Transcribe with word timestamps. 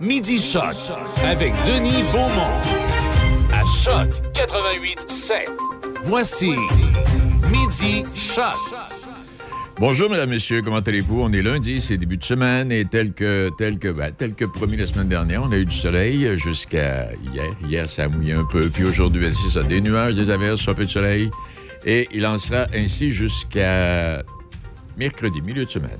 Midi 0.00 0.38
Choc 0.38 0.74
avec 1.24 1.52
Denis 1.66 2.02
Beaumont. 2.12 2.60
À 3.50 3.62
Choc 3.82 4.10
88 4.34 5.10
7. 5.10 5.50
Voici 6.04 6.50
Midi 7.50 8.04
Choc. 8.14 8.44
Bonjour, 9.78 10.10
mesdames, 10.10 10.28
messieurs, 10.28 10.60
comment 10.60 10.80
allez-vous? 10.80 11.22
On 11.22 11.32
est 11.32 11.40
lundi, 11.40 11.80
c'est 11.80 11.96
début 11.96 12.18
de 12.18 12.24
semaine 12.24 12.70
et 12.72 12.84
tel 12.84 13.14
que, 13.14 13.48
tel 13.56 13.78
que, 13.78 13.88
ben, 13.88 14.10
tel 14.10 14.34
que 14.34 14.44
promis 14.44 14.76
la 14.76 14.86
semaine 14.86 15.08
dernière, 15.08 15.42
on 15.42 15.50
a 15.50 15.56
eu 15.56 15.64
du 15.64 15.74
soleil 15.74 16.38
jusqu'à 16.38 17.08
hier. 17.32 17.56
Hier, 17.66 17.88
ça 17.88 18.04
a 18.04 18.08
mouillé 18.08 18.34
un 18.34 18.44
peu. 18.44 18.68
Puis 18.68 18.84
aujourd'hui, 18.84 19.26
c'est 19.34 19.58
ça, 19.58 19.62
des 19.62 19.80
nuages, 19.80 20.14
des 20.14 20.28
averses, 20.28 20.68
un 20.68 20.74
peu 20.74 20.84
de 20.84 20.90
soleil. 20.90 21.30
Et 21.86 22.06
il 22.12 22.26
en 22.26 22.38
sera 22.38 22.66
ainsi 22.74 23.12
jusqu'à 23.12 24.22
mercredi, 24.98 25.40
milieu 25.40 25.64
de 25.64 25.70
semaine. 25.70 25.98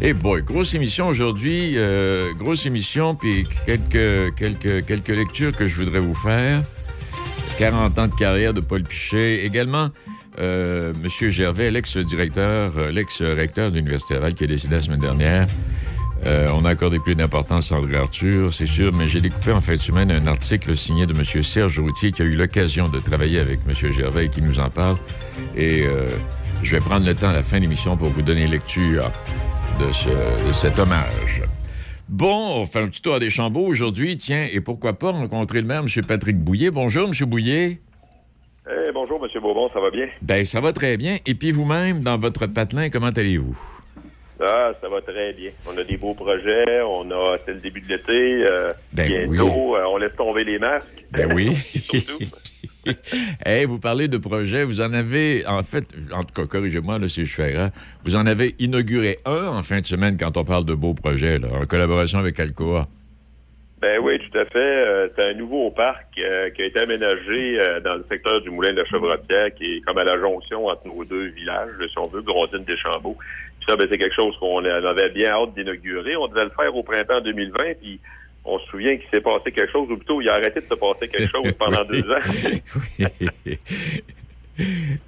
Et 0.00 0.12
boy, 0.12 0.42
grosse 0.42 0.74
émission 0.74 1.08
aujourd'hui, 1.08 1.72
euh, 1.74 2.32
grosse 2.34 2.66
émission, 2.66 3.16
puis 3.16 3.48
quelques, 3.66 5.08
lectures 5.08 5.52
que 5.52 5.66
je 5.66 5.82
voudrais 5.82 5.98
vous 5.98 6.14
faire. 6.14 6.62
40 7.58 7.98
ans 7.98 8.06
de 8.06 8.14
carrière 8.14 8.54
de 8.54 8.60
Paul 8.60 8.84
Pichet. 8.84 9.44
Également, 9.44 9.88
euh, 10.38 10.92
M. 11.02 11.30
Gervais, 11.30 11.72
l'ex-directeur, 11.72 12.74
euh, 12.76 12.92
l'ex-recteur 12.92 13.72
de 13.72 13.76
l'Université 13.76 14.14
qui 14.36 14.44
est 14.44 14.46
décédé 14.46 14.76
la 14.76 14.82
semaine 14.82 15.00
dernière. 15.00 15.46
On 16.52 16.64
a 16.64 16.70
accordé 16.70 16.98
plus 16.98 17.14
d'importance 17.14 17.72
à 17.72 17.76
André 17.76 17.96
Arthur, 17.96 18.52
c'est 18.52 18.66
sûr, 18.66 18.92
mais 18.92 19.08
j'ai 19.08 19.20
découpé 19.20 19.52
en 19.52 19.60
fin 19.60 19.74
de 19.74 19.80
semaine 19.80 20.10
un 20.10 20.26
article 20.26 20.76
signé 20.76 21.06
de 21.06 21.14
M. 21.16 21.42
Serge 21.42 21.78
Routier 21.78 22.12
qui 22.12 22.22
a 22.22 22.24
eu 22.24 22.34
l'occasion 22.34 22.88
de 22.88 22.98
travailler 22.98 23.38
avec 23.38 23.60
M. 23.66 23.92
Gervais 23.92 24.26
et 24.26 24.28
qui 24.28 24.42
nous 24.42 24.58
en 24.58 24.68
parle. 24.68 24.98
Et 25.56 25.84
je 26.62 26.76
vais 26.76 26.80
prendre 26.80 27.06
le 27.06 27.14
temps 27.14 27.28
à 27.28 27.32
la 27.32 27.44
fin 27.44 27.58
de 27.58 27.62
l'émission 27.62 27.96
pour 27.96 28.08
vous 28.08 28.22
donner 28.22 28.46
lecture 28.48 29.10
de, 29.78 29.92
ce, 29.92 30.08
de 30.46 30.52
cet 30.52 30.78
hommage. 30.78 31.42
Bon, 32.08 32.60
on 32.60 32.66
fait 32.66 32.80
un 32.80 32.88
petit 32.88 33.02
tour 33.02 33.14
à 33.14 33.18
Deschambault 33.18 33.66
aujourd'hui, 33.66 34.16
tiens, 34.16 34.48
et 34.50 34.60
pourquoi 34.60 34.94
pas 34.94 35.10
rencontrer 35.12 35.60
le 35.60 35.66
maire, 35.66 35.80
M. 35.82 36.04
Patrick 36.06 36.38
Bouillet. 36.38 36.70
Bonjour, 36.70 37.08
M. 37.08 37.28
Bouillet. 37.28 37.80
Eh, 38.70 38.92
bonjour, 38.92 39.24
M. 39.24 39.40
Bourbon, 39.40 39.68
ça 39.72 39.80
va 39.80 39.90
bien? 39.90 40.06
Ben, 40.22 40.44
ça 40.44 40.60
va 40.60 40.72
très 40.72 40.96
bien. 40.96 41.18
Et 41.26 41.34
puis 41.34 41.52
vous-même, 41.52 42.00
dans 42.00 42.18
votre 42.18 42.46
patelin, 42.46 42.90
comment 42.90 43.08
allez-vous? 43.08 43.58
Ah, 44.40 44.72
ça 44.80 44.88
va 44.88 45.00
très 45.00 45.32
bien. 45.32 45.50
On 45.66 45.76
a 45.76 45.84
des 45.84 45.96
beaux 45.96 46.14
projets, 46.14 46.80
on 46.82 47.10
a, 47.10 47.36
c'est 47.44 47.54
le 47.54 47.60
début 47.60 47.80
de 47.80 47.88
l'été, 47.88 48.46
euh, 48.46 48.72
Ben 48.92 49.28
bientôt, 49.28 49.76
euh, 49.76 49.84
on 49.88 49.96
laisse 49.96 50.14
tomber 50.16 50.44
les 50.44 50.58
masques. 50.58 51.04
Ben 51.10 51.32
oui. 51.32 51.56
Hey, 53.44 53.64
vous 53.64 53.78
parlez 53.78 54.08
de 54.08 54.18
projets, 54.18 54.64
vous 54.64 54.80
en 54.80 54.92
avez, 54.92 55.46
en 55.46 55.62
fait, 55.62 55.84
en 56.12 56.24
tout 56.24 56.34
cas, 56.34 56.46
corrigez-moi 56.46 56.98
si 57.08 57.26
je 57.26 57.34
fais 57.34 57.52
erreur, 57.52 57.70
vous 58.04 58.16
en 58.16 58.26
avez 58.26 58.54
inauguré 58.58 59.18
un 59.24 59.48
en 59.48 59.62
fin 59.62 59.80
de 59.80 59.86
semaine 59.86 60.16
quand 60.18 60.36
on 60.36 60.44
parle 60.44 60.64
de 60.64 60.74
beaux 60.74 60.94
projets, 60.94 61.38
en 61.44 61.64
collaboration 61.66 62.18
avec 62.18 62.38
Alcoa. 62.40 62.88
Ben 63.80 64.00
oui, 64.02 64.18
tout 64.18 64.36
à 64.36 64.44
fait. 64.46 64.58
Euh, 64.58 65.08
c'est 65.14 65.24
un 65.24 65.34
nouveau 65.34 65.70
parc 65.70 66.06
euh, 66.18 66.50
qui 66.50 66.62
a 66.62 66.66
été 66.66 66.80
aménagé 66.80 67.60
euh, 67.60 67.78
dans 67.80 67.94
le 67.94 68.04
secteur 68.08 68.40
du 68.40 68.50
Moulin 68.50 68.72
de 68.72 68.80
la 68.80 68.84
Chevrotière, 68.86 69.54
qui 69.54 69.76
est 69.76 69.80
comme 69.82 69.98
à 69.98 70.04
la 70.04 70.18
jonction 70.18 70.66
entre 70.66 70.88
nos 70.88 71.04
deux 71.04 71.26
villages, 71.26 71.70
si 71.86 71.98
on 71.98 72.08
veut, 72.08 72.22
Grondine 72.22 72.64
des 72.64 72.76
Chambeaux. 72.76 73.16
Puis 73.60 73.66
ça, 73.68 73.76
ben, 73.76 73.86
c'est 73.88 73.98
quelque 73.98 74.16
chose 74.16 74.36
qu'on 74.38 74.64
avait 74.64 75.10
bien 75.10 75.30
hâte 75.30 75.54
d'inaugurer. 75.54 76.16
On 76.16 76.26
devait 76.26 76.44
le 76.44 76.50
faire 76.50 76.74
au 76.74 76.82
printemps 76.82 77.20
2020, 77.20 77.74
puis 77.80 78.00
on 78.48 78.58
se 78.60 78.66
souvient 78.70 78.96
qu'il 78.96 79.08
s'est 79.10 79.20
passé 79.20 79.52
quelque 79.52 79.70
chose, 79.72 79.88
ou 79.90 79.96
plutôt, 79.96 80.20
il 80.20 80.28
a 80.28 80.34
arrêté 80.34 80.60
de 80.60 80.66
se 80.66 80.74
passer 80.74 81.08
quelque 81.08 81.30
chose 81.34 81.52
pendant 81.58 81.84
Oui. 81.90 82.02
deux 82.02 82.10
ans. 82.10 83.54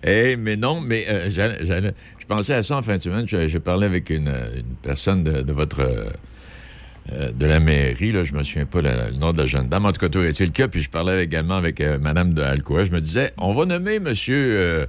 Eh, 0.06 0.36
mais 0.36 0.54
non, 0.56 0.80
mais 0.80 1.06
euh, 1.08 1.28
je 1.28 2.26
pensais 2.28 2.54
à 2.54 2.62
ça 2.62 2.76
en 2.76 2.82
fin 2.82 2.98
de 2.98 3.02
semaine. 3.02 3.26
J'ai 3.26 3.48
j'ai 3.48 3.58
parlé 3.58 3.84
avec 3.86 4.08
une, 4.10 4.28
une 4.28 4.76
personne 4.80 5.24
de, 5.24 5.42
de 5.42 5.52
votre. 5.52 5.80
euh, 5.80 7.32
de 7.32 7.46
la 7.46 7.58
mairie, 7.58 8.12
là, 8.12 8.22
je 8.22 8.32
me 8.34 8.44
souviens 8.44 8.66
pas 8.66 8.80
la- 8.80 9.10
le 9.10 9.16
nom 9.16 9.32
de 9.32 9.38
la 9.38 9.46
jeune 9.46 9.68
dame. 9.68 9.86
En 9.86 9.90
tout 9.90 9.98
cas, 10.00 10.08
tout 10.08 10.20
est 10.20 10.38
le 10.38 10.50
cas. 10.52 10.68
Puis 10.68 10.82
je 10.82 10.90
parlais 10.90 11.24
également 11.24 11.56
avec 11.56 11.80
euh, 11.80 11.98
Madame 11.98 12.32
de 12.34 12.42
Alcoa. 12.42 12.84
Je 12.84 12.92
me 12.92 13.00
disais, 13.00 13.32
on 13.38 13.52
va 13.52 13.64
nommer 13.64 13.98
Monsieur 13.98 14.36
euh, 14.36 14.86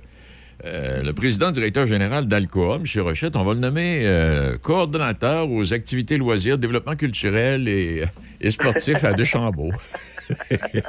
euh, 0.66 1.02
le 1.02 1.14
président 1.14 1.50
directeur 1.50 1.88
général 1.88 2.28
d'Alcoa, 2.28 2.76
M. 2.76 3.02
Rochette, 3.02 3.36
on 3.36 3.44
va 3.44 3.56
le 3.56 3.60
nommer 3.62 4.02
euh, 4.04 4.58
coordonnateur 4.60 5.50
aux 5.50 5.74
activités 5.74 6.20
loisirs, 6.20 6.60
développement 6.60 6.96
culturel 6.96 7.68
et, 7.68 8.04
et 8.42 8.52
sportif 8.52 9.04
à 9.04 9.14
Deschambault. 9.14 9.72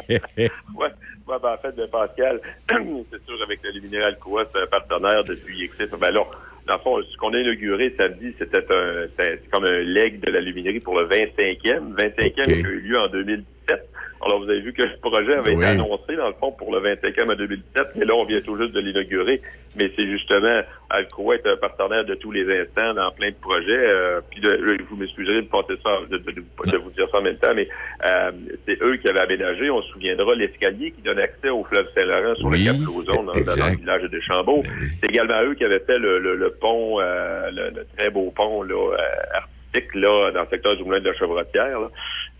Ouais, 0.08 0.88
ouais, 1.26 1.36
ben, 1.42 1.54
en 1.54 1.56
fait, 1.58 1.74
ben, 1.76 1.88
Pascal, 1.90 2.40
c'est 2.70 3.24
sûr, 3.24 3.42
avec 3.42 3.60
le 3.64 3.70
Luminaire 3.72 4.06
Alcoa, 4.06 4.44
c'est 4.52 4.60
un 4.60 4.66
partenaire 4.66 5.24
depuis 5.24 5.64
existe. 5.64 5.96
Ben 5.98 6.10
là, 6.10 6.22
dans 6.66 6.74
le 6.74 6.80
fond, 6.80 7.02
ce 7.02 7.16
qu'on 7.16 7.34
a 7.34 7.38
inauguré 7.38 7.92
samedi, 7.96 8.34
c'était 8.38 8.64
un, 8.72 9.06
c'est 9.18 9.48
comme 9.50 9.64
un 9.64 9.80
leg 9.80 10.20
de 10.20 10.30
la 10.30 10.40
luminerie 10.40 10.80
pour 10.80 10.98
le 11.00 11.08
25e. 11.08 11.94
25e 11.96 12.26
Ok. 12.26 12.32
qui 12.34 12.40
a 12.40 12.68
eu 12.70 12.80
lieu 12.80 12.98
en 13.00 13.08
2017. 13.08 13.88
Alors, 14.24 14.38
vous 14.40 14.48
avez 14.50 14.60
vu 14.60 14.72
que 14.72 14.82
le 14.82 14.96
projet 15.00 15.34
avait 15.34 15.50
Oui. 15.54 15.62
été 15.64 15.72
annoncé, 15.72 16.14
dans 16.16 16.28
le 16.28 16.34
fond, 16.34 16.52
pour 16.52 16.72
le 16.74 16.80
25e 16.80 17.32
en 17.32 17.34
2017, 17.34 17.86
mais 17.96 18.04
là, 18.04 18.14
on 18.14 18.24
vient 18.24 18.40
tout 18.40 18.56
juste 18.56 18.72
de 18.72 18.80
l'inaugurer. 18.80 19.40
Mais 19.76 19.90
c'est 19.96 20.06
justement, 20.06 20.60
Alcoa 20.90 21.34
est 21.34 21.46
un 21.46 21.56
partenaire 21.56 22.04
de 22.04 22.14
tous 22.14 22.30
les 22.30 22.44
instants 22.60 22.92
dans 22.94 23.10
plein 23.12 23.30
de 23.30 23.34
projets. 23.40 23.64
Euh, 23.92 24.20
puis, 24.30 24.40
de- 24.40 24.78
vous 24.88 24.96
m'excuserez 24.96 25.42
de 25.42 25.48
passer 25.48 25.74
ça, 25.82 25.90
de, 26.08 26.18
de- 26.18 26.30
de- 26.30 26.70
de 26.70 26.76
vous 26.78 26.90
dire 26.90 27.08
ça 27.10 27.18
en 27.18 27.22
même 27.22 27.36
temps, 27.38 27.52
mais 27.54 27.68
euh, 28.06 28.30
c'est 28.66 28.80
eux 28.82 28.96
qui 28.96 29.08
avaient 29.08 29.20
aménagé, 29.20 29.70
on 29.70 29.82
se 29.82 29.88
souviendra, 29.88 30.34
l'escalier 30.36 30.92
qui 30.92 31.02
donne 31.02 31.18
accès 31.18 31.48
au 31.48 31.64
fleuve 31.64 31.88
Saint-Laurent 31.96 32.34
sur 32.36 32.46
Oui, 32.48 32.64
le 32.64 32.72
Cap 32.72 32.80
Lauzon, 32.86 33.22
dans, 33.24 33.32
le 33.32 33.76
village 33.76 34.02
de 34.02 34.08
Deschambault. 34.08 34.62
Ben 34.62 34.70
oui. 34.82 34.88
C'est 35.02 35.10
également 35.10 35.42
eux 35.42 35.54
qui 35.54 35.64
avaient 35.64 35.80
fait 35.80 35.98
le, 35.98 36.18
le- 36.20 36.36
le 36.36 36.50
pont, 36.50 37.00
euh, 37.00 37.50
le, 37.50 37.70
le 37.70 37.86
très 37.98 38.10
beau 38.10 38.32
pont 38.36 38.62
là, 38.62 38.74
euh, 38.74 38.96
artistique 39.34 39.94
là, 39.94 40.30
dans 40.32 40.42
le 40.42 40.48
secteur 40.48 40.76
du 40.76 40.84
Moulin 40.84 41.00
de 41.00 41.08
la 41.08 41.14
Chevrotière. 41.14 41.80
là. 41.80 41.90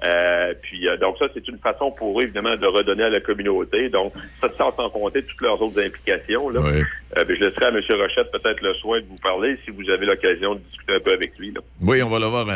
Euh, 0.05 0.53
puis 0.63 0.89
euh, 0.89 0.97
donc 0.97 1.17
ça, 1.19 1.27
c'est 1.33 1.47
une 1.47 1.59
façon 1.59 1.91
pour 1.93 2.19
eux, 2.19 2.25
évidemment, 2.25 2.57
de 2.57 2.67
redonner 2.67 3.05
à 3.05 3.09
la 3.11 3.21
communauté. 3.21 3.89
Donc, 3.89 4.13
ça 4.41 4.49
sans 4.59 4.73
sans 4.75 4.91
compter 4.91 5.23
toutes 5.23 5.41
leurs 5.43 5.61
autres 5.63 5.81
implications. 5.81 6.49
Là. 6.49 6.61
Euh, 6.61 7.25
ben, 7.25 7.37
je 7.39 7.45
laisserai 7.45 7.67
à 7.67 7.69
M. 7.69 7.77
Rochette 7.91 8.33
peut-être 8.33 8.61
le 8.63 8.75
soin 8.75 9.01
de 9.01 9.05
vous 9.07 9.19
parler 9.23 9.57
si 9.65 9.71
vous 9.71 9.89
avez 9.91 10.07
l'occasion 10.07 10.55
de 10.55 10.61
discuter 10.61 10.95
un 10.95 11.01
peu 11.01 11.13
avec 11.13 11.39
lui. 11.39 11.53
Là. 11.53 11.61
Oui, 11.81 12.03
on 12.03 12.09
va 12.09 12.19
le 12.19 12.27
voir 12.27 12.47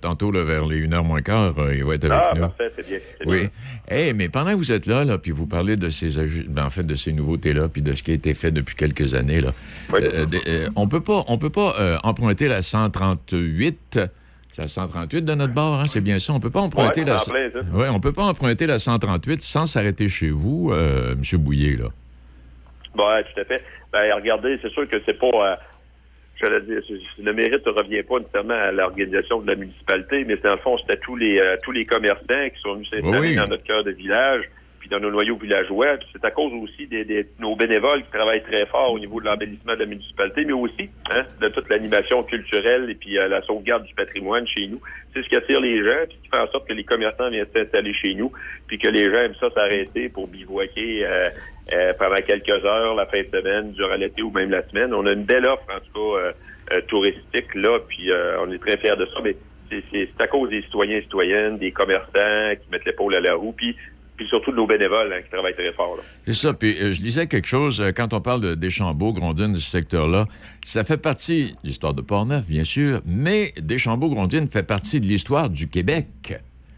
tantôt 0.00 0.32
là, 0.32 0.42
vers 0.42 0.66
les 0.66 0.80
1h 0.86 1.04
moins 1.04 1.22
quart. 1.22 1.54
il 1.72 1.84
va 1.84 1.94
être 1.94 2.10
avec 2.10 2.18
Ah, 2.20 2.32
nous. 2.34 2.40
parfait, 2.40 2.72
c'est 2.76 2.88
bien. 2.88 2.98
Oui. 3.26 3.38
bien. 3.40 3.48
Eh, 3.88 4.12
mais 4.12 4.28
pendant 4.28 4.50
que 4.52 4.56
vous 4.56 4.72
êtes 4.72 4.86
là, 4.86 5.04
là 5.04 5.18
puis 5.18 5.30
vous 5.30 5.46
parlez 5.46 5.76
de 5.76 5.90
ces 5.90 6.08
ben, 6.48 6.64
en 6.64 6.70
fait 6.70 6.84
de 6.84 6.96
ces 6.96 7.12
nouveautés-là, 7.12 7.68
puis 7.68 7.82
de 7.82 7.94
ce 7.94 8.02
qui 8.02 8.10
a 8.10 8.14
été 8.14 8.34
fait 8.34 8.50
depuis 8.50 8.74
quelques 8.74 9.14
années, 9.14 9.40
là, 9.40 9.52
Oui. 9.92 10.00
on 10.74 10.88
peut 10.88 11.00
pas, 11.02 11.24
on 11.28 11.38
peut 11.38 11.50
pas 11.50 12.00
emprunter 12.02 12.48
la 12.48 12.62
138. 12.62 14.00
C'est 14.56 14.62
la 14.62 14.68
138 14.68 15.22
de 15.26 15.34
notre 15.34 15.52
bord, 15.52 15.80
hein, 15.80 15.86
c'est 15.86 16.00
bien 16.00 16.18
ça. 16.18 16.32
On 16.32 16.40
peut 16.40 16.48
pas 16.48 16.60
emprunter 16.60 17.02
Ouais, 17.02 17.06
la. 17.08 17.16
en. 17.18 17.76
Ouais, 17.78 17.88
on 17.90 18.00
peut 18.00 18.12
pas 18.14 18.22
emprunter 18.24 18.66
la 18.66 18.78
138 18.78 19.42
sans 19.42 19.66
s'arrêter 19.66 20.08
chez 20.08 20.30
vous, 20.30 20.70
euh, 20.72 21.12
M. 21.12 21.38
Bouillet, 21.42 21.76
là. 21.76 21.88
Ouais, 22.96 23.22
tout 23.24 23.38
à 23.40 23.44
fait. 23.44 23.62
Ben, 23.92 24.10
regardez, 24.14 24.58
c'est 24.62 24.70
sûr 24.72 24.88
que 24.88 24.96
c'est 25.06 25.18
pas. 25.18 25.26
euh, 25.26 26.60
dire, 26.60 26.80
c'est- 26.88 27.22
le 27.22 27.32
mérite 27.34 27.66
ne 27.66 27.70
revient 27.72 28.02
pas 28.02 28.18
nécessairement 28.18 28.54
à 28.54 28.72
l'organisation 28.72 29.42
de 29.42 29.46
la 29.50 29.56
municipalité, 29.56 30.24
mais 30.24 30.36
c'est 30.36 30.48
dans 30.48 30.54
le 30.54 30.60
fond, 30.62 30.78
c'était 30.78 31.00
tous 31.00 31.16
les 31.16 31.38
euh, 31.38 31.56
tous 31.62 31.72
les 31.72 31.84
commerçants 31.84 32.48
qui 32.54 32.60
sont 32.62 32.74
venus 32.76 32.88
s'installer 32.90 33.18
Oui, 33.18 33.28
oui. 33.28 33.36
dans 33.36 33.48
notre 33.48 33.64
cœur 33.64 33.84
de 33.84 33.90
village, 33.90 34.42
puis 34.86 34.88
dans 34.88 35.00
nos 35.00 35.10
noyaux 35.10 35.36
villageois. 35.36 35.96
C'est 36.12 36.24
à 36.24 36.30
cause 36.30 36.52
aussi 36.62 36.86
des, 36.86 37.04
des- 37.04 37.26
nos 37.40 37.56
bénévoles 37.56 38.02
qui 38.04 38.10
travaillent 38.10 38.42
très 38.42 38.66
fort 38.66 38.92
au 38.92 38.98
niveau 38.98 39.20
de 39.20 39.26
l'embellissement 39.26 39.74
de 39.74 39.80
la 39.80 39.86
municipalité, 39.86 40.44
mais 40.44 40.52
aussi 40.52 40.88
hein, 41.10 41.22
de 41.40 41.48
toute 41.48 41.68
l'animation 41.68 42.22
culturelle 42.22 42.88
et 42.90 42.94
puis 42.94 43.18
euh, 43.18 43.26
la 43.28 43.42
sauvegarde 43.42 43.84
du 43.84 43.94
patrimoine 43.94 44.46
chez 44.46 44.68
nous. 44.68 44.80
C'est 45.12 45.22
ce 45.22 45.28
qui 45.28 45.36
attire 45.36 45.60
les 45.60 45.82
gens, 45.82 46.04
puis 46.08 46.18
qui 46.22 46.28
fait 46.28 46.38
en 46.40 46.46
sorte 46.48 46.68
que 46.68 46.72
les 46.72 46.84
commerçants 46.84 47.30
viennent 47.30 47.46
s'installer 47.52 47.94
chez 47.94 48.14
nous, 48.14 48.30
puis 48.68 48.78
que 48.78 48.88
les 48.88 49.04
gens 49.06 49.18
aiment 49.18 49.34
ça 49.40 49.50
s'arrêter 49.50 50.08
pour 50.08 50.28
bivouaquer 50.28 51.04
euh, 51.04 51.28
euh, 51.72 51.92
pendant 51.98 52.16
quelques 52.16 52.64
heures 52.64 52.94
la 52.94 53.06
fin 53.06 53.20
de 53.22 53.26
semaine, 53.28 53.72
durant 53.72 53.94
l'été 53.96 54.22
ou 54.22 54.30
même 54.30 54.50
la 54.50 54.62
semaine. 54.68 54.94
On 54.94 55.04
a 55.06 55.12
une 55.12 55.24
belle 55.24 55.46
offre, 55.46 55.64
en 55.74 55.80
tout 55.80 56.14
cas, 56.20 56.32
euh, 56.76 56.80
touristique, 56.88 57.54
là, 57.54 57.78
puis 57.88 58.10
on 58.44 58.50
est 58.52 58.58
très 58.58 58.76
fiers 58.76 58.96
de 58.96 59.06
ça, 59.06 59.20
mais 59.22 59.36
c'est 59.92 60.08
à 60.20 60.26
cause 60.28 60.50
des 60.50 60.62
citoyens 60.62 60.98
et 60.98 61.02
citoyennes, 61.02 61.58
des 61.58 61.72
commerçants 61.72 62.54
qui 62.60 62.70
mettent 62.70 62.84
l'épaule 62.84 63.14
à 63.16 63.20
la 63.20 63.34
roue, 63.34 63.52
puis, 63.52 63.76
puis 64.16 64.26
surtout 64.28 64.50
de 64.50 64.56
nos 64.56 64.66
bénévoles 64.66 65.12
hein, 65.12 65.20
qui 65.22 65.30
travaillent 65.30 65.54
très 65.54 65.72
fort. 65.72 65.98
C'est 66.24 66.32
ça. 66.34 66.54
Puis 66.54 66.76
euh, 66.80 66.92
je 66.92 67.00
disais 67.00 67.26
quelque 67.26 67.46
chose, 67.48 67.80
euh, 67.80 67.90
quand 67.94 68.12
on 68.14 68.20
parle 68.20 68.40
de 68.40 68.54
Deschambault, 68.54 69.12
Grondines, 69.12 69.52
de 69.52 69.58
ce 69.58 69.70
secteur-là, 69.70 70.26
ça 70.64 70.84
fait 70.84 70.96
partie 71.00 71.52
de 71.62 71.68
l'histoire 71.68 71.94
de 71.94 72.02
Portneuf, 72.02 72.46
bien 72.48 72.64
sûr, 72.64 73.00
mais 73.06 73.52
Deschambault, 73.60 74.08
Grondines 74.08 74.48
fait 74.48 74.66
partie 74.66 75.00
de 75.00 75.06
l'histoire 75.06 75.48
du 75.50 75.68
Québec. 75.68 76.06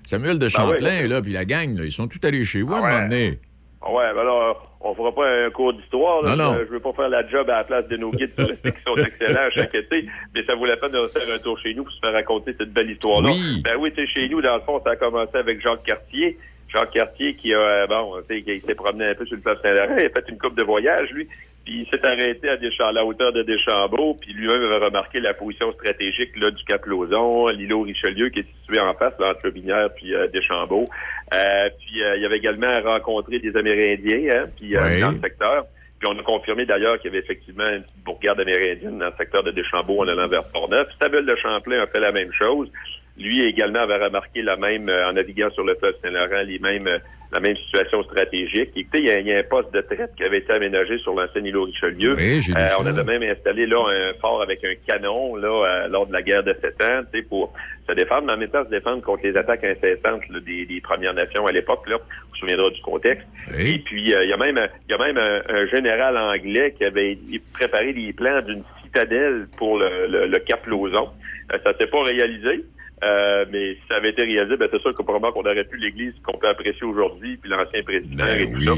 Samuel 0.04 0.38
de 0.38 0.48
Champlain, 0.48 1.02
ouais, 1.02 1.06
là, 1.08 1.20
puis 1.20 1.32
la 1.32 1.44
gang, 1.44 1.76
là, 1.76 1.84
ils 1.84 1.92
sont 1.92 2.08
tous 2.08 2.18
allés 2.26 2.44
chez 2.44 2.62
vous 2.62 2.74
à 2.74 2.78
un 2.78 2.82
Ah 2.82 2.90
moment 2.96 3.08
donné. 3.08 3.38
Ah 3.82 3.92
Ouais, 3.92 4.04
ben 4.16 4.24
là, 4.24 4.54
on 4.80 4.94
fera 4.94 5.14
pas 5.14 5.46
un 5.46 5.50
cours 5.50 5.72
d'histoire. 5.74 6.22
là. 6.22 6.34
Non, 6.34 6.52
non. 6.52 6.58
Je 6.60 6.64
je 6.66 6.70
veux 6.72 6.80
pas 6.80 6.92
faire 6.94 7.08
la 7.08 7.26
job 7.28 7.48
à 7.50 7.58
la 7.58 7.64
place 7.64 7.86
de 7.88 7.96
nos 7.96 8.10
guides 8.10 8.34
touristiques 8.34 8.74
qui 8.74 8.82
sont 8.86 8.96
excellents 8.96 9.46
à 9.46 9.50
chaque 9.50 9.74
été, 9.74 10.06
mais 10.34 10.44
ça 10.44 10.54
vaut 10.56 10.64
la 10.66 10.76
peine 10.76 10.90
de 10.90 11.06
faire 11.08 11.34
un 11.34 11.38
tour 11.38 11.58
chez 11.60 11.74
nous 11.74 11.84
pour 11.84 11.92
se 11.92 11.98
faire 12.00 12.12
raconter 12.12 12.54
cette 12.58 12.72
belle 12.72 12.90
histoire-là. 12.90 13.30
Oui. 13.30 13.60
Ben 13.62 13.74
oui, 13.78 13.92
tu 13.94 14.04
sais, 14.04 14.12
chez 14.12 14.28
nous, 14.28 14.40
dans 14.42 14.56
le 14.56 14.62
fond, 14.62 14.80
ça 14.84 14.90
a 14.92 14.96
commencé 14.96 15.36
avec 15.36 15.60
Jacques 15.62 15.84
Cartier. 15.84 16.36
Jacques 16.68 16.92
Cartier 16.92 17.34
qui 17.34 17.54
a, 17.54 17.58
euh, 17.58 17.86
bon, 17.86 18.16
tu 18.28 18.34
sais, 18.34 18.42
qui 18.42 18.60
s'est 18.60 18.74
promené 18.74 19.06
un 19.06 19.14
peu 19.14 19.26
sur 19.26 19.36
le 19.36 19.42
fleuve 19.42 19.60
Saint-Laurent, 19.62 19.96
il 19.98 20.06
a 20.06 20.10
fait 20.10 20.28
une 20.28 20.38
coupe 20.38 20.56
de 20.56 20.64
voyage, 20.64 21.10
lui. 21.12 21.28
Puis 21.68 21.80
il 21.80 21.86
s'est 21.88 22.06
arrêté 22.06 22.48
à, 22.48 22.56
Deschamps, 22.56 22.90
la 22.92 23.04
hauteur 23.04 23.30
de 23.30 23.42
Deschambault, 23.42 24.16
puis 24.18 24.32
lui-même 24.32 24.62
avait 24.62 24.86
remarqué 24.86 25.20
la 25.20 25.34
position 25.34 25.70
stratégique 25.72 26.34
là, 26.36 26.50
du 26.50 26.64
Cap 26.64 26.86
Lauzon, 26.86 27.48
l'îlot 27.48 27.82
Richelieu 27.82 28.30
qui 28.30 28.38
est 28.38 28.46
situé 28.60 28.80
en 28.80 28.94
face 28.94 29.12
là, 29.18 29.32
entre 29.32 29.40
le 29.44 29.50
Binière 29.50 29.90
puis 29.94 30.14
euh, 30.14 30.28
Deschambault. 30.28 30.88
Euh, 31.34 31.68
puis 31.78 32.02
euh, 32.02 32.16
il 32.16 32.24
avait 32.24 32.38
également 32.38 32.80
rencontré 32.80 33.38
des 33.38 33.54
Amérindiens 33.54 34.30
hein, 34.32 34.46
puis, 34.58 34.76
euh, 34.76 35.00
dans 35.00 35.10
le 35.10 35.20
secteur. 35.20 35.66
Puis 35.98 36.08
on 36.08 36.18
a 36.18 36.22
confirmé 36.22 36.64
d'ailleurs 36.64 36.98
qu'il 37.00 37.10
y 37.10 37.14
avait 37.14 37.24
effectivement 37.24 37.68
une 37.68 37.82
petite 37.82 38.04
bourgade 38.04 38.40
amérindienne 38.40 38.98
dans 38.98 39.06
le 39.06 39.14
secteur 39.18 39.42
de 39.42 39.50
Deschambault 39.50 40.04
en 40.04 40.08
allant 40.08 40.28
vers 40.28 40.44
Portneuf. 40.50 40.90
Stabile 40.94 41.26
de 41.26 41.36
Champlain 41.36 41.82
a 41.82 41.86
fait 41.86 42.00
la 42.00 42.12
même 42.12 42.32
chose. 42.32 42.70
Lui 43.18 43.42
également 43.42 43.80
avait 43.80 44.04
remarqué 44.04 44.42
la 44.42 44.56
même, 44.56 44.88
en 44.88 45.12
naviguant 45.12 45.50
sur 45.50 45.64
le 45.64 45.74
fleuve 45.74 45.94
Saint-Laurent, 46.02 46.42
les 46.46 46.58
mêmes 46.58 46.88
la 47.30 47.40
même 47.40 47.56
situation 47.56 48.02
stratégique. 48.04 48.70
Écoutez, 48.74 48.98
il 49.00 49.06
y, 49.06 49.10
a, 49.10 49.20
il 49.20 49.26
y 49.26 49.32
a 49.32 49.38
un 49.38 49.42
poste 49.42 49.72
de 49.74 49.80
traite 49.82 50.14
qui 50.16 50.24
avait 50.24 50.38
été 50.38 50.52
aménagé 50.52 50.98
sur 50.98 51.14
l'ancien 51.14 51.44
îlot 51.44 51.64
Richelieu. 51.64 52.14
Oui, 52.16 52.40
euh, 52.56 52.68
on 52.78 52.86
avait 52.86 53.04
même 53.04 53.22
installé 53.22 53.66
là 53.66 53.84
un 53.86 54.18
fort 54.18 54.40
avec 54.40 54.64
un 54.64 54.74
canon 54.86 55.36
là 55.36 55.48
euh, 55.48 55.88
lors 55.88 56.06
de 56.06 56.12
la 56.12 56.22
guerre 56.22 56.42
de 56.42 56.54
Sept 56.60 56.82
Ans, 56.82 57.02
pour 57.28 57.52
se 57.86 57.92
défendre, 57.92 58.26
mais 58.26 58.32
en 58.32 58.36
même 58.38 58.48
temps 58.48 58.64
se 58.64 58.70
défendre 58.70 59.02
contre 59.02 59.24
les 59.24 59.36
attaques 59.36 59.64
incessantes 59.64 60.22
des, 60.46 60.64
des, 60.64 60.80
Premières 60.80 61.12
Nations 61.12 61.46
à 61.46 61.52
l'époque. 61.52 61.86
Là, 61.88 61.96
on 61.98 62.34
se 62.34 62.40
souviendra 62.40 62.70
du 62.70 62.80
contexte. 62.80 63.26
Oui. 63.54 63.74
Et 63.74 63.78
puis 63.80 64.14
euh, 64.14 64.24
il 64.24 64.30
y 64.30 64.32
a 64.32 64.36
même 64.38 64.58
il 64.88 64.92
y 64.92 64.94
a 64.94 64.98
même 64.98 65.18
un, 65.18 65.42
un, 65.54 65.66
général 65.66 66.16
anglais 66.16 66.72
qui 66.76 66.84
avait 66.84 67.18
préparé 67.52 67.92
les 67.92 68.12
plans 68.14 68.40
d'une 68.40 68.62
citadelle 68.82 69.48
pour 69.58 69.78
le, 69.78 70.06
le, 70.06 70.26
le 70.26 70.38
Cap 70.38 70.66
Lauzon. 70.66 71.10
Euh, 71.52 71.58
ça 71.62 71.76
s'est 71.76 71.86
pas 71.88 72.02
réalisé. 72.02 72.64
Euh, 73.04 73.44
mais 73.52 73.74
si 73.74 73.80
ça 73.88 73.96
avait 73.98 74.10
été 74.10 74.22
réalisé, 74.22 74.56
ben 74.56 74.68
c'est 74.72 74.80
sûr 74.80 74.90
que 74.90 75.02
probablement 75.02 75.32
qu'on 75.32 75.42
aurait 75.48 75.64
pu 75.64 75.76
l'église 75.76 76.12
qu'on 76.24 76.36
peut 76.36 76.48
apprécier 76.48 76.84
aujourd'hui, 76.84 77.36
puis 77.36 77.48
l'ancien 77.50 77.82
président 77.82 78.24
ben 78.24 78.40
et 78.40 78.52
tout 78.52 78.64
ça. 78.64 78.72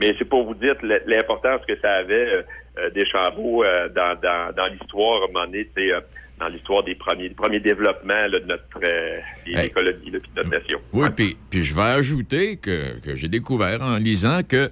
Mais 0.00 0.14
c'est 0.18 0.24
pour 0.24 0.44
vous 0.44 0.54
dire 0.54 0.74
l'importance 1.06 1.60
que 1.68 1.78
ça 1.80 1.92
avait 1.92 2.44
euh, 2.78 2.90
des 2.90 3.06
Chambeaux 3.06 3.62
euh, 3.64 3.88
dans, 3.90 4.18
dans, 4.20 4.52
dans 4.56 4.66
l'histoire, 4.66 5.22
à 5.22 5.24
un 5.26 5.32
moment 5.32 5.46
donné, 5.46 5.68
euh, 5.78 6.00
dans 6.40 6.48
l'histoire 6.48 6.82
des 6.82 6.96
premiers, 6.96 7.28
des 7.28 7.34
premiers 7.36 7.60
développements 7.60 8.26
là, 8.26 8.40
de 8.40 8.46
notre 8.46 8.64
euh, 8.82 9.18
des 9.46 9.52
Hey. 9.56 9.70
colonies, 9.70 10.10
là, 10.10 10.18
puis 10.18 10.30
de 10.34 10.42
notre 10.42 10.50
nation. 10.50 10.80
Oui, 10.92 11.08
puis 11.14 11.62
je 11.62 11.74
vais 11.74 11.82
ajouter 11.82 12.56
que, 12.56 12.98
que 13.00 13.14
j'ai 13.14 13.28
découvert 13.28 13.80
en 13.80 13.96
lisant 13.96 14.40
que 14.42 14.70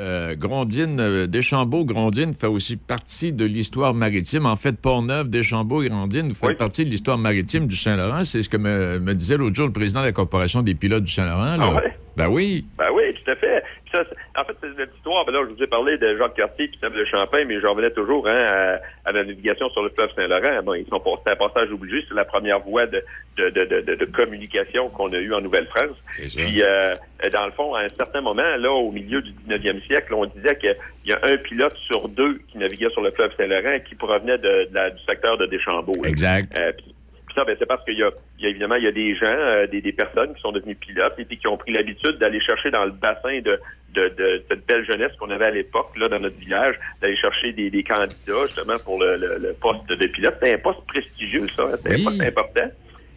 euh, 0.00 0.34
Grondine, 0.34 0.98
euh, 0.98 1.26
Deschambault, 1.26 1.84
Grondine 1.84 2.32
fait 2.32 2.46
aussi 2.46 2.76
partie 2.76 3.32
de 3.32 3.44
l'histoire 3.44 3.94
maritime. 3.94 4.46
En 4.46 4.56
fait, 4.56 4.76
Port-Neuf, 4.78 5.28
Deschambault 5.28 5.82
et 5.82 5.88
Grondine, 5.90 6.28
vous 6.28 6.34
faites 6.34 6.48
Oui. 6.50 6.56
partie 6.56 6.84
de 6.84 6.90
l'histoire 6.90 7.18
maritime 7.18 7.66
du 7.66 7.76
Saint-Laurent. 7.76 8.24
C'est 8.24 8.42
ce 8.42 8.48
que 8.48 8.56
me, 8.56 8.98
me 8.98 9.14
disait 9.14 9.36
l'autre 9.36 9.54
jour 9.54 9.66
le 9.66 9.72
président 9.72 10.00
de 10.00 10.06
la 10.06 10.12
Corporation 10.12 10.62
des 10.62 10.74
pilotes 10.74 11.04
du 11.04 11.12
Saint-Laurent. 11.12 11.56
Ah 11.60 11.74
ouais? 11.74 11.96
Ben 12.16 12.28
oui. 12.28 12.64
Ben 12.76 12.88
oui, 12.92 13.14
tout 13.14 13.30
à 13.30 13.36
fait. 13.36 13.62
Ça, 13.92 14.04
en 14.36 14.44
fait, 14.44 14.52
c'est 14.60 14.66
une 14.68 14.88
histoire. 14.96 15.24
Ben 15.24 15.32
là, 15.32 15.40
je 15.48 15.54
vous 15.54 15.62
ai 15.62 15.66
parlé 15.66 15.96
de 15.98 16.16
Jacques 16.16 16.34
Cartier 16.34 16.68
puis 16.68 16.78
Seb 16.80 16.92
de 16.94 17.04
Champagne, 17.04 17.46
mais 17.48 17.60
j'en 17.60 17.70
revenais 17.72 17.90
toujours 17.90 18.26
hein, 18.28 18.44
à, 18.46 18.76
à 19.08 19.12
la 19.12 19.24
navigation 19.24 19.68
sur 19.70 19.82
le 19.82 19.90
fleuve 19.90 20.10
Saint-Laurent. 20.14 20.62
Bon, 20.62 20.74
ils 20.74 20.86
sont 20.88 21.00
passés 21.00 21.22
un 21.32 21.36
passage 21.36 21.70
obligé. 21.72 22.04
C'est 22.08 22.14
la 22.14 22.24
première 22.24 22.60
voie 22.60 22.86
de, 22.86 23.02
de, 23.36 23.50
de, 23.50 23.64
de, 23.64 23.80
de- 23.80 23.94
de 23.94 24.04
communication 24.10 24.88
qu'on 24.90 25.12
a 25.12 25.18
eue 25.18 25.32
en 25.34 25.40
Nouvelle-France. 25.40 26.00
Puis, 26.36 26.62
euh, 26.62 26.94
dans 27.32 27.46
le 27.46 27.52
fond, 27.52 27.74
à 27.74 27.82
un 27.82 27.88
certain 27.88 28.20
moment, 28.20 28.56
là, 28.58 28.70
au 28.72 28.90
milieu 28.92 29.22
du 29.22 29.32
19e 29.48 29.84
siècle, 29.86 30.14
on 30.14 30.26
disait 30.26 30.56
qu'il 30.56 30.76
y 31.06 31.12
a 31.12 31.18
un 31.22 31.36
pilote 31.36 31.76
sur 31.90 32.08
deux 32.08 32.38
qui 32.50 32.58
naviguait 32.58 32.90
sur 32.90 33.02
le 33.02 33.10
fleuve 33.12 33.32
Saint-Laurent 33.36 33.78
qui 33.88 33.94
provenait 33.94 34.38
de, 34.38 34.68
la- 34.72 34.90
du 34.90 35.02
secteur 35.04 35.36
de 35.38 35.46
Deschambault. 35.46 36.04
Exact. 36.04 36.56
Euh, 36.58 36.72
puis, 36.76 36.94
puis 37.26 37.34
ça, 37.34 37.44
ben, 37.44 37.56
c'est 37.58 37.66
parce 37.66 37.84
qu'il 37.84 37.98
y 37.98 38.02
a, 38.02 38.10
il 38.40 38.44
y 38.44 38.46
a 38.46 38.50
évidemment 38.50 38.76
il 38.76 38.84
y 38.84 38.88
a 38.88 38.92
des 38.92 39.14
gens, 39.14 39.26
euh, 39.30 39.66
des, 39.66 39.82
des 39.82 39.92
personnes 39.92 40.34
qui 40.34 40.40
sont 40.40 40.50
devenues 40.50 40.74
pilotes 40.74 41.12
et 41.18 41.26
puis 41.26 41.36
qui 41.36 41.46
ont 41.46 41.58
pris 41.58 41.72
l'habitude 41.72 42.16
d'aller 42.18 42.40
chercher 42.40 42.70
dans 42.70 42.84
le 42.86 42.90
bassin 42.90 43.40
de, 43.42 43.60
de, 43.92 44.08
de 44.08 44.42
cette 44.48 44.66
belle 44.66 44.84
jeunesse 44.86 45.12
qu'on 45.18 45.28
avait 45.30 45.44
à 45.44 45.50
l'époque 45.50 45.92
là 45.98 46.08
dans 46.08 46.18
notre 46.20 46.38
village, 46.38 46.74
d'aller 47.02 47.16
chercher 47.16 47.52
des, 47.52 47.68
des 47.70 47.84
candidats 47.84 48.46
justement 48.46 48.78
pour 48.78 48.98
le, 48.98 49.16
le- 49.16 49.38
le 49.38 49.52
poste 49.52 49.86
de 49.88 50.06
pilote. 50.06 50.36
C'était 50.40 50.54
un 50.54 50.58
poste 50.58 50.86
prestigieux, 50.88 51.46
ça. 51.54 51.64
hein. 51.64 51.72
C'était 51.76 51.96
Oui. 51.96 52.00
un 52.00 52.04
poste 52.10 52.22
important. 52.22 52.70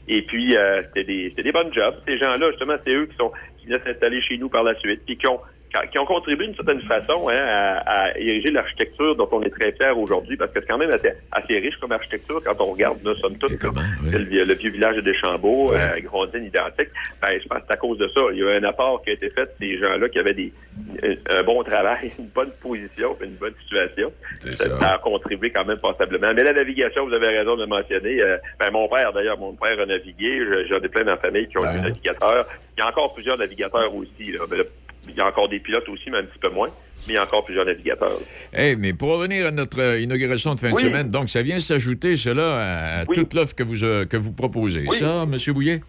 Et 0.09 0.21
puis 0.23 0.57
euh, 0.57 0.81
c'était 0.87 1.05
des, 1.05 1.29
des 1.29 1.51
bonnes 1.53 1.73
jobs. 1.73 1.95
Ces 2.05 2.17
gens-là, 2.17 2.49
justement, 2.49 2.75
c'est 2.85 2.93
eux 2.93 3.05
qui 3.05 3.15
sont 3.15 3.31
qui 3.59 3.67
venaient 3.67 3.79
s'installer 3.85 4.21
chez 4.21 4.37
nous 4.37 4.49
par 4.49 4.63
la 4.63 4.75
suite, 4.79 5.03
puis 5.05 5.15
qui 5.17 5.25
ont 5.27 5.39
qui 5.91 5.97
ont 5.99 6.05
contribué 6.05 6.45
d'une 6.47 6.55
certaine 6.55 6.81
façon 6.81 7.29
hein, 7.29 7.35
à, 7.35 8.03
à 8.07 8.17
ériger 8.17 8.51
l'architecture 8.51 9.15
dont 9.15 9.27
on 9.31 9.41
est 9.41 9.49
très 9.49 9.71
fiers 9.71 9.89
aujourd'hui, 9.95 10.37
parce 10.37 10.51
que 10.51 10.59
c'est 10.61 10.67
quand 10.67 10.77
même 10.77 10.91
assez, 10.93 11.09
assez 11.31 11.57
riche 11.59 11.75
comme 11.77 11.91
architecture 11.91 12.41
quand 12.45 12.55
on 12.61 12.71
regarde, 12.73 12.99
nous 13.03 13.15
sommes 13.15 13.37
tous 13.37 13.51
oui. 13.51 14.11
le, 14.11 14.19
vieux- 14.19 14.45
le 14.45 14.53
vieux 14.53 14.69
village 14.71 14.95
de 14.97 15.01
Deschambault, 15.01 15.71
Ouais. 15.71 15.77
euh, 15.79 15.99
Grondine 16.01 16.45
identique. 16.45 16.89
Ben, 17.21 17.39
je 17.41 17.47
pense 17.47 17.59
que 17.59 17.63
c'est 17.67 17.73
à 17.73 17.77
cause 17.77 17.97
de 17.97 18.07
ça. 18.09 18.21
Il 18.31 18.37
y 18.39 18.43
a 18.43 18.53
eu 18.53 18.57
un 18.57 18.63
apport 18.63 19.01
qui 19.03 19.09
a 19.09 19.13
été 19.13 19.29
fait 19.29 19.43
de 19.43 19.51
ces 19.59 19.77
gens-là 19.79 20.09
qui 20.09 20.19
avaient 20.19 20.33
des, 20.33 20.53
un, 21.03 21.37
un 21.39 21.43
bon 21.43 21.63
travail, 21.63 22.11
une 22.19 22.27
bonne 22.27 22.51
position, 22.61 23.15
une 23.23 23.35
bonne 23.35 23.53
situation. 23.63 24.11
Ça, 24.55 24.93
a 24.93 24.97
contribué 24.99 25.49
quand 25.51 25.65
même 25.65 25.79
passablement. 25.79 26.27
Mais 26.35 26.43
la 26.43 26.53
navigation, 26.53 27.05
vous 27.07 27.13
avez 27.13 27.27
raison 27.27 27.55
de 27.55 27.61
le 27.61 27.67
mentionner. 27.67 28.21
euh, 28.21 28.37
ben, 28.59 28.69
mon 28.71 28.87
père, 28.87 29.11
d'ailleurs, 29.13 29.37
mon 29.39 29.53
père 29.53 29.79
a 29.79 29.85
navigué. 29.85 30.39
Je- 30.39 30.67
J'en 30.67 30.77
ai 30.81 30.87
plein 30.89 31.03
dans 31.03 31.11
la 31.11 31.17
famille 31.17 31.47
qui 31.47 31.57
ont 31.57 31.61
Ouais. 31.61 31.75
été 31.77 31.87
navigateurs. 31.87 32.45
Il 32.77 32.81
y 32.81 32.83
a 32.83 32.89
encore 32.89 33.13
plusieurs 33.13 33.37
navigateurs 33.37 33.93
aussi. 33.95 34.31
Là. 34.31 34.39
Là, 34.51 34.63
il 35.07 35.15
y 35.15 35.19
a 35.21 35.27
encore 35.27 35.49
des 35.49 35.59
pilotes 35.59 35.87
aussi, 35.89 36.09
mais 36.09 36.19
un 36.19 36.23
petit 36.23 36.39
peu 36.39 36.49
moins. 36.49 36.67
Mais 37.07 37.13
il 37.13 37.15
y 37.15 37.17
a 37.17 37.23
encore 37.23 37.43
plusieurs 37.43 37.65
navigateurs. 37.65 38.19
Hey, 38.53 38.75
mais 38.77 38.93
pour 38.93 39.09
revenir 39.17 39.47
à 39.47 39.51
notre 39.51 39.79
euh, 39.81 39.99
inauguration 39.99 40.55
de 40.55 40.59
fin 40.59 40.71
Oui. 40.71 40.81
de 40.83 40.87
semaine, 40.87 41.09
donc 41.09 41.29
ça 41.29 41.41
vient 41.41 41.59
s'ajouter, 41.59 42.15
cela, 42.15 42.99
à, 43.01 43.05
Oui. 43.07 43.15
toute 43.15 43.33
l'offre 43.33 43.55
que 43.55 43.63
vous, 43.63 43.83
euh, 43.83 44.05
que 44.05 44.15
vous 44.17 44.31
proposez. 44.31 44.85
Oui. 44.87 44.97
Ça, 44.97 45.23
M. 45.23 45.37
Bouillet? 45.53 45.81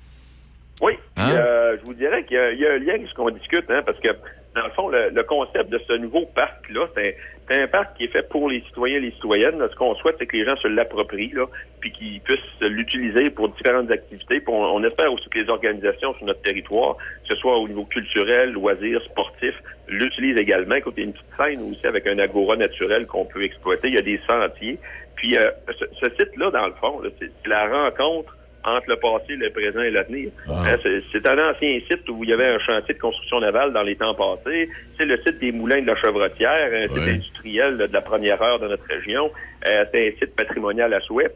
Oui, 0.83 0.95
Hein? 1.17 1.31
euh, 1.37 1.77
je 1.81 1.87
vous 1.87 1.95
dirais 1.95 2.25
qu'il 2.25 2.37
y, 2.37 2.61
y 2.61 2.67
a 2.67 2.73
un 2.73 2.79
lien 2.79 2.95
avec 2.95 3.07
ce 3.09 3.15
qu'on 3.15 3.31
discute, 3.31 3.65
hein, 3.71 3.83
parce 3.87 3.99
que 4.01 4.09
dans 4.55 4.65
le 4.65 4.71
fond, 4.71 4.89
le, 4.89 5.23
concept 5.25 5.69
de 5.71 5.81
ce 5.87 5.95
nouveau 5.95 6.27
parc-là, 6.27 6.87
c'est 6.95 7.17
un, 7.51 7.67
parc 7.67 7.97
qui 7.97 8.05
est 8.05 8.09
fait 8.09 8.29
pour 8.29 8.49
les 8.49 8.61
citoyens 8.63 8.99
et 8.99 9.01
les 9.01 9.11
citoyennes. 9.11 9.61
Ce 9.69 9.75
qu'on 9.75 9.95
souhaite, 9.97 10.17
c'est 10.19 10.27
que 10.27 10.37
les 10.37 10.45
gens 10.45 10.57
se 10.57 10.69
l'approprient, 10.69 11.33
là, 11.33 11.47
puis 11.81 11.91
qu'ils 11.91 12.21
puissent 12.21 12.39
l'utiliser 12.61 13.31
pour 13.31 13.49
différentes 13.49 13.91
activités. 13.91 14.43
On, 14.47 14.83
espère 14.85 15.13
aussi 15.13 15.29
que 15.29 15.41
les 15.41 15.49
organisations 15.49 16.15
sur 16.15 16.27
notre 16.27 16.43
territoire, 16.43 16.97
que 16.97 17.35
ce 17.35 17.37
soit 17.37 17.59
au 17.59 17.67
niveau 17.67 17.85
culturel, 17.85 18.53
loisirs, 18.53 19.03
sportif, 19.03 19.55
l'utilisent 19.89 20.39
également. 20.39 20.77
Écoute, 20.77 20.95
il 20.97 21.01
y 21.01 21.07
a 21.07 21.07
une 21.07 21.13
petite 21.13 21.35
scène 21.37 21.73
aussi 21.73 21.87
avec 21.87 22.07
un 22.07 22.19
agora 22.19 22.57
naturel 22.57 23.07
qu'on 23.07 23.25
peut 23.25 23.43
exploiter. 23.43 23.89
Il 23.89 23.95
y 23.95 23.99
a 23.99 24.03
des 24.03 24.21
sentiers. 24.27 24.79
Puis 25.17 25.37
euh, 25.37 25.51
ce, 25.79 26.07
site-là, 26.11 26.51
dans 26.51 26.67
le 26.67 26.75
fond, 26.75 27.03
c'est 27.19 27.49
la 27.49 27.67
rencontre 27.67 28.37
entre 28.65 28.89
le 28.89 28.97
passé, 28.97 29.37
le 29.37 29.51
présent 29.51 29.81
et 29.83 29.91
l'avenir. 29.91 30.31
Ah. 30.49 30.63
Hein, 30.67 30.77
c'est- 31.13 31.27
un 31.27 31.51
ancien 31.51 31.79
site 31.91 32.09
où 32.09 32.23
il 32.25 32.31
y 32.31 32.33
avait 32.33 32.49
un 32.49 32.59
chantier 32.59 32.95
de 32.95 32.99
construction 33.01 33.41
navale 33.41 33.73
dans 33.73 33.83
les 33.83 33.97
temps 33.97 34.15
passés. 34.15 34.69
C'est 34.99 35.05
le 35.07 35.17
site 35.19 35.39
des 35.39 35.53
moulins 35.53 35.81
de 35.83 35.87
la 35.87 35.97
Chevrotière, 35.97 36.71
un 36.73 36.89
site 36.89 37.05
Ouais. 37.05 37.13
industriel 37.15 37.77
de 37.79 37.89
la 37.93 38.01
première 38.01 38.41
heure 38.43 38.59
de 38.59 38.69
notre 38.69 38.85
région. 38.87 39.31
Euh, 39.67 39.85
c'est 39.93 40.09
un 40.09 40.11
site 40.19 40.37
patrimonial 40.37 40.93
à 40.95 41.01
souhait. 41.01 41.31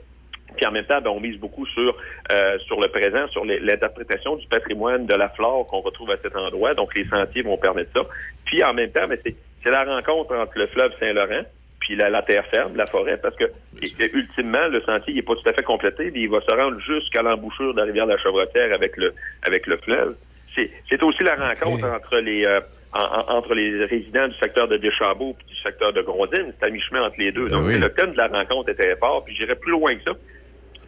Puis 0.57 0.67
en 0.67 0.73
même 0.73 0.85
temps, 0.85 1.01
ben, 1.01 1.11
on 1.11 1.21
mise 1.21 1.39
beaucoup 1.39 1.67
sur 1.67 1.97
euh, 2.33 2.59
sur 2.67 2.81
le 2.81 2.89
présent, 2.89 3.29
sur 3.29 3.45
l'interprétation 3.45 4.37
du 4.37 4.47
patrimoine 4.49 5.07
de 5.07 5.15
la 5.15 5.29
flore 5.29 5.67
qu'on 5.67 5.81
retrouve 5.81 6.11
à 6.11 6.17
cet 6.17 6.35
endroit. 6.37 6.75
Donc 6.75 6.95
les 6.97 7.07
sentiers 7.07 7.43
vont 7.43 7.59
permettre 7.59 7.91
ça. 7.95 8.01
Puis 8.47 8.63
en 8.65 8.73
même 8.75 8.91
temps, 8.91 9.07
ben, 9.07 9.19
c'est 9.25 9.71
la 9.71 9.85
rencontre 9.85 10.35
entre 10.35 10.53
le 10.59 10.67
fleuve 10.69 10.93
Saint-Laurent 10.99 11.43
puis 11.89 11.97
la, 11.97 12.11
la 12.11 12.21
terre 12.21 12.45
ferme, 12.51 12.77
la 12.77 12.85
forêt, 12.85 13.17
parce 13.17 13.35
que 13.35 13.45
et- 13.83 13.93
et 14.05 14.11
ultimement, 14.15 14.67
le 14.69 14.83
sentier 14.83 15.15
n'est 15.15 15.23
pas 15.23 15.35
tout 15.35 15.49
à 15.49 15.55
fait 15.55 15.63
complété, 15.63 16.11
mais 16.13 16.21
il 16.21 16.29
va 16.29 16.43
se 16.43 16.55
rendre 16.55 16.79
jusqu'à 16.81 17.23
l'embouchure 17.23 17.73
de 17.73 17.79
la 17.79 17.85
rivière 17.87 18.07
de 18.07 18.13
la 18.13 18.19
Chevrotière 18.19 18.75
avec 18.75 18.95
le 18.99 19.15
avec 19.43 19.67
le 19.67 19.79
fleuve. 19.79 20.15
C'est 20.55 21.03
aussi 21.03 21.23
la 21.23 21.35
rencontre 21.37 21.87
entre 21.87 22.19
les 22.19 22.45
euh, 22.45 22.61
en- 22.93 22.99
en- 23.33 23.37
entre 23.39 23.55
les 23.55 23.85
résidents 23.87 24.29
du 24.29 24.35
secteur 24.37 24.69
de 24.69 24.77
Deschambault 24.77 25.35
et 25.41 25.49
du 25.49 25.57
secteur 25.63 25.93
de 25.95 26.03
Grondine. 26.03 26.53
C'est 26.59 26.67
à 26.67 26.71
mi-chemin 26.71 27.05
entre 27.07 27.17
les 27.19 27.33
deux. 27.33 27.47
Ah 27.47 27.55
Donc, 27.55 27.67
oui. 27.69 27.79
le 27.79 27.89
thème 27.91 28.13
de 28.13 28.17
la 28.19 28.27
rencontre 28.27 28.69
était 28.71 28.95
fort, 28.97 29.25
puis 29.25 29.35
j'irais 29.37 29.55
plus 29.57 29.71
loin 29.73 29.95
que 29.95 30.03
ça. 30.05 30.13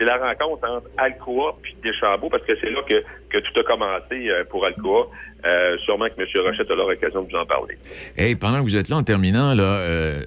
C'est 0.00 0.06
la 0.06 0.16
rencontre 0.16 0.66
entre 0.66 0.86
Alcoa 0.96 1.58
puis 1.60 1.76
Deschambault, 1.84 2.30
parce 2.30 2.42
que 2.44 2.52
c'est 2.58 2.70
là 2.70 2.80
que, 2.88 2.94
que 3.28 3.38
tout 3.38 3.60
a 3.60 3.62
commencé 3.64 4.30
euh, 4.30 4.44
pour 4.48 4.64
Alcoa. 4.64 5.10
Euh, 5.46 5.76
sûrement 5.84 6.06
que 6.06 6.20
M. 6.20 6.26
Rochette 6.42 6.70
aura 6.70 6.90
l'occasion 6.90 7.22
de 7.22 7.30
vous 7.30 7.36
en 7.36 7.44
parler. 7.44 7.76
Hey, 8.16 8.34
pendant 8.34 8.58
que 8.58 8.62
vous 8.62 8.76
êtes 8.76 8.88
là, 8.88 8.96
en 8.96 9.02
terminant, 9.02 9.54
là, 9.54 9.62
euh, 9.62 10.20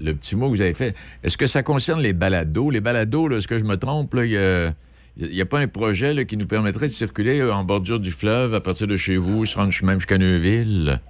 le, 0.00 0.12
petit 0.14 0.34
mot 0.34 0.46
que 0.46 0.56
vous 0.56 0.62
avez 0.62 0.72
fait, 0.72 0.94
est-ce 1.22 1.36
que 1.36 1.46
ça 1.46 1.62
concerne 1.62 2.00
les 2.00 2.14
balados? 2.14 2.70
Les 2.70 2.80
balados, 2.80 3.30
est-ce 3.32 3.48
que 3.48 3.58
je 3.58 3.64
me 3.64 3.76
trompe, 3.76 4.14
il 4.16 4.30
y 4.32 4.36
a- 4.38 4.72
n'y 5.18 5.40
a, 5.42 5.46
pas 5.46 5.58
un 5.58 5.68
projet 5.68 6.14
là, 6.14 6.24
qui 6.24 6.38
nous 6.38 6.46
permettrait 6.46 6.86
de 6.86 6.92
circuler 6.92 7.42
en 7.42 7.64
bordure 7.64 8.00
du 8.00 8.10
fleuve 8.10 8.54
à 8.54 8.60
partir 8.62 8.86
de 8.86 8.96
chez 8.96 9.18
vous, 9.18 9.44
se 9.44 9.56
rendre 9.58 9.72
même 9.82 10.00
jusqu'à 10.00 10.16
Neuville? 10.18 11.00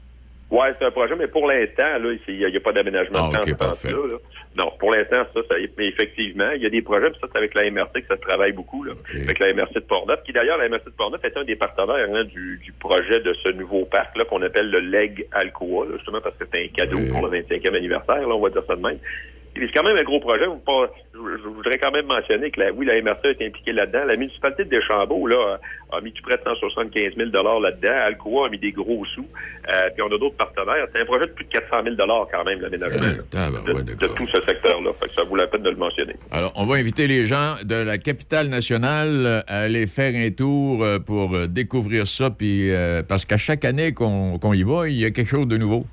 Ouais, 0.48 0.68
c'est 0.78 0.84
un 0.86 0.92
projet, 0.92 1.16
mais 1.16 1.26
pour 1.26 1.48
l'instant, 1.48 1.98
là, 1.98 2.12
il 2.28 2.38
n'y 2.38 2.56
a, 2.56 2.60
pas 2.60 2.72
d'aménagement 2.72 3.30
Ah, 3.34 3.44
de 3.44 3.52
temps 3.52 3.66
là. 3.66 4.16
Non, 4.56 4.70
pour 4.78 4.92
l'instant, 4.94 5.24
ça, 5.34 5.40
ça, 5.48 5.54
mais 5.76 5.86
effectivement, 5.86 6.50
il 6.54 6.62
y 6.62 6.66
a 6.66 6.70
des 6.70 6.82
projets, 6.82 7.10
puis 7.10 7.18
ça, 7.20 7.26
c'est 7.32 7.38
avec 7.38 7.52
la 7.54 7.68
MRC 7.68 8.02
que 8.02 8.06
ça 8.06 8.16
se 8.16 8.20
travaille 8.20 8.52
beaucoup, 8.52 8.84
là, 8.84 8.92
avec 9.12 9.40
la 9.40 9.52
MRC 9.52 9.74
de 9.74 9.80
Portneuf, 9.80 10.22
qui 10.24 10.32
d'ailleurs, 10.32 10.58
la 10.58 10.68
MRC 10.68 10.84
de 10.84 10.90
Portneuf 10.90 11.24
est 11.24 11.36
un 11.36 11.42
des 11.42 11.56
partenaires 11.56 12.08
hein, 12.14 12.24
du, 12.24 12.60
du 12.62 12.72
projet 12.72 13.18
de 13.18 13.34
ce 13.44 13.50
nouveau 13.52 13.86
parc, 13.86 14.16
là, 14.16 14.24
qu'on 14.24 14.40
appelle 14.42 14.70
le 14.70 14.78
LEG 14.78 15.26
Alcoa, 15.32 15.86
là, 15.86 15.96
justement 15.96 16.20
parce 16.20 16.36
que 16.36 16.44
c'est 16.52 16.62
un 16.62 16.68
cadeau 16.68 16.98
Oui. 16.98 17.10
pour 17.10 17.26
le 17.26 17.40
25e 17.40 17.74
anniversaire, 17.76 18.20
là, 18.28 18.34
on 18.34 18.40
va 18.40 18.50
dire 18.50 18.62
ça 18.68 18.76
de 18.76 18.82
même. 18.82 18.98
C'est 19.58 19.72
quand 19.72 19.82
même 19.82 19.96
un 19.96 20.02
gros 20.02 20.20
projet. 20.20 20.44
Je, 20.44 21.48
voudrais 21.48 21.78
quand 21.78 21.90
même 21.90 22.06
mentionner 22.06 22.50
que, 22.50 22.60
la, 22.60 22.72
oui, 22.72 22.86
la 22.86 23.00
MRC 23.00 23.24
est 23.24 23.46
impliquée 23.46 23.72
là-dedans. 23.72 24.04
La 24.06 24.16
municipalité 24.16 24.64
de 24.64 24.70
Deschambault 24.70 25.26
là, 25.26 25.58
a 25.92 26.00
mis 26.00 26.12
tout 26.12 26.22
près 26.22 26.36
de 26.36 26.42
175 26.42 27.16
000 27.16 27.30
là-dedans. 27.60 27.92
Alcoa 28.06 28.46
a 28.46 28.50
mis 28.50 28.58
des 28.58 28.72
gros 28.72 29.04
sous. 29.06 29.26
Euh, 29.68 29.90
puis 29.94 30.02
on 30.02 30.06
a 30.06 30.18
d'autres 30.18 30.36
partenaires. 30.36 30.86
C'est 30.92 31.00
un 31.00 31.04
projet 31.04 31.26
de 31.26 31.32
plus 31.32 31.44
de 31.44 31.50
400 31.50 31.82
000 31.84 31.96
quand 31.96 32.44
même, 32.44 32.60
l'aménagement 32.60 33.00
de, 33.00 34.06
tout 34.06 34.26
ce 34.28 34.40
secteur-là. 34.42 34.90
Ça 35.14 35.24
vaut 35.24 35.36
la 35.36 35.46
peine 35.46 35.62
de 35.62 35.70
le 35.70 35.76
mentionner. 35.76 36.16
Alors, 36.30 36.52
on 36.56 36.66
va 36.66 36.76
inviter 36.76 37.06
les 37.06 37.26
gens 37.26 37.54
de 37.64 37.76
la 37.76 37.98
capitale 37.98 38.48
nationale 38.48 39.42
à 39.46 39.60
aller 39.60 39.86
faire 39.86 40.12
un 40.14 40.30
tour 40.30 40.84
euh, 40.84 40.98
pour 40.98 41.34
euh, 41.34 41.46
découvrir 41.46 42.06
ça. 42.06 42.30
Puis, 42.30 42.70
parce 43.08 43.24
qu'à 43.24 43.36
chaque 43.36 43.64
année 43.64 43.92
qu'on 43.92 44.52
y 44.52 44.62
va, 44.62 44.88
il 44.88 45.00
y 45.00 45.04
a 45.04 45.10
quelque 45.10 45.28
chose 45.28 45.48
de 45.48 45.56
nouveau. 45.56 45.86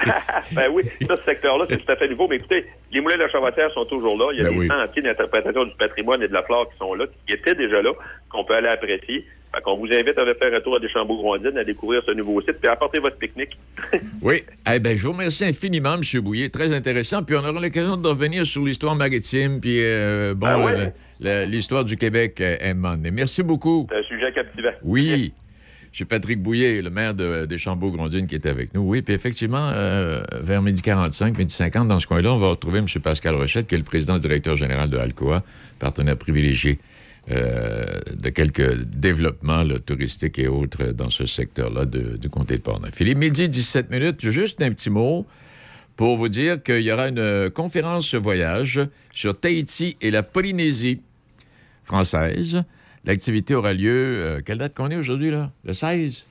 ben 0.52 0.68
oui, 0.72 0.84
ça, 1.06 1.16
ce 1.16 1.22
secteur-là, 1.22 1.66
c'est 1.68 1.78
tout 1.78 1.92
à 1.92 1.96
fait 1.96 2.08
nouveau. 2.08 2.28
Mais 2.28 2.36
écoutez, 2.36 2.66
les 2.92 3.00
moulins 3.00 3.16
de 3.16 3.22
la 3.22 3.28
Chavatière 3.28 3.70
sont 3.72 3.84
toujours 3.84 4.18
là. 4.18 4.32
Il 4.32 4.38
y 4.38 4.40
a 4.40 4.44
ben 4.44 4.52
des 4.52 4.58
oui. 4.58 5.02
d'interprétation 5.02 5.64
du 5.64 5.74
patrimoine 5.78 6.22
et 6.22 6.28
de 6.28 6.32
la 6.32 6.42
flore 6.42 6.70
qui 6.70 6.78
sont 6.78 6.94
là, 6.94 7.06
qui 7.26 7.32
étaient 7.34 7.54
déjà 7.54 7.82
là, 7.82 7.92
qu'on 8.30 8.44
peut 8.44 8.54
aller 8.54 8.68
apprécier. 8.68 9.26
Fait 9.54 9.62
qu'on 9.62 9.76
vous 9.76 9.92
invite 9.92 10.16
à 10.16 10.34
faire 10.34 10.54
un 10.54 10.60
tour 10.60 10.76
à 10.76 10.78
Deschambault-Grondines, 10.78 11.58
à 11.58 11.64
découvrir 11.64 12.02
ce 12.06 12.12
nouveau 12.12 12.40
site, 12.40 12.58
puis 12.60 12.68
à 12.68 12.72
apporter 12.72 13.00
votre 13.00 13.16
pique-nique. 13.16 13.58
oui. 14.22 14.44
Eh 14.72 14.78
ben, 14.78 14.96
je 14.96 15.04
vous 15.04 15.12
remercie 15.12 15.44
infiniment, 15.44 15.94
M. 15.94 16.20
Bouillet. 16.20 16.48
Très 16.50 16.72
intéressant. 16.72 17.22
Puis 17.24 17.34
on 17.36 17.40
aura 17.40 17.60
l'occasion 17.60 17.96
de 17.96 18.06
revenir 18.06 18.46
sur 18.46 18.64
l'histoire 18.64 18.94
maritime, 18.94 19.60
puis 19.60 19.82
euh, 19.82 20.34
bon, 20.34 20.64
ben 20.64 20.92
euh, 21.24 21.44
l'histoire 21.46 21.84
du 21.84 21.96
Québec, 21.96 22.40
euh, 22.40 22.74
Merci 23.12 23.42
beaucoup. 23.42 23.88
C'est 23.90 23.98
un 23.98 24.02
sujet 24.04 24.32
captivant. 24.32 24.70
Oui. 24.82 25.32
M. 25.98 26.06
Patrick 26.06 26.40
Bouillet, 26.40 26.82
le 26.82 26.90
maire 26.90 27.14
de 27.14 27.46
Deschambault-Grondines, 27.46 28.26
qui 28.26 28.36
était 28.36 28.48
avec 28.48 28.74
nous. 28.74 28.82
Oui, 28.82 29.02
puis 29.02 29.14
effectivement, 29.14 29.70
euh, 29.74 30.22
vers 30.40 30.62
midi 30.62 30.82
45, 30.82 31.36
midi 31.36 31.52
50, 31.52 31.88
dans 31.88 31.98
ce 31.98 32.06
coin-là, 32.06 32.32
on 32.32 32.38
va 32.38 32.48
retrouver 32.48 32.78
M. 32.78 32.86
Pascal 33.02 33.34
Rochette, 33.34 33.66
qui 33.66 33.74
est 33.74 33.78
le 33.78 33.84
président 33.84 34.18
directeur 34.18 34.56
général 34.56 34.88
de 34.88 34.98
Alcoa, 34.98 35.42
partenaire 35.78 36.16
privilégié 36.16 36.78
euh, 37.30 37.86
de 38.14 38.28
quelques 38.30 38.84
développements 38.84 39.64
touristiques 39.84 40.38
et 40.38 40.48
autres 40.48 40.92
dans 40.92 41.10
ce 41.10 41.26
secteur-là 41.26 41.84
du 41.84 42.30
comté 42.30 42.56
de 42.56 42.62
Portneuf. 42.62 42.94
Philippe, 42.94 43.18
midi 43.18 43.48
17 43.48 43.90
minutes, 43.90 44.30
juste 44.30 44.62
un 44.62 44.70
petit 44.70 44.90
mot 44.90 45.26
pour 45.96 46.16
vous 46.16 46.28
dire 46.28 46.62
qu'il 46.62 46.80
y 46.80 46.92
aura 46.92 47.08
une 47.08 47.50
conférence 47.50 48.14
voyage 48.14 48.80
sur 49.12 49.38
Tahiti 49.38 49.96
et 50.00 50.10
la 50.10 50.22
Polynésie 50.22 51.00
française. 51.84 52.64
L'activité 53.04 53.54
aura 53.54 53.72
lieu, 53.72 53.90
euh, 53.90 54.40
quelle 54.44 54.58
date 54.58 54.74
qu'on 54.74 54.90
est 54.90 54.96
aujourd'hui, 54.96 55.30
là? 55.30 55.50
Le 55.64 55.72
16? 55.72 56.24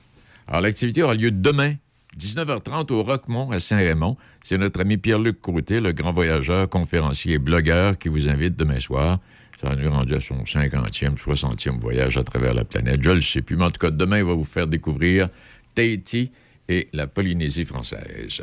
Alors, 0.46 0.60
l'activité 0.60 1.02
aura 1.02 1.14
lieu 1.14 1.30
demain, 1.30 1.74
19h30 2.18 2.92
au 2.92 3.02
Roquemont, 3.02 3.50
à 3.50 3.58
Saint-Raymond. 3.58 4.16
C'est 4.42 4.58
notre 4.58 4.80
ami 4.80 4.96
Pierre-Luc 4.96 5.40
Côté, 5.40 5.80
le 5.80 5.92
grand 5.92 6.12
voyageur, 6.12 6.68
conférencier 6.68 7.34
et 7.34 7.38
blogueur, 7.38 7.98
qui 7.98 8.08
vous 8.08 8.28
invite 8.28 8.56
demain 8.56 8.78
soir. 8.78 9.18
Ça 9.60 9.74
nous 9.76 9.90
rendu 9.90 10.14
à 10.14 10.20
son 10.20 10.42
50e, 10.44 11.16
60e 11.16 11.80
voyage 11.80 12.16
à 12.16 12.24
travers 12.24 12.54
la 12.54 12.64
planète. 12.64 13.02
Je 13.02 13.10
ne 13.10 13.16
le 13.16 13.22
sais 13.22 13.42
plus, 13.42 13.56
mais 13.56 13.64
en 13.64 13.70
tout 13.70 13.80
cas, 13.80 13.90
demain, 13.90 14.18
il 14.18 14.24
va 14.24 14.34
vous 14.34 14.44
faire 14.44 14.66
découvrir 14.66 15.28
Tahiti 15.74 16.30
et 16.68 16.88
la 16.92 17.06
Polynésie 17.06 17.64
française. 17.64 18.42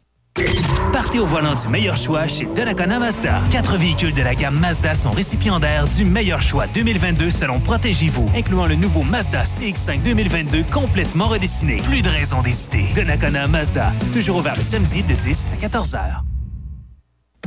Partez 0.93 1.19
au 1.19 1.25
volant 1.25 1.55
du 1.55 1.67
meilleur 1.67 1.95
choix 1.95 2.27
chez 2.27 2.45
Donnacona 2.45 2.99
Mazda. 2.99 3.41
Quatre 3.49 3.77
véhicules 3.77 4.13
de 4.13 4.21
la 4.21 4.35
gamme 4.35 4.59
Mazda 4.59 4.95
sont 4.95 5.11
récipiendaires 5.11 5.87
du 5.87 6.05
meilleur 6.05 6.41
choix 6.41 6.67
2022 6.73 7.29
selon 7.29 7.59
Protégez-vous, 7.59 8.29
incluant 8.35 8.65
le 8.65 8.75
nouveau 8.75 9.03
Mazda 9.03 9.43
CX-5 9.43 10.01
2022 10.03 10.63
complètement 10.71 11.27
redessiné. 11.27 11.77
Plus 11.77 12.01
de 12.01 12.09
raison 12.09 12.41
d'hésiter. 12.41 12.85
Donnacona 12.95 13.47
Mazda, 13.47 13.93
toujours 14.13 14.37
ouvert 14.37 14.55
le 14.55 14.63
samedi 14.63 15.03
de 15.03 15.13
10 15.13 15.47
à 15.53 15.57
14 15.57 15.95
heures. 15.95 16.23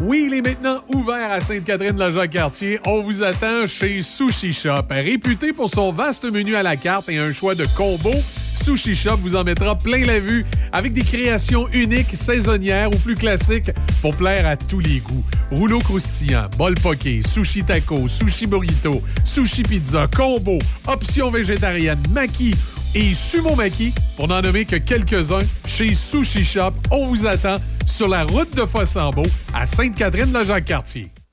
Oui, 0.02 0.24
il 0.26 0.34
est 0.34 0.42
maintenant 0.42 0.80
ouvert 0.92 1.30
à 1.30 1.40
Sainte-Catherine-la-Jacques-Cartier. 1.40 2.80
On 2.84 3.02
vous 3.02 3.22
attend 3.22 3.66
chez 3.66 4.02
Sushi 4.02 4.52
Shop. 4.52 4.86
Réputé 4.90 5.52
pour 5.52 5.70
son 5.70 5.92
vaste 5.92 6.24
menu 6.24 6.56
à 6.56 6.64
la 6.64 6.76
carte 6.76 7.08
et 7.08 7.18
un 7.18 7.32
choix 7.32 7.54
de 7.54 7.64
combos, 7.76 8.10
Sushi 8.54 8.94
Shop 8.94 9.16
vous 9.18 9.36
en 9.36 9.44
mettra 9.44 9.76
plein 9.76 10.04
la 10.04 10.20
vue 10.20 10.44
avec 10.72 10.92
des 10.92 11.02
créations 11.02 11.68
uniques, 11.72 12.14
saisonnières 12.14 12.88
ou 12.88 12.98
plus 12.98 13.14
classiques 13.14 13.70
pour 14.00 14.16
plaire 14.16 14.46
à 14.46 14.56
tous 14.56 14.80
les 14.80 15.00
goûts. 15.00 15.24
Rouleau 15.50 15.78
croustillant, 15.80 16.48
bol 16.56 16.74
poké, 16.74 17.22
sushi 17.22 17.62
taco, 17.62 18.08
sushi 18.08 18.46
burrito, 18.46 19.02
sushi 19.24 19.62
pizza, 19.62 20.06
combo, 20.06 20.58
options 20.86 21.30
végétariennes, 21.30 22.02
maquis 22.10 22.54
et 22.94 23.14
sumo 23.14 23.54
maki, 23.56 23.92
pour 24.16 24.28
n'en 24.28 24.40
nommer 24.40 24.64
que 24.64 24.76
quelques-uns, 24.76 25.40
chez 25.66 25.94
Sushi 25.94 26.44
Shop. 26.44 26.72
On 26.90 27.06
vous 27.06 27.26
attend 27.26 27.56
sur 27.86 28.08
la 28.08 28.24
route 28.24 28.54
de 28.54 28.64
Fossambeau 28.64 29.24
à 29.52 29.66
Sainte-Catherine-la-Jacques-Cartier. 29.66 31.13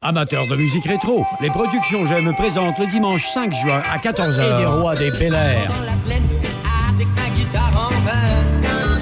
Amateurs 0.00 0.46
de 0.46 0.54
musique 0.54 0.84
rétro, 0.84 1.26
les 1.40 1.50
productions 1.50 2.06
J'aime 2.06 2.32
présentent 2.34 2.78
le 2.78 2.86
dimanche 2.86 3.28
5 3.28 3.52
juin 3.52 3.82
à 3.90 3.98
14h. 3.98 4.40
Et 4.40 4.58
les 4.60 4.66
rois 4.66 4.94
des 4.94 5.10
Bel 5.10 5.34
Air. 5.34 5.68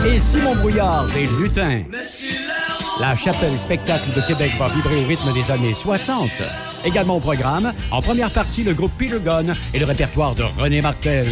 Et 0.07 0.19
Simon 0.19 0.57
Brouillard 0.57 1.07
des 1.09 1.27
Lutins. 1.39 1.83
La 2.99 3.15
chapelle 3.15 3.59
spectacle 3.59 4.11
de 4.15 4.21
Québec 4.23 4.53
va 4.59 4.69
vibrer 4.69 5.05
au 5.05 5.07
rythme 5.07 5.33
des 5.35 5.51
années 5.51 5.75
60. 5.75 6.31
Également 6.85 7.17
au 7.17 7.21
programme, 7.21 7.75
en 7.91 8.01
première 8.01 8.31
partie, 8.31 8.65
le 8.65 8.73
groupe 8.73 8.93
Peter 8.97 9.21
Gunn 9.23 9.55
et 9.75 9.79
le 9.79 9.85
répertoire 9.85 10.35
de 10.35 10.45
René 10.59 10.81
Martel. 10.81 11.27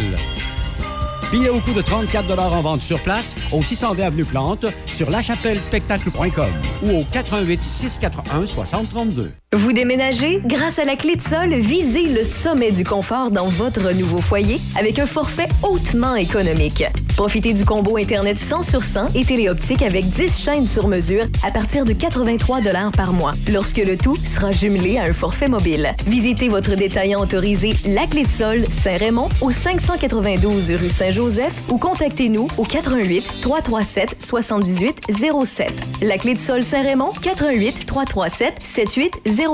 Billets 1.31 1.49
au 1.49 1.59
coût 1.59 1.73
de 1.73 1.81
34 1.81 2.37
en 2.39 2.61
vente 2.61 2.81
sur 2.81 2.99
place 3.01 3.35
au 3.51 3.61
620 3.61 4.03
Avenue 4.03 4.25
Plante 4.25 4.65
sur 4.85 5.09
lachapellespectacle.com 5.09 6.51
ou 6.83 6.89
au 6.99 7.03
88 7.11 7.63
641 7.63 8.45
6032. 8.45 9.31
Vous 9.55 9.71
déménagez? 9.71 10.41
Grâce 10.43 10.79
à 10.79 10.83
la 10.83 10.97
clé 10.97 11.15
de 11.15 11.21
sol, 11.21 11.53
visez 11.53 12.09
le 12.09 12.25
sommet 12.25 12.73
du 12.73 12.83
confort 12.83 13.31
dans 13.31 13.47
votre 13.47 13.93
nouveau 13.93 14.19
foyer 14.19 14.59
avec 14.77 14.99
un 14.99 15.05
forfait 15.05 15.47
hautement 15.63 16.15
économique. 16.15 16.83
Profitez 17.15 17.53
du 17.53 17.63
combo 17.63 17.95
Internet 17.95 18.37
100 18.37 18.63
sur 18.63 18.83
100 18.83 19.15
et 19.15 19.23
téléoptique 19.23 19.81
avec 19.81 20.09
10 20.09 20.37
chaînes 20.37 20.65
sur 20.65 20.89
mesure 20.89 21.23
à 21.41 21.51
partir 21.51 21.85
de 21.85 21.93
83 21.93 22.59
par 22.97 23.13
mois, 23.13 23.31
lorsque 23.53 23.77
le 23.77 23.95
tout 23.95 24.17
sera 24.25 24.51
jumelé 24.51 24.97
à 24.97 25.03
un 25.03 25.13
forfait 25.13 25.47
mobile. 25.47 25.87
Visitez 26.05 26.49
votre 26.49 26.75
détaillant 26.75 27.21
autorisé 27.21 27.71
La 27.85 28.07
Clé 28.07 28.23
de 28.23 28.27
Sol 28.27 28.65
Saint-Raymond 28.69 29.29
au 29.39 29.51
592 29.51 30.71
rue 30.71 30.89
Saint-Joseph 30.89 31.53
ou 31.69 31.77
contactez-nous 31.77 32.49
au 32.57 32.63
88 32.63 33.25
337 33.41 34.17
78 34.21 34.99
07. 35.45 35.71
La 36.01 36.17
Clé 36.17 36.33
de 36.33 36.39
Sol 36.39 36.61
Saint-Raymond 36.61 37.13
88 37.21 37.85
337 37.85 38.55
78 38.61 39.21
07. 39.23 39.44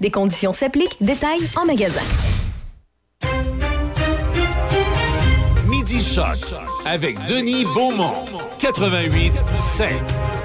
Des 0.00 0.10
conditions 0.10 0.52
s'appliquent. 0.52 0.96
Détails 1.00 1.40
en 1.56 1.64
magasin. 1.64 2.02
Midi 5.66 6.02
Choc 6.02 6.54
avec 6.84 7.16
Denis 7.26 7.64
Beaumont. 7.64 8.12
88 8.58 9.32
5. 9.58 9.90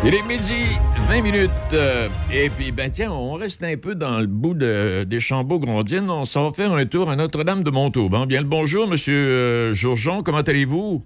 Il 0.06 0.16
est 0.16 0.24
midi, 0.24 0.64
20 1.10 1.22
minutes. 1.22 1.52
Euh, 1.74 2.08
et 2.34 2.50
puis, 2.50 2.72
ben 2.72 2.90
tiens, 2.90 3.12
on 3.12 3.34
reste 3.34 3.62
un 3.64 3.76
peu 3.76 3.94
dans 3.94 4.20
le 4.20 4.28
bout 4.28 4.54
de, 4.54 5.04
des 5.04 5.20
Chambeaux-Grondines. 5.20 6.10
On 6.10 6.24
s'en 6.24 6.50
va 6.50 6.54
faire 6.54 6.72
un 6.72 6.86
tour 6.86 7.10
à 7.10 7.18
Notre-Dame 7.18 7.64
de 7.64 7.70
Montauban. 7.70 8.26
Bien 8.26 8.42
le 8.42 8.48
bonjour, 8.48 8.88
Monsieur 8.88 9.16
euh, 9.16 9.74
Jourjon. 9.74 10.24
Comment 10.24 10.38
allez-vous? 10.38 11.04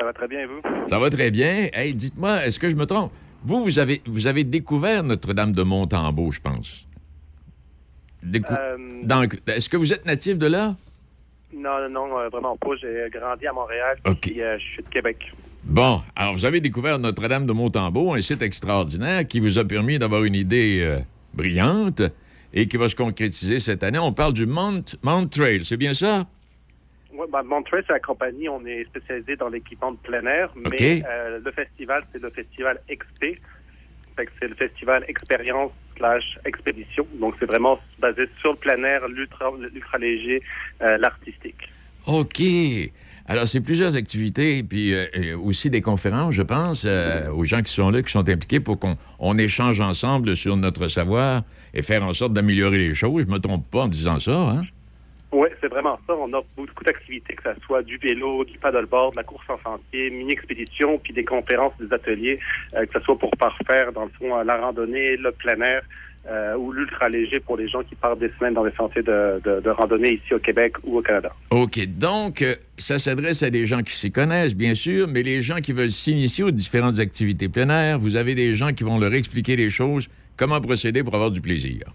Ça 0.00 0.06
va 0.06 0.12
très 0.14 0.28
bien, 0.28 0.46
vous? 0.46 0.88
Ça 0.88 0.98
va 0.98 1.10
très 1.10 1.30
bien. 1.30 1.68
Hey, 1.74 1.94
dites-moi, 1.94 2.46
est-ce 2.46 2.58
que 2.58 2.70
je 2.70 2.76
me 2.76 2.86
trompe? 2.86 3.12
Vous, 3.44 3.62
vous 3.64 3.78
avez, 3.78 4.02
vous 4.06 4.26
avez 4.26 4.44
découvert 4.44 5.02
Notre-Dame 5.04 5.52
de 5.52 5.62
Montembeau, 5.62 6.32
je 6.32 6.40
pense. 6.40 6.86
décou- 8.22 8.52
Euh, 8.58 8.76
Donc, 9.04 9.38
est-ce 9.46 9.68
que 9.68 9.76
vous 9.76 9.92
êtes 9.92 10.04
natif 10.04 10.36
de 10.38 10.46
là? 10.46 10.74
Non, 11.54 11.88
non, 11.88 12.08
non, 12.08 12.18
euh, 12.18 12.28
vraiment 12.28 12.56
pas. 12.56 12.70
J'ai 12.80 13.08
grandi 13.12 13.46
à 13.46 13.52
Montréal, 13.52 13.96
OK. 14.06 14.20
puis 14.20 14.42
euh, 14.42 14.58
je 14.58 14.64
suis 14.72 14.82
de 14.82 14.88
Québec. 14.88 15.18
Bon, 15.64 16.02
alors 16.16 16.34
vous 16.34 16.44
avez 16.44 16.60
découvert 16.60 16.98
Notre-Dame 16.98 17.46
de 17.46 17.52
Montembeau, 17.52 18.12
un 18.14 18.20
site 18.20 18.42
extraordinaire 18.42 19.26
qui 19.26 19.38
vous 19.40 19.58
a 19.58 19.64
permis 19.64 19.98
d'avoir 19.98 20.24
une 20.24 20.34
idée 20.34 20.80
euh, 20.82 20.98
brillante 21.34 22.02
et 22.52 22.66
qui 22.68 22.76
va 22.76 22.88
se 22.88 22.96
concrétiser 22.96 23.60
cette 23.60 23.82
année. 23.82 23.98
On 23.98 24.12
parle 24.12 24.32
du 24.32 24.46
Mount, 24.46 24.82
Mount 25.02 25.28
Trail, 25.28 25.64
c'est 25.64 25.76
bien 25.76 25.94
ça? 25.94 26.26
Monterey, 27.44 27.82
c'est 27.86 27.92
la 27.92 28.00
compagnie. 28.00 28.48
On 28.48 28.64
est 28.66 28.84
spécialisé 28.84 29.36
dans 29.36 29.48
l'équipement 29.48 29.92
de 29.92 29.96
plein 29.96 30.24
air, 30.26 30.52
mais 30.56 31.02
euh, 31.08 31.40
le 31.44 31.50
festival, 31.50 32.02
c'est 32.12 32.22
le 32.22 32.30
festival 32.30 32.80
XP. 32.88 33.38
C'est 34.40 34.48
le 34.48 34.54
festival 34.56 35.04
expérience 35.06 35.70
slash 35.96 36.38
expédition. 36.44 37.06
Donc, 37.20 37.34
c'est 37.38 37.46
vraiment 37.46 37.78
basé 38.00 38.24
sur 38.40 38.50
le 38.50 38.56
plein 38.56 38.82
air, 38.82 39.06
l'ultra, 39.06 39.52
l'ultra 39.72 39.98
léger, 39.98 40.42
euh, 40.82 40.98
l'artistique. 40.98 41.70
OK. 42.06 42.42
Alors, 43.30 43.46
c'est 43.46 43.60
plusieurs 43.60 43.94
activités, 43.94 44.62
puis 44.62 44.94
euh, 44.94 45.04
euh, 45.14 45.38
aussi 45.38 45.68
des 45.68 45.82
conférences, 45.82 46.32
je 46.32 46.42
pense, 46.42 46.84
euh, 46.86 47.30
aux 47.30 47.44
gens 47.44 47.60
qui 47.60 47.70
sont 47.70 47.90
là, 47.90 48.02
qui 48.02 48.10
sont 48.10 48.26
impliqués 48.26 48.58
pour 48.58 48.78
qu'on 48.78 48.96
on 49.18 49.36
échange 49.36 49.80
ensemble 49.80 50.34
sur 50.34 50.56
notre 50.56 50.88
savoir 50.88 51.42
et 51.74 51.82
faire 51.82 52.02
en 52.02 52.14
sorte 52.14 52.32
d'améliorer 52.32 52.78
les 52.78 52.94
choses. 52.94 53.24
Je 53.26 53.30
me 53.30 53.38
trompe 53.38 53.70
pas 53.70 53.82
en 53.82 53.88
disant 53.88 54.18
ça, 54.18 54.32
hein? 54.32 54.62
Oui, 55.30 55.48
c'est 55.60 55.68
vraiment 55.68 55.98
ça. 56.06 56.14
On 56.14 56.32
a 56.32 56.40
beaucoup 56.56 56.84
d'activités, 56.84 57.34
que 57.34 57.42
ce 57.42 57.60
soit 57.66 57.82
du 57.82 57.98
vélo, 57.98 58.44
du 58.44 58.56
paddleboard, 58.58 59.12
de 59.12 59.18
la 59.18 59.24
course 59.24 59.44
en 59.48 59.58
sentier, 59.62 60.08
mini-expédition, 60.10 60.98
puis 60.98 61.12
des 61.12 61.24
conférences, 61.24 61.74
des 61.78 61.92
ateliers, 61.92 62.38
euh, 62.74 62.86
que 62.86 62.98
ce 62.98 63.04
soit 63.04 63.18
pour 63.18 63.30
parfaire, 63.32 63.92
dans 63.92 64.04
le 64.04 64.10
fond, 64.18 64.38
euh, 64.38 64.44
la 64.44 64.56
randonnée, 64.56 65.16
le 65.16 65.30
plein 65.32 65.60
air 65.60 65.82
euh, 66.30 66.56
ou 66.56 66.72
l'ultra 66.72 67.10
léger 67.10 67.40
pour 67.40 67.58
les 67.58 67.68
gens 67.68 67.82
qui 67.82 67.94
partent 67.94 68.20
des 68.20 68.30
semaines 68.38 68.54
dans 68.54 68.64
des 68.64 68.72
sentiers 68.72 69.02
de, 69.02 69.40
de, 69.44 69.70
randonnée 69.70 70.14
ici 70.14 70.32
au 70.32 70.38
Québec 70.38 70.76
ou 70.82 70.98
au 70.98 71.02
Canada. 71.02 71.30
OK. 71.50 71.78
Donc, 71.98 72.42
ça 72.78 72.98
s'adresse 72.98 73.42
à 73.42 73.50
des 73.50 73.66
gens 73.66 73.82
qui 73.82 73.94
s'y 73.94 74.10
connaissent, 74.10 74.54
bien 74.54 74.74
sûr, 74.74 75.08
mais 75.08 75.22
les 75.22 75.42
gens 75.42 75.58
qui 75.58 75.72
veulent 75.72 75.90
s'initier 75.90 76.44
aux 76.44 76.50
différentes 76.50 76.98
activités 76.98 77.50
plein 77.50 77.68
air, 77.68 77.98
vous 77.98 78.16
avez 78.16 78.34
des 78.34 78.56
gens 78.56 78.72
qui 78.72 78.84
vont 78.84 78.98
leur 78.98 79.12
expliquer 79.12 79.56
les 79.56 79.68
choses, 79.68 80.08
comment 80.38 80.60
procéder 80.60 81.04
pour 81.04 81.14
avoir 81.14 81.30
du 81.30 81.42
plaisir. 81.42 81.92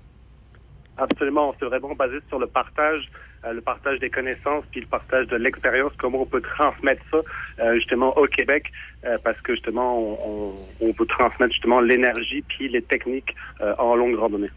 Absolument, 0.98 1.56
c'est 1.60 1.66
vraiment 1.66 1.96
basé 1.96 2.18
sur 2.30 2.38
le 2.40 2.46
partage, 2.46 3.10
euh, 3.46 3.54
le 3.54 3.62
partage 3.62 3.98
des 4.00 4.12
connaissances, 4.12 4.64
puis 4.72 4.82
le 4.82 4.86
partage 4.88 5.26
de 5.28 5.38
l'expérience, 5.38 5.92
comment 5.98 6.22
on 6.22 6.26
peut 6.28 6.40
transmettre 6.42 7.02
ça 7.10 7.18
euh, 7.64 7.76
justement 7.76 8.16
au 8.18 8.28
Québec, 8.28 8.72
euh, 9.04 9.18
parce 9.24 9.42
que 9.42 9.54
justement 9.54 9.98
on, 10.00 10.54
on, 10.82 10.88
on 10.90 10.94
peut 10.94 11.08
transmettre 11.08 11.52
justement 11.52 11.80
l'énergie 11.80 12.44
puis 12.48 12.70
les 12.70 12.82
techniques 12.84 13.36
en 13.80 13.96
longue 13.96 14.16
randonnée. 14.16 14.50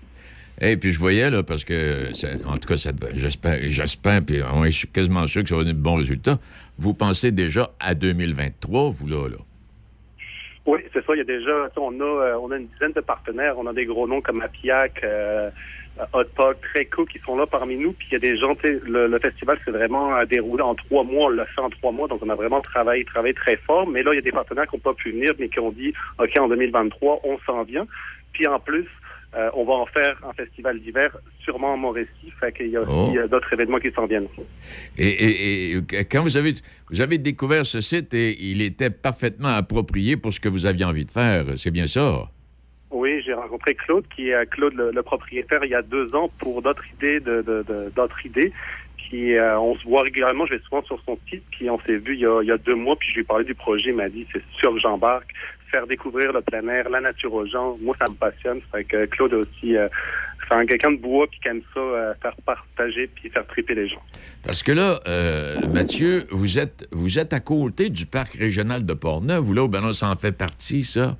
Et 0.60 0.76
puis 0.76 0.92
je 0.92 0.98
voyais, 0.98 1.30
là, 1.30 1.42
parce 1.42 1.64
que, 1.64 2.14
ça- 2.14 2.28
en 2.46 2.56
tout 2.58 2.68
cas, 2.68 2.76
j'espère, 3.14 3.58
j'espère, 3.62 4.22
puis 4.24 4.40
je 4.66 4.70
suis 4.70 4.88
quasiment 4.88 5.26
sûr 5.26 5.42
que 5.42 5.48
ça 5.48 5.54
va 5.54 5.62
donner 5.62 5.74
de 5.74 5.82
bons 5.82 5.96
résultats. 5.96 6.38
Vous 6.78 6.92
pensez 6.94 7.32
déjà 7.32 7.70
à 7.80 7.94
2023, 7.94 8.90
vous, 8.90 9.06
là, 9.06 9.28
là? 9.28 9.36
Oui, 10.66 10.80
c'est 10.92 11.04
ça. 11.04 11.14
Il 11.14 11.18
y 11.18 11.20
a 11.20 11.24
déjà, 11.24 11.68
on 11.76 12.00
a, 12.00 12.36
on 12.38 12.50
a 12.50 12.56
une 12.56 12.66
dizaine 12.66 12.92
de 12.92 13.00
partenaires. 13.00 13.56
On 13.58 13.66
a 13.66 13.72
des 13.72 13.84
gros 13.84 14.08
noms 14.08 14.20
comme 14.20 14.40
Apiac, 14.42 15.04
Hot 16.12 16.24
Pot, 16.34 16.54
Treco 16.72 17.04
qui 17.06 17.18
sont 17.18 17.36
là 17.36 17.46
parmi 17.46 17.76
nous. 17.76 17.92
Puis 17.92 18.08
il 18.10 18.12
y 18.12 18.16
a 18.16 18.18
des 18.18 18.36
gens, 18.36 18.54
le, 18.62 19.06
le 19.08 19.18
festival 19.18 19.58
s'est 19.64 19.70
vraiment 19.70 20.14
euh, 20.16 20.24
déroulé 20.26 20.62
en 20.62 20.74
trois 20.74 21.04
mois. 21.04 21.26
On 21.26 21.28
l'a 21.30 21.46
fait 21.46 21.60
en 21.60 21.70
trois 21.70 21.92
mois, 21.92 22.06
donc 22.08 22.20
on 22.22 22.28
a 22.28 22.34
vraiment 22.34 22.60
travaillé, 22.60 23.04
travaillé 23.04 23.34
très 23.34 23.56
fort. 23.56 23.86
Mais 23.88 24.02
là, 24.02 24.12
il 24.12 24.16
y 24.16 24.18
a 24.18 24.22
des 24.22 24.32
partenaires 24.32 24.66
qui 24.68 24.76
n'ont 24.76 24.80
pas 24.80 24.94
pu 24.94 25.12
venir, 25.12 25.32
mais 25.38 25.48
qui 25.48 25.58
ont 25.60 25.72
dit, 25.72 25.92
OK, 26.18 26.30
en 26.38 26.48
2023, 26.48 27.20
on 27.24 27.38
s'en 27.46 27.62
vient. 27.64 27.86
Puis 28.32 28.46
en 28.46 28.60
plus, 28.60 28.86
euh, 29.34 29.50
on 29.54 29.64
va 29.64 29.72
en 29.74 29.86
faire 29.86 30.18
un 30.26 30.32
festival 30.32 30.78
d'hiver, 30.80 31.14
sûrement 31.42 31.72
en 31.74 31.76
Mauricie. 31.76 32.08
Fait 32.40 32.52
qu'il 32.52 32.68
y 32.68 32.76
a 32.76 32.80
aussi 32.80 32.90
Oh. 32.92 33.16
euh, 33.16 33.26
d'autres 33.28 33.52
événements 33.52 33.78
qui 33.78 33.90
s'en 33.92 34.06
viennent. 34.06 34.28
Et, 34.96 35.06
et- 35.08 35.70
et 35.72 36.04
quand 36.04 36.22
vous 36.22 36.36
avez, 36.36 36.52
vous 36.90 37.00
avez 37.00 37.18
découvert 37.18 37.66
ce 37.66 37.80
site 37.80 38.14
et 38.14 38.36
il 38.40 38.62
était 38.62 38.90
parfaitement 38.90 39.48
approprié 39.56 40.16
pour 40.16 40.32
ce 40.32 40.40
que 40.40 40.48
vous 40.48 40.64
aviez 40.66 40.84
envie 40.84 41.04
de 41.04 41.10
faire, 41.10 41.44
c'est 41.56 41.70
bien 41.70 41.86
ça? 41.86 42.28
Oui, 42.96 43.22
j'ai 43.24 43.34
rencontré 43.34 43.74
Claude, 43.74 44.04
qui 44.14 44.30
est 44.30 44.34
euh, 44.34 44.44
Claude 44.44 44.74
le, 44.74 45.02
propriétaire, 45.02 45.64
il 45.64 45.70
y 45.70 45.74
a 45.74 45.82
deux 45.82 46.14
ans 46.14 46.30
pour 46.40 46.62
d'autres 46.62 46.84
idées, 46.94 47.20
d'autres 47.20 48.26
idées. 48.26 48.52
Euh, 49.14 49.56
on 49.56 49.76
se 49.76 49.84
voit 49.84 50.02
régulièrement, 50.02 50.46
je 50.46 50.54
vais 50.54 50.60
souvent 50.62 50.82
sur 50.82 51.00
son 51.04 51.18
site, 51.28 51.42
puis 51.50 51.70
on 51.70 51.78
s'est 51.80 51.98
vu 51.98 52.14
il 52.14 52.20
y, 52.20 52.50
a, 52.50 52.58
deux 52.58 52.74
mois, 52.74 52.96
puis 52.96 53.08
je 53.10 53.14
lui 53.14 53.20
ai 53.20 53.24
parlé 53.24 53.44
du 53.44 53.54
projet, 53.54 53.90
il 53.90 53.96
m'a 53.96 54.08
dit 54.08 54.26
c'est 54.32 54.42
sûr 54.58 54.72
que 54.72 54.80
j'embarque, 54.80 55.32
faire 55.70 55.86
découvrir 55.86 56.32
le 56.32 56.40
plein 56.40 56.66
air, 56.68 56.88
la 56.88 57.00
nature 57.00 57.32
aux 57.32 57.46
gens, 57.46 57.76
moi 57.80 57.94
ça 57.98 58.10
me 58.10 58.16
passionne. 58.16 58.60
Fait 58.72 58.84
que 58.84 59.06
Claude 59.06 59.34
aussi, 59.34 59.76
euh, 59.76 59.88
c'est 60.48 60.54
un 60.54 60.66
quelqu'un 60.66 60.92
de 60.92 60.96
bois 60.96 61.26
puis 61.28 61.40
qui 61.40 61.48
aime 61.48 61.62
ça, 61.72 61.80
euh, 61.80 62.14
faire 62.20 62.34
partager 62.44 63.08
puis 63.14 63.30
faire 63.30 63.46
triper 63.46 63.74
les 63.74 63.88
gens. 63.88 64.02
Parce 64.44 64.62
que 64.62 64.72
là, 64.72 65.00
Mathieu, 65.72 66.24
vous 66.30 66.58
êtes, 66.58 66.88
vous 66.92 67.18
êtes 67.18 67.32
à 67.32 67.40
côté 67.40 67.90
du 67.90 68.06
parc 68.06 68.34
régional 68.34 68.84
de 68.84 68.94
Portneuf, 68.94 69.40
vous 69.40 69.54
là, 69.54 69.68
ben, 69.68 69.92
ça 69.92 70.10
en 70.10 70.16
fait 70.16 70.32
partie, 70.32 70.82
ça? 70.82 71.16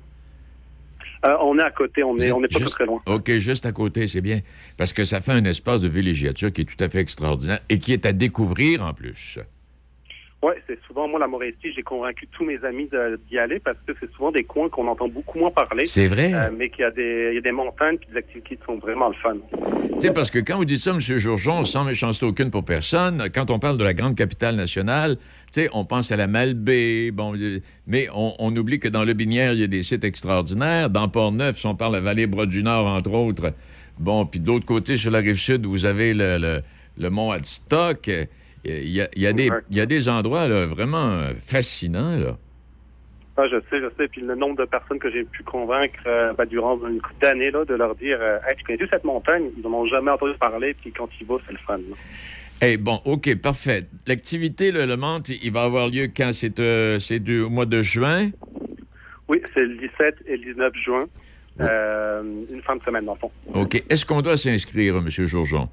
Euh, 1.27 1.35
on 1.41 1.57
est 1.59 1.63
à 1.63 1.71
côté, 1.71 2.03
on 2.03 2.13
Vous 2.13 2.21
est, 2.23 2.31
on 2.31 2.39
n'est 2.41 2.47
pas 2.47 2.59
juste- 2.59 2.71
très 2.71 2.85
loin. 2.85 2.99
OK, 3.05 3.29
juste 3.37 3.65
à 3.65 3.71
côté, 3.71 4.07
c'est 4.07 4.21
bien. 4.21 4.39
Parce 4.77 4.93
que 4.93 5.03
ça 5.03 5.19
fait 5.21 5.33
un 5.33 5.43
espace 5.43 5.81
de 5.81 5.87
villégiature 5.87 6.51
qui 6.53 6.61
est 6.61 6.65
tout 6.65 6.81
à 6.83 6.87
fait 6.89 6.99
extraordinaire 6.99 7.59
et 7.69 7.79
qui 7.79 7.91
est 7.93 8.05
à 8.05 8.13
découvrir 8.13 8.83
en 8.83 8.93
plus. 8.93 9.39
Oui, 10.43 10.53
c'est 10.67 10.77
souvent, 10.85 11.07
moi, 11.07 11.19
la 11.19 11.25
Mauricie, 11.25 11.73
j'ai 11.75 11.81
convaincu 11.81 12.27
tous 12.27 12.45
mes 12.45 12.63
amis 12.63 12.87
d'y 13.27 13.39
aller 13.39 13.59
parce 13.59 13.77
que 13.87 13.93
c'est 13.99 14.11
souvent 14.13 14.31
des 14.31 14.43
coins 14.43 14.69
qu'on 14.69 14.87
entend 14.87 15.07
beaucoup 15.07 15.39
moins 15.39 15.49
parler. 15.49 15.87
C'est 15.87 16.07
vrai? 16.07 16.31
Euh, 16.31 16.49
mais 16.55 16.69
qu'il 16.69 16.81
y, 16.81 16.83
a 16.83 16.91
des- 16.91 17.29
il 17.31 17.35
y 17.35 17.37
a 17.39 17.41
des 17.41 17.51
montagnes 17.51 17.97
et 18.07 18.11
des 18.11 18.17
activités 18.19 18.55
qui 18.55 18.61
sont 18.63 18.77
vraiment 18.77 19.07
le 19.09 19.15
fun. 19.15 19.35
Tu 19.93 19.99
sais, 20.01 20.13
parce 20.13 20.29
que 20.29 20.37
quand 20.37 20.57
vous 20.57 20.65
dites 20.65 20.77
ça, 20.79 20.91
M. 20.91 20.99
Jourgeon, 20.99 21.65
sans 21.65 21.83
méchanceté 21.83 22.27
aucune 22.27 22.51
pour 22.51 22.63
personne, 22.63 23.29
quand 23.33 23.49
on 23.49 23.57
parle 23.57 23.79
de 23.79 23.83
la 23.83 23.95
grande 23.95 24.15
capitale 24.15 24.55
nationale, 24.55 25.15
tu 25.17 25.23
sais, 25.61 25.69
on 25.73 25.85
pense 25.85 26.11
à 26.11 26.17
la 26.17 26.27
Malbaie, 26.27 27.09
bon, 27.09 27.35
euh, 27.35 27.59
mais 27.87 28.07
on, 28.13 28.35
on 28.37 28.55
oublie 28.55 28.79
que 28.79 28.89
dans 28.89 29.05
le 29.05 29.13
Binière, 29.13 29.53
il 29.53 29.59
y 29.59 29.63
a 29.63 29.67
des 29.67 29.81
sites 29.81 30.03
extraordinaires. 30.03 30.91
Dans 30.91 31.07
Port-Neuf, 31.09 31.57
si 31.57 31.65
on 31.65 31.73
parle 31.73 31.93
de 31.93 31.97
la 31.97 32.03
vallée 32.03 32.27
Bras-du-Nord, 32.27 32.85
entre 32.85 33.11
autres, 33.11 33.53
bon, 33.97 34.23
puis 34.27 34.39
de 34.39 34.45
l'autre 34.45 34.67
côté, 34.67 34.97
sur 34.97 35.09
la 35.09 35.17
rive 35.19 35.33
sud, 35.33 35.65
vous 35.65 35.85
avez 35.85 36.13
le, 36.13 36.37
le- 36.39 36.61
le 36.99 37.09
mont 37.09 37.31
Hadstock. 37.31 38.11
Euh, 38.67 38.79
Il 38.83 38.89
y 38.91 39.01
a, 39.01 39.07
y 39.15 39.27
a 39.27 39.33
des, 39.33 39.49
il 39.69 39.77
y 39.77 39.81
a 39.81 39.85
des 39.85 40.09
endroits 40.09 40.47
là, 40.47 40.65
vraiment 40.65 41.21
fascinants. 41.39 42.17
Là. 42.17 42.37
Ah, 43.39 43.43
je 43.47 43.57
sais, 43.69 43.79
je 43.79 43.85
sais. 43.95 44.07
Puis 44.07 44.21
le 44.21 44.33
nombre 44.33 44.57
de 44.57 44.65
personnes 44.65 44.97
que 44.97 45.11
j'ai 45.11 45.23
pu 45.23 45.43
convaincre 45.43 45.99
euh, 46.07 46.33
ben, 46.33 46.45
durant 46.45 46.75
une 46.87 46.99
couple 46.99 47.21
d'années, 47.21 47.51
de 47.51 47.75
leur 47.75 47.93
dire 47.95 48.17
euh, 48.19 48.39
Hey, 48.47 48.55
tu 48.55 48.63
connais 48.63 48.89
cette 48.89 49.03
montagne? 49.03 49.51
Ils 49.55 49.61
n'en 49.63 49.77
ont 49.77 49.85
jamais 49.85 50.09
entendu 50.09 50.33
parler, 50.39 50.73
puis 50.73 50.91
quand 50.91 51.07
ils 51.21 51.27
vont, 51.27 51.39
c'est 51.45 51.51
le 51.53 51.59
fun. 51.59 51.77
Eh 52.63 52.77
bon, 52.77 52.99
OK, 53.05 53.35
parfait. 53.39 53.85
L'activité, 54.07 54.71
le, 54.71 54.87
le 54.87 54.97
Mante, 54.97 55.29
il 55.29 55.51
va 55.51 55.63
avoir 55.63 55.87
lieu 55.87 56.07
quand? 56.07 56.31
C'est 56.33 56.59
euh, 56.59 56.97
du 57.19 57.41
au 57.41 57.51
mois 57.51 57.67
de 57.67 57.83
juin? 57.83 58.31
Oui, 59.27 59.39
c'est 59.53 59.61
le 59.61 59.75
17 59.75 60.15
et 60.25 60.37
le 60.37 60.53
19 60.53 60.73
juin. 60.83 61.03
Une 61.59 62.61
fin 62.63 62.75
de 62.75 62.83
semaine, 62.83 63.05
dans 63.05 63.13
le 63.13 63.19
fond. 63.19 63.31
OK. 63.53 63.83
Est-ce 63.87 64.03
qu'on 64.03 64.21
doit 64.23 64.37
s'inscrire, 64.37 64.97
M. 64.97 65.09
Jourgeon? 65.09 65.69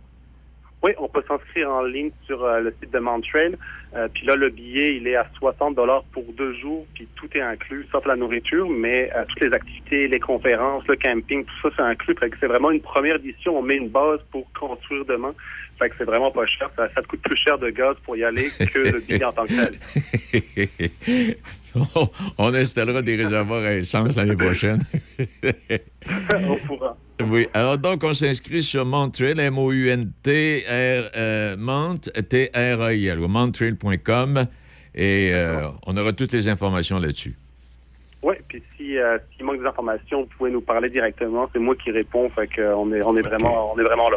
Oui, 0.85 0.90
on 0.99 1.09
peut 1.09 1.23
s'inscrire 1.27 1.70
en 1.70 1.83
ligne 1.83 2.11
sur 2.27 2.44
euh, 2.44 2.61
le 2.61 2.75
site 2.79 2.92
de 2.92 2.99
Montreal. 2.99 3.57
Euh, 3.97 4.07
puis 4.12 4.27
là, 4.27 4.37
le 4.37 4.51
billet, 4.51 4.97
il 4.97 5.09
est 5.09 5.16
à 5.16 5.27
60 5.38 5.75
dollars 5.75 6.05
pour 6.12 6.25
deux 6.37 6.53
jours, 6.59 6.87
puis 6.92 7.09
tout 7.16 7.27
est 7.35 7.40
inclus, 7.40 7.87
sauf 7.90 8.05
la 8.05 8.16
nourriture, 8.16 8.68
mais 8.68 9.11
euh, 9.16 9.25
toutes 9.27 9.40
les 9.40 9.53
activités, 9.55 10.09
les 10.09 10.20
conférences, 10.20 10.87
le 10.87 10.97
camping, 10.97 11.42
tout 11.42 11.55
ça, 11.62 11.75
c'est 11.75 11.83
inclus. 11.83 12.14
Fait 12.20 12.29
que 12.29 12.37
c'est 12.38 12.49
vraiment 12.49 12.70
une 12.70 12.83
première 12.83 13.16
édition. 13.16 13.59
On 13.59 13.62
met 13.62 13.77
une 13.77 13.88
base 13.88 14.20
pour 14.31 14.47
construire 14.53 15.07
demain. 15.07 15.35
Fait 15.79 15.88
que 15.88 15.94
c'est 15.97 16.05
vraiment 16.05 16.31
pas 16.31 16.44
cher. 16.44 16.68
Ça, 16.77 16.87
ça 16.94 17.01
te 17.01 17.07
coûte 17.07 17.23
plus 17.23 17.37
cher 17.37 17.59
de 17.59 17.70
gaz 17.70 17.97
pour 18.05 18.18
y 18.18 18.25
aller 18.25 18.49
que 18.70 18.79
le 18.81 19.01
billet 19.01 19.25
en 19.25 19.33
tant 19.33 19.44
que 19.44 19.55
tel. 19.55 21.37
on, 21.94 22.09
on 22.37 22.55
installera 22.55 23.01
des 23.01 23.16
réservoirs 23.16 23.62
à 23.62 23.73
essence 23.73 24.18
l'année 24.18 24.37
prochaine. 24.37 24.83
Au 26.47 26.57
courant. 26.66 26.99
Oui. 27.22 27.46
Alors, 27.55 27.79
donc, 27.79 28.03
on 28.05 28.12
s'inscrit 28.14 28.62
sur 28.62 28.85
Montreal, 28.85 29.38
M-O-U-N-T-R, 29.40 31.11
euh, 31.16 31.57
Mont, 31.57 31.98
T-R-A-I-L, 31.98 33.20
ou 33.20 33.29
montreal.com, 33.29 34.46
et 34.94 35.31
euh, 35.33 35.68
on 35.87 35.96
aura 35.96 36.12
toutes 36.12 36.33
les 36.33 36.48
informations 36.48 36.98
là-dessus. 36.98 37.35
Oui, 38.22 38.35
puis 38.48 38.62
si 38.77 38.96
euh, 38.96 39.18
s'il 39.37 39.44
manque 39.44 39.61
des 39.61 39.66
informations, 39.66 40.22
vous 40.22 40.29
pouvez 40.38 40.50
nous 40.50 40.62
parler 40.62 40.88
directement. 40.88 41.48
C'est 41.53 41.59
moi 41.59 41.74
qui 41.77 41.90
réponds. 41.90 42.31
Fait 42.31 42.46
que 42.46 42.61
euh, 42.62 42.74
on 42.77 42.90
est 42.92 43.03
on 43.03 43.14
est 43.16 43.20
vraiment 43.20 43.74
on 43.74 43.79
est 43.79 43.83
vraiment 43.83 44.09
là. 44.09 44.16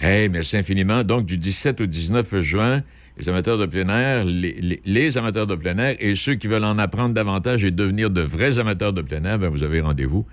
Hey, 0.00 0.28
merci 0.30 0.56
infiniment. 0.56 1.02
Donc, 1.04 1.26
du 1.26 1.36
17 1.36 1.80
au 1.82 1.86
19 1.86 2.40
juin, 2.40 2.82
les 3.18 3.28
amateurs 3.28 3.58
de 3.58 3.66
plein 3.66 3.88
air, 3.88 4.24
les, 4.24 4.52
les- 4.52 4.80
les 4.84 5.18
amateurs 5.18 5.46
de 5.46 5.56
plein 5.56 5.76
air 5.76 5.96
et 6.00 6.14
ceux 6.14 6.36
qui 6.36 6.46
veulent 6.46 6.64
en 6.64 6.78
apprendre 6.78 7.14
davantage 7.14 7.64
et 7.64 7.70
devenir 7.70 8.08
de 8.08 8.22
vrais 8.22 8.58
amateurs 8.58 8.92
de 8.94 9.02
plein 9.02 9.22
air, 9.24 9.38
ben, 9.38 9.50
vous 9.50 9.62
avez 9.62 9.80
rendez-vous. 9.82 10.24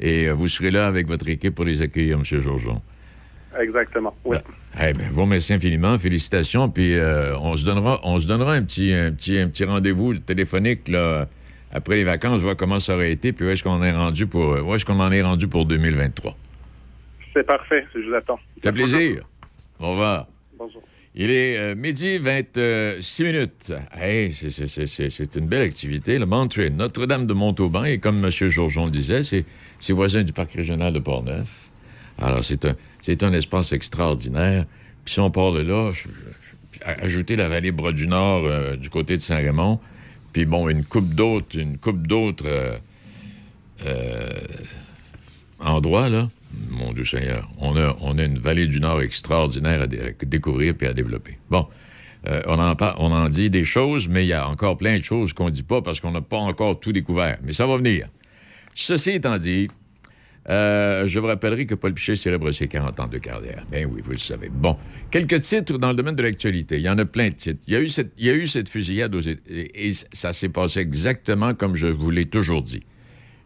Et 0.00 0.28
euh, 0.28 0.32
vous 0.32 0.48
serez 0.48 0.70
là 0.70 0.86
avec 0.86 1.06
votre 1.06 1.28
équipe 1.28 1.54
pour 1.54 1.64
les 1.64 1.82
accueillir, 1.82 2.18
M. 2.18 2.24
Jourgeon. 2.24 2.80
Exactement. 3.60 4.14
Oui. 4.24 4.38
Eh 4.80 4.92
ben, 4.92 5.06
vous 5.10 5.22
remercie 5.22 5.52
infiniment. 5.52 5.98
Félicitations. 5.98 6.68
Puis 6.70 6.94
euh, 6.94 7.36
on 7.38 7.56
se 7.56 7.64
donnera, 7.64 8.00
on 8.02 8.18
se 8.18 8.26
donnera 8.26 8.54
un 8.54 8.62
petit, 8.62 8.92
un 8.92 9.12
petit, 9.12 9.38
un 9.38 9.48
petit 9.48 9.64
rendez-vous 9.64 10.14
téléphonique 10.14 10.88
là, 10.88 11.28
après 11.72 11.96
les 11.96 12.04
vacances, 12.04 12.40
voir 12.40 12.56
comment 12.56 12.80
ça 12.80 12.94
aurait 12.94 13.12
été, 13.12 13.32
puis 13.32 13.46
où 13.46 13.48
est-ce 13.50 13.62
qu'on 13.62 13.82
est 13.82 13.92
rendu 13.92 14.26
pour, 14.26 14.56
où 14.64 14.74
est-ce 14.74 14.84
qu'on 14.84 15.00
en 15.00 15.12
est 15.12 15.22
rendu 15.22 15.48
pour 15.48 15.66
2023. 15.66 16.36
C'est 17.32 17.46
parfait, 17.46 17.86
je 17.94 18.08
vous 18.08 18.14
attends. 18.14 18.38
Ça 18.58 18.72
fait 18.72 18.78
plaisir. 18.78 19.22
Au 19.78 19.90
revoir. 19.90 20.26
Bonjour. 20.58 20.82
Il 21.16 21.30
est 21.30 21.56
euh, 21.58 21.74
midi 21.74 22.18
26 22.18 23.24
minutes. 23.24 23.72
Hey, 23.92 24.32
c'est- 24.32 25.36
une 25.36 25.46
belle 25.46 25.62
activité. 25.62 26.18
Le 26.18 26.26
Montreal, 26.26 26.72
Notre-Dame 26.72 27.26
de 27.26 27.32
Montauban, 27.34 27.84
et 27.84 27.98
comme 27.98 28.24
M. 28.24 28.30
Jourjon 28.30 28.84
le 28.84 28.90
disait, 28.92 29.22
c'est 29.24 29.92
voisin 29.92 30.22
du 30.22 30.32
parc 30.32 30.52
régional 30.52 30.92
de 30.92 31.00
Portneuf. 31.00 31.70
Alors, 32.18 32.44
c'est 32.44 32.64
un, 32.64 32.76
un 33.22 33.32
espace 33.32 33.72
extraordinaire. 33.72 34.66
Puis 35.04 35.14
si 35.14 35.20
on 35.20 35.30
part 35.30 35.52
de 35.52 35.62
là, 35.62 35.90
je- 35.92 36.06
ajouter 37.02 37.34
la 37.36 37.48
vallée 37.48 37.72
Bras 37.72 37.92
du 37.92 38.06
Nord 38.06 38.44
euh, 38.44 38.76
du 38.76 38.88
côté 38.88 39.16
de 39.16 39.22
Saint-Raymond, 39.22 39.80
puis 40.32 40.44
bon, 40.44 40.68
une 40.68 40.84
coupe 40.84 41.12
d'autres, 41.14 41.58
une 41.58 41.76
coupe 41.76 42.06
d'autres 42.06 42.46
euh, 43.86 44.38
endroits, 45.58 46.08
là. 46.08 46.28
Mon 46.70 46.92
Dieu 46.92 47.04
Seigneur, 47.04 47.48
on 47.58 47.76
a, 47.76 47.96
on 48.00 48.18
a 48.18 48.24
une 48.24 48.38
vallée 48.38 48.66
du 48.66 48.80
Nord 48.80 49.02
extraordinaire 49.02 49.82
à, 49.82 49.86
dé- 49.86 50.00
à 50.00 50.24
découvrir 50.24 50.74
puis 50.76 50.86
à 50.88 50.92
développer. 50.92 51.38
Bon, 51.50 51.66
euh, 52.28 52.42
on, 52.46 52.58
en 52.58 52.74
on 52.98 53.12
en 53.12 53.28
dit 53.28 53.50
des 53.50 53.64
choses, 53.64 54.08
mais 54.08 54.24
il 54.24 54.28
y 54.28 54.32
a 54.32 54.48
encore 54.48 54.76
plein 54.76 54.98
de 54.98 55.04
choses 55.04 55.32
qu'on 55.32 55.46
ne 55.46 55.50
dit 55.50 55.62
pas 55.62 55.80
parce 55.82 56.00
qu'on 56.00 56.10
n'a 56.10 56.20
pas 56.20 56.38
encore 56.38 56.80
tout 56.80 56.92
découvert. 56.92 57.38
Mais 57.44 57.52
ça 57.52 57.66
va 57.66 57.76
venir. 57.76 58.08
Ceci 58.74 59.10
étant 59.10 59.38
dit, 59.38 59.68
euh, 60.48 61.06
je 61.06 61.18
vous 61.18 61.26
rappellerai 61.26 61.66
que 61.66 61.74
Paul 61.74 61.92
Pichet 61.94 62.16
célèbre 62.16 62.50
ses 62.52 62.66
40 62.66 62.98
ans 63.00 63.06
de 63.06 63.18
carrière. 63.18 63.64
Ben 63.70 63.86
oui, 63.90 64.00
vous 64.02 64.12
le 64.12 64.18
savez. 64.18 64.48
Bon, 64.50 64.76
quelques 65.10 65.42
titres 65.42 65.78
dans 65.78 65.90
le 65.90 65.94
domaine 65.94 66.16
de 66.16 66.22
l'actualité. 66.22 66.76
Il 66.76 66.82
y 66.82 66.88
en 66.88 66.98
a 66.98 67.04
plein 67.04 67.28
de 67.28 67.34
titres. 67.34 67.60
Il 67.68 67.74
y 67.74 67.76
a 67.76 67.80
eu 67.80 67.88
cette, 67.88 68.12
il 68.18 68.26
y 68.26 68.30
a 68.30 68.34
eu 68.34 68.46
cette 68.46 68.68
fusillade 68.68 69.14
aux 69.14 69.20
Éta- 69.20 69.40
et, 69.48 69.88
et 69.88 69.92
ça 70.12 70.32
s'est 70.32 70.48
passé 70.48 70.80
exactement 70.80 71.54
comme 71.54 71.76
je 71.76 71.86
vous 71.86 72.10
l'ai 72.10 72.26
toujours 72.26 72.62
dit. 72.62 72.82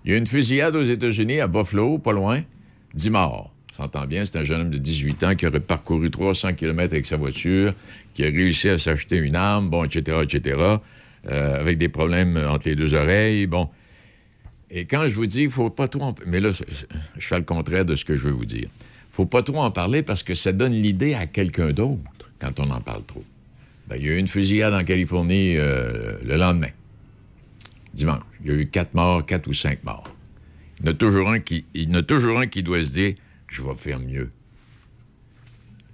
Il 0.04 0.10
y 0.10 0.14
a 0.14 0.16
eu 0.16 0.20
une 0.20 0.26
fusillade 0.26 0.76
aux 0.76 0.84
États-Unis, 0.84 1.40
à 1.40 1.48
Buffalo, 1.48 1.98
pas 1.98 2.12
loin, 2.12 2.42
10 2.94 3.10
morts. 3.10 3.50
On 3.72 3.82
s'entend 3.82 4.06
bien, 4.06 4.24
c'est 4.24 4.38
un 4.38 4.44
jeune 4.44 4.62
homme 4.62 4.70
de 4.70 4.78
18 4.78 5.24
ans 5.24 5.34
qui 5.34 5.46
aurait 5.46 5.60
parcouru 5.60 6.10
300 6.10 6.54
km 6.54 6.92
avec 6.92 7.06
sa 7.06 7.16
voiture, 7.16 7.72
qui 8.14 8.24
a 8.24 8.26
réussi 8.26 8.68
à 8.68 8.78
s'acheter 8.78 9.16
une 9.16 9.34
arme, 9.34 9.68
bon, 9.68 9.84
etc., 9.84 10.18
etc., 10.22 10.56
euh, 11.26 11.60
avec 11.60 11.78
des 11.78 11.88
problèmes 11.88 12.36
entre 12.36 12.68
les 12.68 12.76
deux 12.76 12.94
oreilles, 12.94 13.46
bon. 13.46 13.68
Et 14.70 14.84
quand 14.84 15.08
je 15.08 15.14
vous 15.14 15.26
dis, 15.26 15.42
il 15.42 15.50
faut 15.50 15.70
pas 15.70 15.88
trop 15.88 16.02
en... 16.02 16.14
Mais 16.26 16.40
là, 16.40 16.50
je 16.52 17.26
fais 17.26 17.36
le 17.36 17.44
contraire 17.44 17.84
de 17.84 17.96
ce 17.96 18.04
que 18.04 18.16
je 18.16 18.24
veux 18.24 18.32
vous 18.32 18.44
dire. 18.44 18.68
faut 19.10 19.26
pas 19.26 19.42
trop 19.42 19.60
en 19.60 19.70
parler 19.70 20.02
parce 20.02 20.22
que 20.22 20.34
ça 20.34 20.52
donne 20.52 20.72
l'idée 20.72 21.14
à 21.14 21.26
quelqu'un 21.26 21.70
d'autre 21.70 22.30
quand 22.38 22.60
on 22.60 22.70
en 22.70 22.80
parle 22.80 23.04
trop. 23.04 23.24
Ben, 23.88 23.96
il 23.98 24.06
y 24.06 24.08
a 24.08 24.12
eu 24.12 24.18
une 24.18 24.28
fusillade 24.28 24.74
en 24.74 24.84
Californie 24.84 25.56
euh, 25.56 26.16
le 26.24 26.36
lendemain, 26.36 26.70
dimanche. 27.92 28.22
Il 28.44 28.50
y 28.50 28.54
a 28.54 28.58
eu 28.58 28.66
quatre 28.66 28.94
morts, 28.94 29.24
quatre 29.24 29.48
ou 29.48 29.54
cinq 29.54 29.82
morts. 29.84 30.13
Il 30.80 30.86
y 30.86 30.88
en 30.88 30.92
a 30.92 30.94
toujours 30.94 32.38
un 32.38 32.46
qui, 32.46 32.62
doit 32.62 32.82
se 32.82 32.90
dire, 32.90 33.14
je 33.48 33.62
vais 33.62 33.74
faire 33.74 34.00
mieux. 34.00 34.30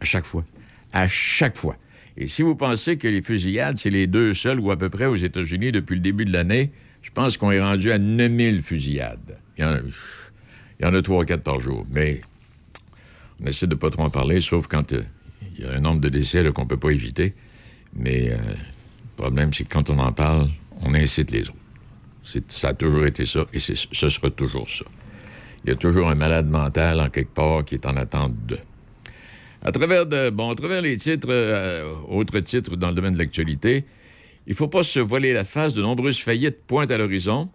À 0.00 0.04
chaque 0.04 0.24
fois. 0.24 0.44
À 0.92 1.08
chaque 1.08 1.56
fois. 1.56 1.76
Et 2.16 2.28
si 2.28 2.42
vous 2.42 2.54
pensez 2.54 2.96
que 2.96 3.08
les 3.08 3.22
fusillades, 3.22 3.76
c'est 3.76 3.90
les 3.90 4.06
deux 4.06 4.34
seuls 4.34 4.60
ou 4.60 4.70
à 4.70 4.76
peu 4.76 4.88
près 4.88 5.06
aux 5.06 5.16
États-Unis 5.16 5.72
depuis 5.72 5.94
le 5.94 6.00
début 6.00 6.24
de 6.24 6.32
l'année, 6.32 6.72
je 7.02 7.10
pense 7.10 7.36
qu'on 7.36 7.50
est 7.50 7.60
rendu 7.60 7.92
à 7.92 7.98
9000 7.98 8.62
fusillades. 8.62 9.38
Il 9.56 9.62
y 9.62 9.66
en 9.66 9.74
a, 9.74 9.78
il 9.78 10.84
y 10.84 10.88
en 10.88 10.94
a 10.94 11.02
trois 11.02 11.22
ou 11.22 11.26
quatre 11.26 11.42
par 11.42 11.60
jour. 11.60 11.86
Mais 11.92 12.20
on 13.42 13.46
essaie 13.46 13.66
de 13.66 13.74
pas 13.74 13.90
trop 13.90 14.02
en 14.02 14.10
parler, 14.10 14.40
sauf 14.40 14.66
quand 14.66 14.92
euh, 14.92 15.02
il 15.56 15.64
y 15.64 15.66
a 15.66 15.72
un 15.72 15.80
nombre 15.80 16.00
de 16.00 16.08
décès 16.08 16.44
qu'on 16.52 16.66
peut 16.66 16.76
pas 16.76 16.90
éviter. 16.90 17.34
Mais 17.94 18.30
euh, 18.30 18.36
le 18.36 19.22
problème, 19.22 19.52
c'est 19.52 19.64
que 19.64 19.72
quand 19.72 19.90
on 19.90 19.98
en 19.98 20.12
parle, 20.12 20.48
on 20.82 20.94
incite 20.94 21.30
les 21.30 21.42
autres. 21.42 21.54
Ça 22.48 22.68
a 22.68 22.74
toujours 22.74 23.06
été 23.06 23.26
ça 23.26 23.46
et 23.52 23.58
ce 23.58 24.08
sera 24.08 24.30
toujours 24.30 24.68
ça. 24.68 24.84
Il 25.64 25.70
y 25.70 25.72
a 25.72 25.76
toujours 25.76 26.08
un 26.08 26.14
malade 26.14 26.48
mental 26.48 27.00
en 27.00 27.08
quelque 27.08 27.34
part 27.34 27.64
qui 27.64 27.74
est 27.74 27.86
en 27.86 27.96
attente 27.96 28.34
de. 28.46 28.58
À 29.62 29.72
travers, 29.72 30.06
bon, 30.32 30.50
à 30.50 30.54
travers 30.54 30.80
les 30.80 30.96
titres, 30.96 31.28
euh, 31.30 31.92
autres 32.08 32.40
titres 32.40 32.76
dans 32.76 32.88
le 32.88 32.94
domaine 32.94 33.12
de 33.12 33.18
l'actualité, 33.18 33.84
il 34.46 34.50
ne 34.50 34.56
faut 34.56 34.68
pas 34.68 34.82
se 34.82 35.00
voiler 35.00 35.34
la 35.34 35.44
face. 35.44 35.74
De 35.74 35.82
nombreuses 35.82 36.18
faillites 36.18 36.62
pointent 36.66 36.90
à 36.90 36.98
l'horizon. 36.98 37.50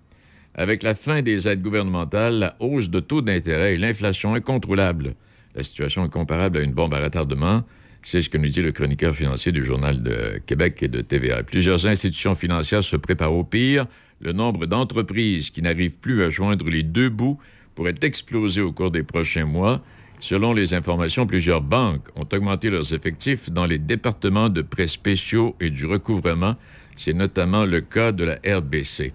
Avec 0.53 0.83
la 0.83 0.95
fin 0.95 1.21
des 1.21 1.47
aides 1.47 1.61
gouvernementales, 1.61 2.39
la 2.39 2.55
hausse 2.59 2.89
de 2.89 2.99
taux 2.99 3.21
d'intérêt 3.21 3.73
et 3.73 3.77
l'inflation 3.77 4.35
incontrôlable. 4.35 5.15
La 5.55 5.63
situation 5.63 6.05
est 6.05 6.09
comparable 6.09 6.59
à 6.59 6.61
une 6.61 6.71
bombe 6.71 6.93
à 6.93 7.03
retardement. 7.03 7.63
C'est 8.03 8.21
ce 8.21 8.29
que 8.29 8.37
nous 8.37 8.49
dit 8.49 8.61
le 8.61 8.71
chroniqueur 8.71 9.15
financier 9.15 9.51
du 9.51 9.65
Journal 9.65 10.03
de 10.03 10.39
Québec 10.45 10.83
et 10.83 10.87
de 10.87 11.01
TVA. 11.01 11.43
Plusieurs 11.43 11.87
institutions 11.87 12.35
financières 12.35 12.83
se 12.83 12.95
préparent 12.95 13.33
au 13.33 13.43
pire. 13.43 13.87
Le 14.21 14.31
nombre 14.31 14.65
d'entreprises 14.65 15.49
qui 15.49 15.61
n'arrivent 15.61 15.97
plus 15.97 16.23
à 16.23 16.29
joindre 16.29 16.69
les 16.69 16.83
deux 16.83 17.09
bouts 17.09 17.37
pourrait 17.75 17.95
exploser 18.01 18.61
au 18.61 18.71
cours 18.71 18.91
des 18.91 19.03
prochains 19.03 19.45
mois. 19.45 19.81
Selon 20.19 20.53
les 20.53 20.73
informations, 20.73 21.27
plusieurs 21.27 21.61
banques 21.61 22.07
ont 22.15 22.27
augmenté 22.31 22.69
leurs 22.69 22.93
effectifs 22.93 23.51
dans 23.51 23.65
les 23.65 23.77
départements 23.77 24.49
de 24.49 24.61
prêts 24.61 24.87
spéciaux 24.87 25.55
et 25.59 25.69
du 25.69 25.85
recouvrement. 25.85 26.55
C'est 26.95 27.13
notamment 27.13 27.65
le 27.65 27.81
cas 27.81 28.13
de 28.13 28.23
la 28.23 28.35
RBC. 28.35 29.13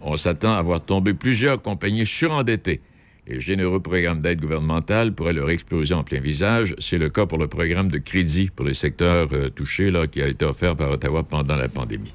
On 0.00 0.16
s'attend 0.16 0.54
à 0.54 0.62
voir 0.62 0.84
tomber 0.84 1.14
plusieurs 1.14 1.60
compagnies 1.60 2.06
surendettées. 2.06 2.80
Les 3.26 3.40
généreux 3.40 3.80
programmes 3.80 4.20
d'aide 4.20 4.40
gouvernementale 4.40 5.12
pourraient 5.14 5.32
leur 5.32 5.50
exploser 5.50 5.94
en 5.94 6.02
plein 6.02 6.20
visage. 6.20 6.74
C'est 6.78 6.98
le 6.98 7.08
cas 7.08 7.26
pour 7.26 7.38
le 7.38 7.46
programme 7.46 7.88
de 7.88 7.98
crédit 7.98 8.50
pour 8.54 8.66
les 8.66 8.74
secteurs 8.74 9.28
euh, 9.32 9.48
touchés 9.48 9.90
là, 9.92 10.06
qui 10.08 10.20
a 10.20 10.26
été 10.26 10.44
offert 10.44 10.76
par 10.76 10.90
Ottawa 10.90 11.22
pendant 11.22 11.54
la 11.54 11.68
pandémie. 11.68 12.12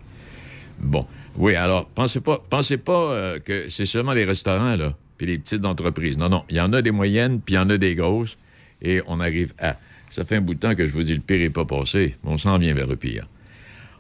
Bon. 0.79 1.05
Oui, 1.37 1.55
alors, 1.55 1.85
pensez 1.87 2.19
pas, 2.19 2.43
pensez 2.49 2.77
pas 2.77 3.11
euh, 3.11 3.39
que 3.39 3.69
c'est 3.69 3.85
seulement 3.85 4.13
les 4.13 4.25
restaurants, 4.25 4.75
là, 4.75 4.95
puis 5.17 5.27
les 5.27 5.37
petites 5.37 5.65
entreprises. 5.65 6.17
Non, 6.17 6.29
non. 6.29 6.43
Il 6.49 6.57
y 6.57 6.61
en 6.61 6.73
a 6.73 6.81
des 6.81 6.91
moyennes, 6.91 7.39
puis 7.39 7.53
il 7.53 7.57
y 7.57 7.59
en 7.59 7.69
a 7.69 7.77
des 7.77 7.95
grosses, 7.95 8.37
et 8.81 9.01
on 9.07 9.19
arrive 9.19 9.53
à. 9.59 9.75
Ça 10.09 10.23
fait 10.23 10.37
un 10.37 10.41
bout 10.41 10.55
de 10.55 10.59
temps 10.59 10.73
que 10.73 10.87
je 10.87 10.93
vous 10.93 11.03
dis 11.03 11.13
le 11.13 11.19
pire 11.19 11.39
n'est 11.39 11.49
pas 11.49 11.65
passé, 11.65 12.15
mais 12.23 12.31
on 12.31 12.37
s'en 12.37 12.57
vient 12.57 12.73
vers 12.73 12.87
le 12.87 12.95
pire. 12.95 13.27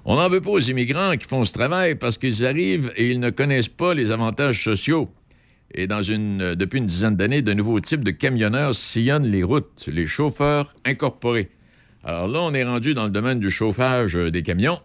On 0.05 0.15
n'en 0.15 0.29
veut 0.29 0.39
pas 0.39 0.51
aux 0.51 0.59
immigrants 0.59 1.17
qui 1.17 1.27
font 1.27 1.43
ce 1.43 1.51
travail 1.51 1.95
parce 1.95 2.17
qu'ils 2.17 2.45
arrivent 2.45 2.91
et 2.95 3.09
ils 3.09 3.19
ne 3.19 3.29
connaissent 3.29 3.67
pas 3.67 3.93
les 3.93 4.11
avantages 4.11 4.63
sociaux. 4.63 5.11
Et 5.75 5.87
euh, 5.91 6.55
depuis 6.55 6.77
une 6.77 6.87
dizaine 6.87 7.17
d'années, 7.17 7.41
de 7.41 7.53
nouveaux 7.53 7.81
types 7.81 8.03
de 8.03 8.11
camionneurs 8.11 8.73
sillonnent 8.73 9.27
les 9.27 9.43
routes, 9.43 9.83
les 9.87 10.07
chauffeurs 10.07 10.73
incorporés. 10.85 11.49
Alors 12.05 12.29
là, 12.29 12.39
on 12.41 12.53
est 12.53 12.63
rendu 12.63 12.93
dans 12.93 13.03
le 13.03 13.11
domaine 13.11 13.39
du 13.39 13.51
chauffage 13.51 14.15
euh, 14.15 14.31
des 14.31 14.43
camions, 14.43 14.79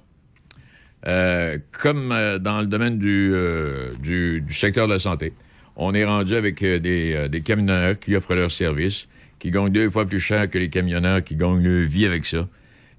euh, 1.06 1.58
comme 1.80 2.12
euh, 2.12 2.38
dans 2.38 2.60
le 2.60 2.66
domaine 2.66 2.98
du, 2.98 3.32
euh, 3.34 3.92
du, 4.02 4.40
du 4.40 4.54
secteur 4.54 4.86
de 4.86 4.92
la 4.92 4.98
santé. 4.98 5.32
On 5.76 5.94
est 5.94 6.04
rendu 6.04 6.34
avec 6.34 6.62
des, 6.62 7.42
camionneurs 7.44 7.98
qui 7.98 8.14
offrent 8.14 8.34
leurs 8.34 8.50
services, 8.50 9.08
qui 9.38 9.50
gagnent 9.50 9.70
deux 9.70 9.88
fois 9.88 10.04
plus 10.04 10.20
cher 10.20 10.48
que 10.50 10.58
les 10.58 10.68
camionneurs 10.68 11.24
qui 11.24 11.34
gagnent 11.34 11.62
leur 11.62 11.88
vie 11.88 12.04
avec 12.06 12.26
ça. 12.26 12.46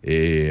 Et 0.03 0.49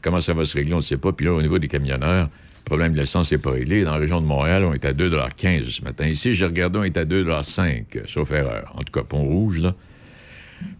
comment 0.00 0.20
ça 0.20 0.34
va 0.34 0.44
se 0.44 0.56
régler, 0.56 0.72
on 0.72 0.78
ne 0.78 0.82
sait 0.82 0.96
pas. 0.96 1.12
Puis 1.12 1.26
là, 1.26 1.32
au 1.32 1.42
niveau 1.42 1.58
des 1.58 1.66
camionneurs, 1.66 2.30
le 2.68 2.76
problème 2.76 2.92
de 2.92 2.98
l'essence 2.98 3.32
n'est 3.32 3.38
pas 3.38 3.52
réglé. 3.52 3.82
Dans 3.82 3.92
la 3.92 3.96
région 3.96 4.20
de 4.20 4.26
Montréal, 4.26 4.62
on 4.66 4.74
est 4.74 4.84
à 4.84 4.92
2,15 4.92 5.64
ce 5.64 5.82
matin. 5.82 6.06
Ici, 6.06 6.34
j'ai 6.34 6.44
regardé, 6.44 6.78
on 6.78 6.84
est 6.84 6.98
à 6.98 7.06
2,5 7.06 7.84
euh, 7.96 8.02
sauf 8.06 8.30
erreur. 8.30 8.74
En 8.76 8.82
tout 8.82 8.92
cas, 8.92 9.02
Pont-Rouge, 9.04 9.60
là. 9.60 9.74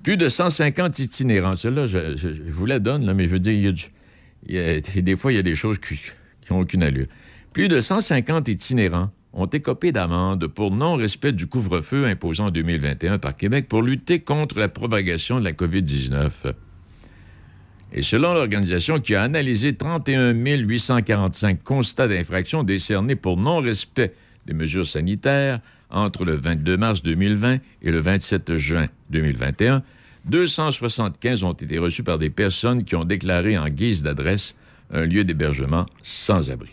Plus 0.03 0.19
de 0.19 0.29
150 0.29 0.99
itinérants. 0.99 1.57
Celle-là, 1.57 1.87
je, 1.87 1.99
vous 2.51 2.67
la 2.67 2.79
donne, 2.79 3.11
mais 3.15 3.25
je 3.25 3.31
veux 3.31 3.39
dire, 3.39 3.53
il 3.55 3.63
y 3.63 3.69
a 3.69 3.73
du- 3.73 3.87
des 4.47 5.17
fois, 5.17 5.33
il 5.33 5.37
y 5.37 5.39
a 5.39 5.43
des 5.43 5.57
choses 5.57 5.79
qui 5.79 5.99
n'ont 6.51 6.61
aucune 6.61 6.83
allure. 6.83 7.07
Plus 7.53 7.69
de 7.69 7.81
150 7.81 8.49
itinérants 8.49 9.11
ont 9.33 9.47
écopé 9.47 9.93
d'amende 9.93 10.47
pour 10.47 10.71
non-respect 10.71 11.33
du 11.33 11.47
couvre-feu 11.47 12.07
imposé 12.07 12.43
en 12.43 12.51
2021 12.51 13.19
par 13.19 13.37
Québec 13.37 13.67
pour 13.69 13.83
lutter 13.83 14.21
contre 14.21 14.59
la 14.59 14.69
propagation 14.69 15.39
de 15.39 15.45
la 15.45 15.53
COVID-19. 15.53 16.53
Et 17.93 18.03
selon 18.03 18.35
l'organisation 18.35 19.01
qui 19.01 19.15
a 19.15 19.23
analysé 19.23 19.75
31 19.75 20.33
845 20.33 21.63
constats 21.63 22.09
d'infraction 22.09 22.63
décernés 22.63 23.17
pour 23.17 23.37
non-respect 23.37 24.15
des 24.47 24.55
mesures 24.55 24.87
sanitaires 24.87 25.61
entre 25.91 26.25
le 26.25 26.35
22 26.35 26.77
mars 26.77 27.03
2020 27.03 27.59
et 27.83 27.91
le 27.91 27.99
27 27.99 28.59
juin 28.59 28.87
2021, 29.11 29.83
275 30.29 31.43
ont 31.43 31.53
été 31.53 31.79
reçus 31.79 32.03
par 32.03 32.19
des 32.19 32.31
personnes 32.31 32.85
qui 32.85 32.97
ont 32.97 33.05
déclaré 33.05 33.57
en 33.57 33.69
guise 33.69 34.03
d'adresse 34.03 34.55
un 34.91 35.05
lieu 35.05 35.25
d'hébergement 35.25 35.87
sans 36.03 36.51
abri. 36.51 36.71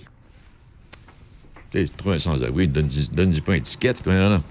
Tu 1.71 1.87
sans-abri, 2.19 2.67
donne-y 2.67 3.09
donne 3.09 3.33
pas 3.41 3.53
une 3.53 3.59
étiquette. 3.59 4.01
toi, 4.03 4.13
là. 4.13 4.41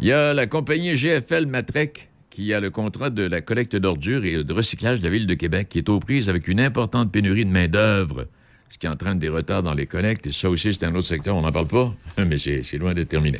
Il 0.00 0.06
y 0.06 0.12
a 0.12 0.34
la 0.34 0.46
compagnie 0.46 0.94
GFL 0.94 1.46
Matrec 1.46 2.10
qui 2.28 2.52
a 2.54 2.60
le 2.60 2.70
contrat 2.70 3.10
de 3.10 3.22
la 3.22 3.40
collecte 3.40 3.76
d'ordures 3.76 4.24
et 4.24 4.42
de 4.42 4.52
recyclage 4.52 5.00
de 5.00 5.04
la 5.04 5.10
Ville 5.10 5.26
de 5.26 5.34
Québec, 5.34 5.68
qui 5.68 5.78
est 5.78 5.88
aux 5.88 6.00
prises 6.00 6.28
avec 6.28 6.48
une 6.48 6.60
importante 6.60 7.12
pénurie 7.12 7.44
de 7.44 7.50
main-d'œuvre, 7.50 8.26
ce 8.72 8.78
qui 8.78 8.88
entraîne 8.88 9.18
des 9.18 9.28
retards 9.28 9.62
dans 9.62 9.74
les 9.74 9.84
collectes. 9.84 10.26
Et 10.26 10.32
ça 10.32 10.48
aussi, 10.48 10.72
c'est 10.72 10.86
un 10.86 10.94
autre 10.94 11.06
secteur, 11.06 11.36
on 11.36 11.42
n'en 11.42 11.52
parle 11.52 11.66
pas, 11.66 11.94
mais 12.26 12.38
c'est 12.38 12.78
loin 12.78 12.94
d'être 12.94 13.10
terminé. 13.10 13.38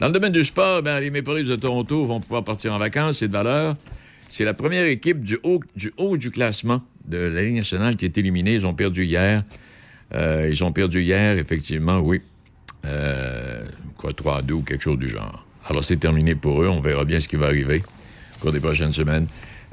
Dans 0.00 0.08
le 0.08 0.12
domaine 0.12 0.32
du 0.32 0.42
sport, 0.42 0.82
ben, 0.82 0.98
les 0.98 1.10
Maple 1.10 1.44
de 1.44 1.54
Toronto 1.54 2.04
vont 2.04 2.18
pouvoir 2.18 2.42
partir 2.42 2.74
en 2.74 2.78
vacances, 2.78 3.18
c'est 3.18 3.28
de 3.28 3.32
valeur. 3.32 3.76
C'est 4.28 4.44
la 4.44 4.54
première 4.54 4.86
équipe 4.86 5.22
du 5.22 5.38
haut, 5.44 6.16
du 6.16 6.30
classement 6.32 6.82
de 7.06 7.16
la 7.16 7.42
Ligue 7.42 7.56
nationale 7.56 7.96
qui 7.96 8.06
est 8.06 8.18
éliminée. 8.18 8.54
Ils 8.54 8.66
ont 8.66 8.74
perdu 8.74 9.04
hier. 9.04 9.44
Euh, 10.14 10.48
ils 10.50 10.64
ont 10.64 10.72
perdu 10.72 11.02
hier, 11.02 11.38
effectivement, 11.38 11.98
oui. 11.98 12.20
Euh, 12.84 13.64
quoi, 13.96 14.12
3 14.12 14.38
à 14.38 14.42
2 14.42 14.54
ou 14.54 14.62
quelque 14.62 14.82
chose 14.82 14.98
du 14.98 15.10
genre. 15.10 15.46
Alors, 15.68 15.84
c'est 15.84 15.98
terminé 15.98 16.34
pour 16.34 16.60
eux. 16.60 16.68
On 16.68 16.80
verra 16.80 17.04
bien 17.04 17.20
ce 17.20 17.28
qui 17.28 17.36
va 17.36 17.46
arriver. 17.46 17.82
au 18.36 18.40
cours 18.40 18.52
des 18.52 18.60
prochaines 18.60 18.92
semaines. 18.92 19.26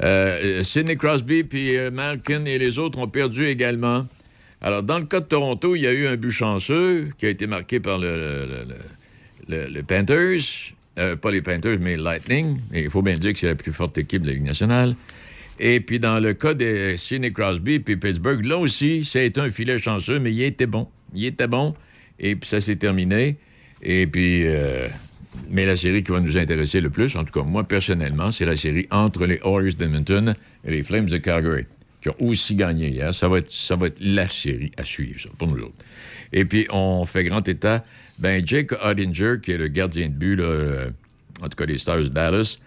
Euh, 0.04 0.64
Sidney 0.64 0.98
Crosby 0.98 1.44
puis 1.44 1.76
Malkin 1.92 2.46
et 2.46 2.60
les 2.60 2.78
autres 2.78 3.00
ont 3.00 3.08
perdu 3.08 3.46
également. 3.48 4.06
Alors, 4.62 4.84
dans 4.84 5.00
le 5.00 5.06
cas 5.06 5.22
de 5.22 5.26
Toronto, 5.26 5.76
il 5.76 5.84
y 5.84 5.88
a 5.88 5.94
eu 5.94 6.08
un 6.08 6.18
but 6.18 6.32
chanceux 6.32 7.10
qui 7.18 7.26
a 7.26 7.30
été 7.30 7.48
marqué 7.48 7.80
par 7.80 7.98
le, 7.98 8.66
Panthers. 9.88 10.74
Euh, 10.98 11.16
pas 11.16 11.32
les 11.32 11.42
Panthers, 11.42 11.80
mais 11.80 11.96
Lightning. 11.96 12.58
Et 12.74 12.84
il 12.84 12.90
faut 12.90 13.02
bien 13.02 13.18
dire 13.18 13.32
que 13.34 13.40
c'est 13.40 13.48
la 13.48 13.56
plus 13.56 13.72
forte 13.72 13.98
équipe 13.98 14.24
de 14.24 14.28
la 14.28 14.34
Ligue 14.34 14.44
nationale. 14.44 14.96
Et 15.60 15.80
puis, 15.80 16.00
dans 16.00 16.20
le 16.20 16.34
cas 16.34 16.54
de 16.54 16.96
Sidney 16.98 17.32
Crosby 17.32 17.80
puis 17.80 17.96
Pittsburgh, 17.96 18.44
là 18.46 18.58
aussi, 18.58 19.10
été 19.16 19.40
un 19.40 19.50
filet 19.50 19.80
chanceux, 19.80 20.20
mais 20.20 20.34
il 20.34 20.42
était 20.42 20.66
bon. 20.66 20.88
Il 21.14 21.26
était 21.26 21.48
bon. 21.48 21.74
Et 22.20 22.36
puis, 22.36 22.50
ça 22.50 22.60
s'est 22.60 22.76
terminé. 22.76 23.38
Et 23.82 24.08
puis, 24.08 24.44
euh, 24.46 24.88
mais 25.50 25.66
la 25.66 25.78
série 25.78 26.04
qui 26.04 26.12
va 26.12 26.20
nous 26.20 26.38
intéresser 26.38 26.82
le 26.82 26.90
plus, 26.90 27.16
en 27.16 27.24
tout 27.24 27.34
cas, 27.34 27.46
moi, 27.46 27.64
personnellement, 27.64 28.32
c'est 28.32 28.46
la 28.46 28.58
série 28.58 28.88
entre 28.92 29.26
les 29.26 29.40
Oilers 29.46 29.74
d'Edmonton 29.74 30.34
et 30.66 30.72
les 30.72 30.84
Flames 30.84 31.06
de 31.06 31.18
Calgary, 31.18 31.66
qui 32.02 32.10
ont 32.10 32.16
aussi 32.20 32.56
gagné 32.56 32.90
hier. 32.90 33.14
Ça 33.14 33.28
va 33.28 33.40
être, 33.40 33.50
ça 33.50 33.76
va 33.76 33.88
être 33.88 34.00
la 34.00 34.28
série 34.30 34.72
à 34.78 34.86
suivre, 34.86 35.20
ça, 35.20 35.30
pour 35.38 35.48
nous 35.48 35.62
autres. 35.64 35.86
Et 36.32 36.46
puis, 36.46 36.68
on 36.72 37.04
fait 37.06 37.24
grand 37.24 37.48
état. 37.48 37.84
Ben, 38.20 38.46
Jake 38.46 38.74
Odinger, 38.84 39.36
qui 39.42 39.52
est 39.52 39.58
le 39.58 39.68
gardien 39.68 40.08
de 40.08 40.14
but, 40.14 40.36
là, 40.36 40.44
euh, 40.44 40.90
en 41.42 41.50
tout 41.50 41.56
cas, 41.56 41.66
des 41.66 41.78
Stars 41.78 42.00
de 42.00 42.08
Dallas, 42.08 42.60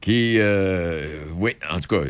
qui, 0.00 0.36
euh, 0.38 1.24
oui, 1.36 1.52
en 1.70 1.80
tout 1.80 1.88
cas, 1.88 2.02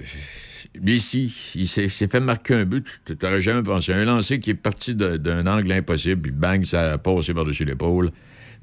ici, 0.84 1.32
il 1.54 1.68
s'est 1.68 1.88
fait 1.88 2.20
marquer 2.20 2.54
un 2.54 2.64
but, 2.64 2.86
tu 3.04 3.16
n'aurais 3.22 3.42
jamais 3.42 3.62
pensé. 3.62 3.92
Un 3.92 4.04
lancer 4.04 4.40
qui 4.40 4.50
est 4.50 4.54
parti 4.54 4.94
d'un 4.94 5.46
angle 5.46 5.70
impossible, 5.72 6.22
puis 6.22 6.32
bang, 6.32 6.64
ça 6.64 6.92
a 6.92 6.98
passé 6.98 7.34
par-dessus 7.34 7.64
l'épaule. 7.64 8.10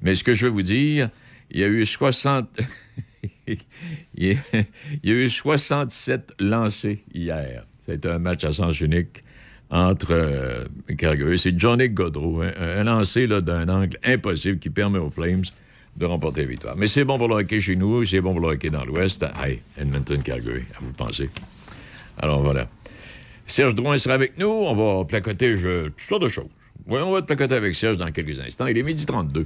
Mais 0.01 0.15
ce 0.15 0.23
que 0.23 0.33
je 0.33 0.45
veux 0.45 0.51
vous 0.51 0.63
dire, 0.63 1.09
il 1.51 1.59
y 1.59 1.63
a 1.63 1.67
eu 1.67 1.85
60... 1.85 2.49
il 4.15 4.37
y 5.03 5.11
a 5.11 5.13
eu 5.13 5.29
67 5.29 6.33
lancés 6.39 7.03
hier. 7.13 7.65
C'était 7.79 8.09
un 8.09 8.19
match 8.19 8.43
à 8.43 8.53
sens 8.53 8.79
unique 8.81 9.23
entre 9.69 10.11
euh, 10.11 10.65
Calgary. 10.97 11.39
C'est 11.39 11.57
Johnny 11.57 11.89
Godreau, 11.89 12.41
un, 12.41 12.83
lancé 12.83 13.27
d'un 13.27 13.69
angle 13.69 13.97
impossible 14.03 14.59
qui 14.59 14.69
permet 14.69 14.99
aux 14.99 15.09
Flames 15.09 15.43
de 15.97 16.05
remporter 16.05 16.41
la 16.41 16.47
victoire. 16.47 16.75
Mais 16.77 16.87
c'est 16.87 17.03
bon 17.03 17.17
pour 17.17 17.27
le 17.27 17.35
hockey 17.35 17.61
chez 17.61 17.75
nous, 17.75 18.05
c'est 18.05 18.21
bon 18.21 18.33
pour 18.33 18.41
le 18.41 18.55
hockey 18.55 18.69
dans 18.69 18.85
l'Ouest. 18.85 19.25
Hey, 19.41 19.59
Edmonton, 19.77 20.21
Calgary, 20.21 20.63
à 20.77 20.81
vous 20.81 20.93
penser. 20.93 21.29
Alors 22.17 22.41
voilà. 22.41 22.67
Serge 23.47 23.75
Drouin 23.75 23.97
sera 23.97 24.15
avec 24.15 24.37
nous. 24.37 24.47
On 24.47 24.73
va 24.73 25.05
placoter 25.05 25.57
je, 25.57 25.87
toutes 25.87 25.99
sortes 25.99 26.23
de 26.23 26.29
choses. 26.29 26.47
Oui, 26.87 26.99
on 27.03 27.11
va 27.11 27.21
te 27.21 27.27
placoter 27.27 27.55
avec 27.55 27.75
Serge 27.75 27.97
dans 27.97 28.11
quelques 28.11 28.39
instants. 28.39 28.67
Il 28.67 28.77
est 28.77 28.83
midi 28.83 29.05
32. 29.05 29.45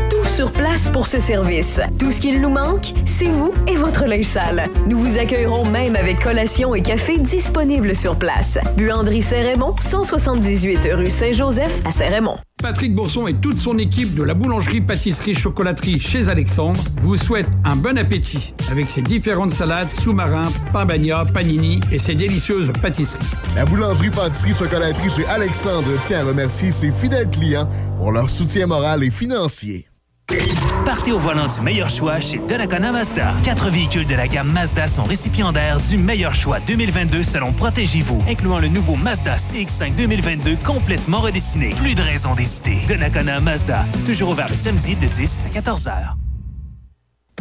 sur 0.31 0.51
place 0.51 0.87
pour 0.87 1.07
ce 1.07 1.19
service. 1.19 1.81
Tout 1.99 2.09
ce 2.09 2.21
qu'il 2.21 2.39
nous 2.39 2.49
manque, 2.49 2.93
c'est 3.05 3.27
vous 3.27 3.51
et 3.67 3.75
votre 3.75 4.05
linge 4.05 4.23
sale. 4.23 4.69
Nous 4.87 4.97
vous 4.97 5.17
accueillerons 5.17 5.65
même 5.65 5.97
avec 5.97 6.19
collation 6.19 6.73
et 6.73 6.81
café 6.81 7.17
disponibles 7.17 7.93
sur 7.93 8.17
place. 8.17 8.57
Buanderie 8.77 9.21
Saint-Raymond, 9.21 9.75
178 9.79 10.87
rue 10.93 11.09
Saint-Joseph 11.09 11.81
à 11.83 11.91
Saint-Raymond. 11.91 12.37
Patrick 12.61 12.95
Bourson 12.95 13.27
et 13.27 13.33
toute 13.33 13.57
son 13.57 13.77
équipe 13.77 14.15
de 14.15 14.23
la 14.23 14.33
boulangerie-pâtisserie-chocolaterie 14.33 15.99
chez 15.99 16.29
Alexandre 16.29 16.79
vous 17.01 17.17
souhaitent 17.17 17.51
un 17.65 17.75
bon 17.75 17.97
appétit 17.97 18.53
avec 18.71 18.89
ses 18.89 19.01
différentes 19.01 19.51
salades, 19.51 19.89
sous-marins, 19.89 20.49
pain 20.71 20.85
bagna, 20.85 21.25
panini 21.25 21.81
et 21.91 21.99
ses 21.99 22.15
délicieuses 22.15 22.71
pâtisseries. 22.81 23.19
La 23.55 23.65
boulangerie-pâtisserie-chocolaterie 23.65 25.09
chez 25.09 25.25
Alexandre 25.27 25.99
tient 25.99 26.21
à 26.21 26.23
remercier 26.23 26.71
ses 26.71 26.91
fidèles 26.91 27.29
clients 27.29 27.69
pour 27.97 28.11
leur 28.11 28.29
soutien 28.29 28.67
moral 28.67 29.03
et 29.03 29.11
financier. 29.11 29.90
Partez 30.85 31.11
au 31.11 31.19
volant 31.19 31.47
du 31.47 31.61
meilleur 31.61 31.89
choix 31.89 32.19
chez 32.19 32.39
Donnacona 32.39 32.91
Mazda. 32.91 33.33
Quatre 33.43 33.69
véhicules 33.69 34.05
de 34.05 34.15
la 34.15 34.27
gamme 34.27 34.51
Mazda 34.51 34.87
sont 34.87 35.03
récipiendaires 35.03 35.79
du 35.79 35.97
meilleur 35.97 36.33
choix 36.33 36.59
2022 36.59 37.23
selon 37.23 37.53
Protégez-vous, 37.53 38.21
incluant 38.27 38.59
le 38.59 38.67
nouveau 38.67 38.95
Mazda 38.95 39.35
CX-5 39.35 39.95
2022 39.95 40.57
complètement 40.65 41.21
redessiné. 41.21 41.69
Plus 41.69 41.95
de 41.95 42.01
raison 42.01 42.35
d'hésiter. 42.35 42.77
Donnacona 42.87 43.39
Mazda, 43.39 43.85
toujours 44.05 44.31
ouvert 44.31 44.49
le 44.49 44.55
samedi 44.55 44.95
de 44.95 45.05
10 45.05 45.41
à 45.47 45.53
14 45.53 45.87
heures. 45.87 46.17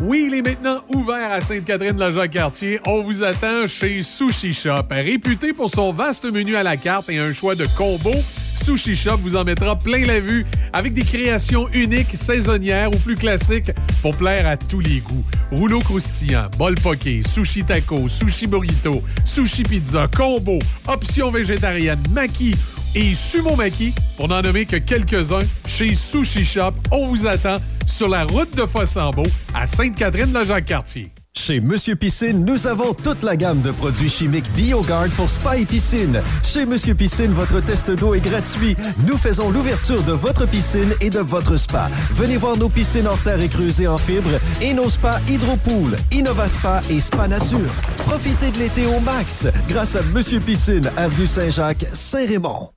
Oui, 0.02 0.28
il 0.28 0.34
est 0.34 0.42
maintenant 0.42 0.80
ouvert 0.94 1.30
à 1.30 1.42
Sainte-Catherine-la-Jacques-Cartier. 1.42 2.80
On 2.86 3.02
vous 3.02 3.22
attend 3.22 3.66
chez 3.66 4.02
Sushi 4.02 4.54
Shop. 4.54 4.86
Réputé 4.90 5.52
pour 5.52 5.68
son 5.68 5.92
vaste 5.92 6.24
menu 6.24 6.56
à 6.56 6.62
la 6.62 6.78
carte 6.78 7.10
et 7.10 7.18
un 7.18 7.34
choix 7.34 7.54
de 7.54 7.66
combos, 7.76 8.24
Sushi 8.62 8.94
Shop 8.94 9.16
vous 9.16 9.36
en 9.36 9.44
mettra 9.44 9.78
plein 9.78 10.04
la 10.04 10.20
vue 10.20 10.46
avec 10.72 10.92
des 10.92 11.02
créations 11.02 11.68
uniques, 11.72 12.14
saisonnières 12.14 12.90
ou 12.94 12.98
plus 12.98 13.16
classiques 13.16 13.72
pour 14.02 14.16
plaire 14.16 14.46
à 14.46 14.56
tous 14.56 14.80
les 14.80 15.00
goûts. 15.00 15.24
Rouleau 15.52 15.80
croustillant, 15.80 16.48
bol 16.58 16.74
poké, 16.74 17.22
sushi 17.22 17.64
taco, 17.64 18.08
sushi 18.08 18.46
burrito, 18.46 19.02
sushi 19.24 19.62
pizza, 19.62 20.08
combo, 20.08 20.58
options 20.86 21.30
végétariennes, 21.30 22.02
maki 22.12 22.54
et 22.94 23.14
sumo 23.14 23.56
maki, 23.56 23.94
pour 24.16 24.28
n'en 24.28 24.42
nommer 24.42 24.66
que 24.66 24.76
quelques-uns, 24.76 25.46
chez 25.66 25.94
Sushi 25.94 26.44
Shop. 26.44 26.72
On 26.90 27.06
vous 27.06 27.26
attend 27.26 27.58
sur 27.86 28.08
la 28.08 28.24
route 28.24 28.54
de 28.56 28.66
Fossambeau 28.66 29.26
à 29.54 29.66
Sainte-Catherine-la-Jacques-Cartier. 29.66 31.10
Chez 31.36 31.60
Monsieur 31.60 31.96
Piscine, 31.96 32.44
nous 32.44 32.66
avons 32.66 32.92
toute 32.92 33.22
la 33.22 33.36
gamme 33.36 33.60
de 33.62 33.70
produits 33.70 34.08
chimiques 34.08 34.50
BioGuard 34.52 35.08
pour 35.16 35.28
spa 35.28 35.56
et 35.56 35.64
piscine. 35.64 36.20
Chez 36.42 36.66
Monsieur 36.66 36.94
Piscine, 36.94 37.32
votre 37.32 37.60
test 37.60 37.90
d'eau 37.90 38.14
est 38.14 38.20
gratuit. 38.20 38.76
Nous 39.06 39.16
faisons 39.16 39.50
l'ouverture 39.50 40.02
de 40.02 40.12
votre 40.12 40.46
piscine 40.46 40.92
et 41.00 41.08
de 41.08 41.20
votre 41.20 41.56
spa. 41.56 41.88
Venez 42.14 42.36
voir 42.36 42.56
nos 42.56 42.68
piscines 42.68 43.08
en 43.08 43.16
terre 43.16 43.40
et 43.40 43.48
creusées 43.48 43.86
en 43.88 43.96
fibre 43.96 44.30
et 44.60 44.74
nos 44.74 44.90
spas 44.90 45.18
Hydropool, 45.28 45.96
InnovaSpa 46.12 46.82
et 46.90 47.00
Spa 47.00 47.28
Nature. 47.28 47.70
Profitez 47.98 48.50
de 48.50 48.58
l'été 48.58 48.86
au 48.86 49.00
max 49.00 49.46
grâce 49.68 49.96
à 49.96 50.02
Monsieur 50.12 50.40
Piscine, 50.40 50.90
avenue 50.96 51.26
Saint-Jacques, 51.26 51.86
Saint-Raymond. 51.92 52.70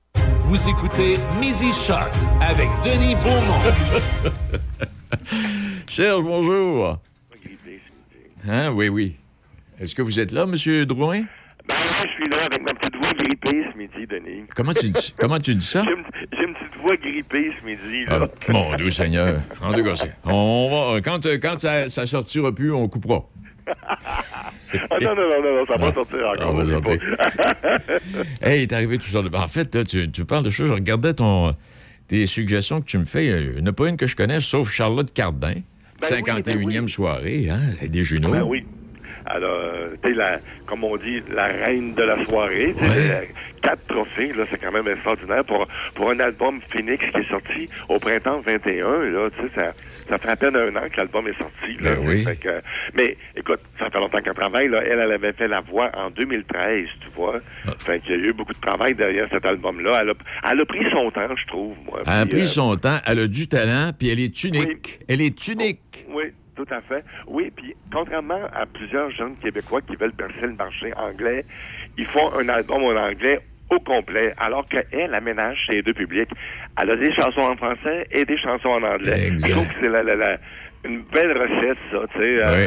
Vous 0.46 0.68
écoutez 0.68 1.14
Midi 1.40 1.72
Shark 1.72 2.12
avec 2.40 2.68
Denis 2.84 3.16
Beaumont. 3.16 4.30
Serge, 5.88 6.22
bonjour. 6.22 6.98
Hein, 8.48 8.70
oui, 8.72 8.88
oui. 8.88 9.16
Est-ce 9.80 9.94
que 9.94 10.02
vous 10.02 10.20
êtes 10.20 10.32
là, 10.32 10.42
M. 10.44 10.84
Drouin? 10.84 11.22
Ben 11.66 11.74
je 12.02 12.08
suis 12.08 12.30
là 12.30 12.44
avec 12.44 12.60
ma 12.62 12.74
petite 12.74 12.94
voix 12.96 13.12
grippée 13.14 13.64
ce 13.72 13.78
midi, 13.78 14.06
Denis. 14.06 14.44
Comment 14.54 14.74
tu 14.74 14.90
dis, 14.90 15.14
comment 15.18 15.38
tu 15.38 15.54
dis 15.54 15.64
ça? 15.64 15.82
J'ai 15.84 15.92
une, 16.44 16.52
petite 16.54 16.76
voix 16.78 16.96
grippée 16.96 17.52
ce 17.58 17.64
midi, 17.66 18.04
là. 18.06 18.28
Ah, 18.48 18.52
mon 18.52 18.76
Dieu 18.76 18.90
Seigneur. 18.90 19.40
En 19.62 19.72
c'est- 19.96 20.14
on 20.24 20.92
va, 20.94 21.00
quand, 21.00 21.24
quand 21.40 21.58
ça, 21.58 21.88
ça 21.88 22.06
sortira 22.06 22.54
plus, 22.54 22.72
on 22.72 22.88
coupera. 22.88 23.22
Ah 24.90 24.98
non, 25.00 25.14
non, 25.14 25.22
non, 25.40 25.54
non, 25.60 25.66
ça 25.66 25.76
va 25.76 25.92
pas 25.92 25.94
sortir 25.94 26.18
Ça 26.36 26.48
encore. 26.48 26.56
va 26.56 26.64
je 26.64 26.70
sais 26.70 26.74
sortir. 26.74 27.16
Hey, 28.42 28.58
il 28.58 28.62
est 28.62 28.72
arrivé 28.72 28.98
tout 28.98 29.06
ça. 29.08 29.22
de- 29.22 29.34
En 29.34 29.46
fait, 29.46 29.72
là, 29.74 29.84
tu, 29.84 30.10
tu 30.10 30.24
parles 30.24 30.42
de 30.44 30.50
choses. 30.50 30.66
Je 30.68 30.72
regardais 30.72 31.14
ton, 31.14 31.54
tes 32.08 32.26
suggestions 32.26 32.80
que 32.80 32.86
tu 32.86 32.98
me 32.98 33.04
fais. 33.04 33.26
Il 33.26 33.50
n'y 33.54 33.62
en 33.62 33.66
a 33.66 33.72
pas 33.72 33.88
une 33.88 33.96
que 33.96 34.08
je 34.08 34.16
connais, 34.16 34.40
sauf 34.40 34.68
Charlotte 34.70 35.12
Cardin. 35.12 35.54
Ben 36.10 36.22
oui, 36.22 36.74
51e 36.74 36.88
soirée, 36.88 37.48
hein? 37.50 37.60
Des 37.88 38.02
genoux. 38.04 38.30
Ben 38.30 38.42
oui. 38.42 38.66
Alors, 39.26 39.50
euh, 39.58 39.96
tu 40.02 40.10
sais, 40.10 40.14
la- 40.16 40.40
comme 40.66 40.84
on 40.84 40.96
dit, 40.96 41.22
la 41.28 41.44
reine 41.46 41.94
de 41.94 42.02
la 42.02 42.22
soirée. 42.24 42.74
Quatre 43.62 43.86
trophées, 43.86 44.32
là, 44.34 44.44
c'est 44.50 44.58
quand 44.58 44.72
même 44.72 44.86
extraordinaire 44.88 45.44
pour, 45.46 45.66
pour 45.94 46.10
un 46.10 46.18
album 46.20 46.60
Phoenix 46.70 47.02
qui 47.14 47.20
est 47.20 47.28
sorti 47.30 47.68
au 47.88 47.98
printemps 47.98 48.40
21. 48.40 49.04
Là, 49.04 49.30
tu 49.30 49.42
sais, 49.42 49.50
ça, 49.54 49.74
ça 50.08 50.18
fait 50.18 50.28
à 50.28 50.36
peine 50.36 50.56
un 50.56 50.76
an 50.76 50.88
que 50.90 50.96
l'album 50.96 51.26
est 51.28 51.38
sorti. 51.38 51.80
Là, 51.80 51.94
Ben 51.94 52.06
oui. 52.06 52.24
Que, 52.40 52.60
mais 52.94 53.16
écoute, 53.36 53.60
ça 53.78 53.90
fait 53.90 53.98
longtemps 53.98 54.20
qu'elle 54.20 54.34
travaille. 54.34 54.68
Là. 54.68 54.82
Elle, 54.84 54.98
elle 54.98 55.12
avait 55.12 55.32
fait 55.32 55.48
la 55.48 55.60
voix 55.60 55.90
en 55.96 56.10
2013, 56.10 56.86
tu 57.00 57.08
vois. 57.14 57.40
Ah. 57.66 57.70
Fait 57.78 58.00
qu'il 58.00 58.10
y 58.10 58.14
a 58.14 58.28
eu 58.28 58.32
beaucoup 58.32 58.52
de 58.52 58.60
travail 58.60 58.94
derrière 58.94 59.28
cet 59.30 59.44
album-là. 59.44 59.98
Elle 60.02 60.10
a, 60.10 60.14
elle 60.50 60.60
a 60.60 60.64
pris 60.66 60.84
son 60.90 61.10
temps, 61.10 61.36
je 61.36 61.46
trouve. 61.46 61.76
Moi. 61.86 62.02
Elle 62.06 62.12
a 62.12 62.26
pris 62.26 62.42
euh, 62.42 62.46
son 62.46 62.76
temps, 62.76 62.98
elle 63.06 63.20
a 63.20 63.26
du 63.26 63.48
talent, 63.48 63.92
puis 63.98 64.10
elle 64.10 64.20
est 64.20 64.44
unique. 64.44 65.00
Elle 65.08 65.20
est 65.20 65.48
unique. 65.48 66.04
Oui, 66.08 66.24
tout 66.54 66.66
à 66.70 66.80
fait. 66.80 67.04
Oui, 67.26 67.50
puis 67.54 67.74
contrairement 67.92 68.40
à 68.52 68.66
plusieurs 68.66 69.10
jeunes 69.10 69.36
Québécois 69.36 69.80
qui 69.82 69.96
veulent 69.96 70.12
percer 70.12 70.42
le 70.46 70.54
marché 70.54 70.92
anglais, 70.96 71.44
ils 71.96 72.06
font 72.06 72.30
un 72.38 72.48
album 72.48 72.82
en 72.84 72.96
anglais 72.96 73.40
au 73.70 73.80
complet, 73.80 74.34
alors 74.38 74.66
qu'elle 74.66 75.14
aménage 75.14 75.64
ses 75.68 75.82
deux 75.82 75.94
publics. 75.94 76.30
Elle 76.80 76.90
a 76.90 76.96
des 76.96 77.12
chansons 77.14 77.40
en 77.42 77.56
français 77.56 78.06
et 78.10 78.24
des 78.24 78.36
chansons 78.38 78.68
en 78.70 78.82
anglais. 78.82 79.28
Exact. 79.28 79.46
Je 79.48 79.52
trouve 79.52 79.66
que 79.68 79.74
c'est 79.80 79.88
la, 79.88 80.02
la- 80.02 80.16
la- 80.16 80.38
une 80.84 81.02
belle 81.02 81.32
recette, 81.38 81.78
ça, 81.90 81.98
tu 82.14 82.22
sais. 82.22 82.36
euh, 82.42 82.66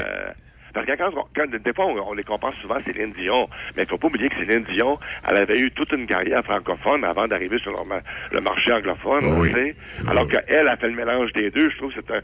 Parce 0.73 0.85
que 0.85 0.95
quand, 0.95 1.11
quand- 1.35 1.49
des 1.51 1.73
fois, 1.73 1.85
on, 1.87 2.09
on 2.09 2.13
les 2.13 2.23
compare 2.23 2.53
souvent 2.61 2.75
à 2.75 2.83
Céline 2.83 3.11
Dion, 3.13 3.49
mais 3.75 3.83
il 3.83 3.89
faut 3.89 3.97
pas 3.97 4.07
oublier 4.07 4.29
que 4.29 4.35
Céline 4.37 4.63
Dion, 4.75 4.97
elle 5.27 5.37
avait 5.37 5.59
eu 5.59 5.71
toute 5.71 5.91
une 5.91 6.05
carrière 6.07 6.43
francophone 6.43 7.03
avant 7.03 7.27
d'arriver 7.27 7.57
sur 7.59 7.71
le, 7.71 7.77
le 8.31 8.41
marché 8.41 8.71
anglophone, 8.71 9.39
oui. 9.39 9.49
tu 9.49 9.55
sais. 9.55 9.75
Alors 10.07 10.27
qu'elle 10.27 10.67
a 10.67 10.77
fait 10.77 10.87
le 10.87 10.93
mélange 10.95 11.33
des 11.33 11.49
deux, 11.51 11.69
je 11.69 11.77
trouve 11.77 11.93
que 11.93 11.99
c'est 12.05 12.13
un, 12.15 12.21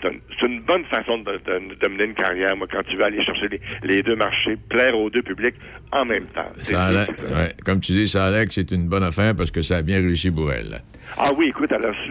c'est 0.00 0.08
un- 0.08 0.12
c'est 0.38 0.46
une 0.46 0.60
bonne 0.60 0.84
façon 0.84 1.18
de, 1.18 1.32
de- 1.32 1.74
de 1.74 1.88
mener 1.88 2.04
une 2.04 2.14
carrière, 2.14 2.56
moi, 2.56 2.66
quand 2.70 2.82
tu 2.88 2.96
veux 2.96 3.04
aller 3.04 3.22
chercher 3.24 3.48
les, 3.48 3.60
les 3.82 4.02
deux 4.02 4.16
marchés, 4.16 4.56
plaire 4.68 4.96
aux 4.98 5.10
deux 5.10 5.22
publics 5.22 5.54
en 5.92 6.04
même 6.04 6.26
temps. 6.26 6.50
Ça 6.58 6.90
ouais, 7.34 7.52
comme 7.64 7.80
tu 7.80 7.92
dis, 7.92 8.08
ça 8.08 8.26
a 8.26 8.30
l'air 8.30 8.46
que 8.46 8.54
c'est 8.54 8.70
une 8.70 8.88
bonne 8.88 9.04
affaire 9.04 9.34
parce 9.36 9.50
que 9.50 9.62
ça 9.62 9.76
a 9.78 9.82
bien 9.82 9.96
réussi 9.96 10.30
pour 10.30 10.52
elle. 10.52 10.80
Ah 11.18 11.30
oui, 11.36 11.46
écoute, 11.48 11.70
elle 11.72 11.84
a 11.84 11.88
reçu 11.92 12.10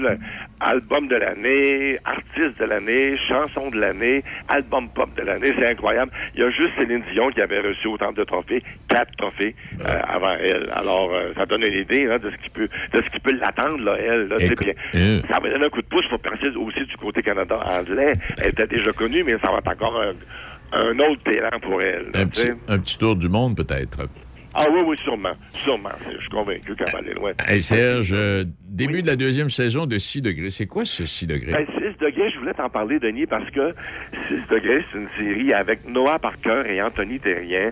l'album 0.62 1.08
de 1.10 1.16
l'année, 1.18 1.98
artiste 2.06 2.58
de 2.60 2.66
l'année, 2.66 3.18
chanson 3.28 3.70
de 3.70 3.78
l'année, 3.80 4.24
album 4.48 4.88
pop 4.90 5.10
de 5.18 5.22
l'année, 5.22 5.54
c'est 5.60 5.68
incroyable. 5.68 6.12
Il 6.34 6.40
y 6.40 6.44
a 6.44 6.50
juste 6.50 6.72
Céline 6.80 7.04
Dion 7.12 7.30
qui 7.30 7.42
avait 7.42 7.60
reçu 7.60 7.88
autant 7.88 8.14
de 8.14 8.24
trophées, 8.24 8.64
quatre 8.90 9.12
trophées 9.18 9.54
euh, 9.86 10.00
avant 10.08 10.36
elle. 10.42 10.70
Alors, 10.74 11.14
euh, 11.14 11.34
ça 11.36 11.46
donne 11.46 11.64
une 11.64 11.74
idée 11.74 12.08
hein, 12.10 12.20
de 12.20 12.32
ce 12.32 12.38
qui 12.38 12.50
peut 12.50 12.70
de 12.94 13.02
ce 13.02 13.10
qui 13.10 13.20
peut 13.20 13.34
l'attendre, 13.34 13.84
là, 13.84 13.98
elle. 14.00 14.28
Là, 14.28 14.38
puis, 14.56 14.72
euh. 14.96 15.20
Ça 15.30 15.40
va 15.42 15.50
donner 15.50 15.66
un 15.66 15.70
coup 15.70 15.82
de 15.82 15.88
pouce, 15.88 16.06
faut 16.10 16.18
penser 16.18 16.48
aussi 16.56 16.86
du 16.86 16.96
côté 16.98 17.22
Canada 17.22 17.60
anglais. 17.66 18.14
Elle 18.42 18.50
était 18.50 18.68
déjà 18.68 18.92
connue, 18.94 19.24
mais 19.24 19.34
ça 19.42 19.52
va 19.52 19.58
être 19.60 19.68
encore 19.72 20.02
un, 20.02 20.14
un 20.80 21.00
autre 21.00 21.24
talent 21.24 21.60
pour 21.62 21.82
elle. 21.82 22.08
Un 22.14 22.26
petit, 22.28 22.50
un 22.68 22.80
petit 22.80 22.98
tour 22.98 23.16
du 23.16 23.30
monde, 23.30 23.56
peut-être. 23.56 24.08
Ah 24.58 24.68
oui, 24.72 24.80
oui, 24.86 24.96
sûrement. 25.04 25.34
Sûrement. 25.52 25.90
Je 26.14 26.18
suis 26.18 26.30
convaincu 26.30 26.76
qu'elle 26.78 26.90
va 26.94 27.00
aller 27.00 27.14
loin. 27.14 27.34
Hey, 27.46 27.62
Serge, 27.62 28.12
euh, 28.14 28.46
début 28.66 29.02
de 29.02 29.08
la 29.08 29.18
deuxième 29.18 29.50
saison 29.50 29.86
de 29.86 29.98
6 29.98 30.22
degrés. 30.22 30.50
C'est 30.50 30.66
quoi 30.66 30.86
ce 30.86 31.06
6 31.06 31.28
degrés? 31.28 31.52
Ben, 31.52 31.66
6 31.78 31.98
degrés, 32.02 32.32
je 32.32 32.40
voulais 32.40 32.54
t'en 32.54 32.70
parler, 32.70 32.98
Denis, 33.00 33.26
parce 33.26 33.50
que 33.52 33.76
6 34.30 34.48
degrés, 34.50 34.86
c'est 34.94 34.98
une 34.98 35.10
série 35.18 35.54
avec 35.54 35.86
Noah 35.90 36.20
Parker 36.20 36.64
et 36.70 36.82
Anthony 36.82 37.20
Terrien. 37.20 37.72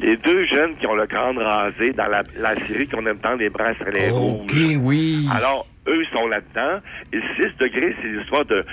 Les 0.00 0.16
deux 0.16 0.46
jeunes 0.46 0.74
qui 0.76 0.86
ont 0.86 0.94
le 0.94 1.06
crâne 1.06 1.36
rasé 1.36 1.90
dans 1.90 2.06
la, 2.06 2.22
la 2.38 2.54
série 2.66 2.88
qu'on 2.88 3.04
aime 3.04 3.18
tant, 3.18 3.34
Les 3.34 3.50
Bracelets 3.50 4.10
OK, 4.10 4.50
Rouges. 4.50 4.76
oui. 4.80 5.26
Alors, 5.36 5.66
eux 5.86 6.02
sont 6.14 6.28
là-dedans. 6.28 6.80
Et 7.12 7.18
6 7.42 7.58
degrés, 7.60 7.94
c'est 8.00 8.08
l'histoire 8.08 8.46
de, 8.46 8.64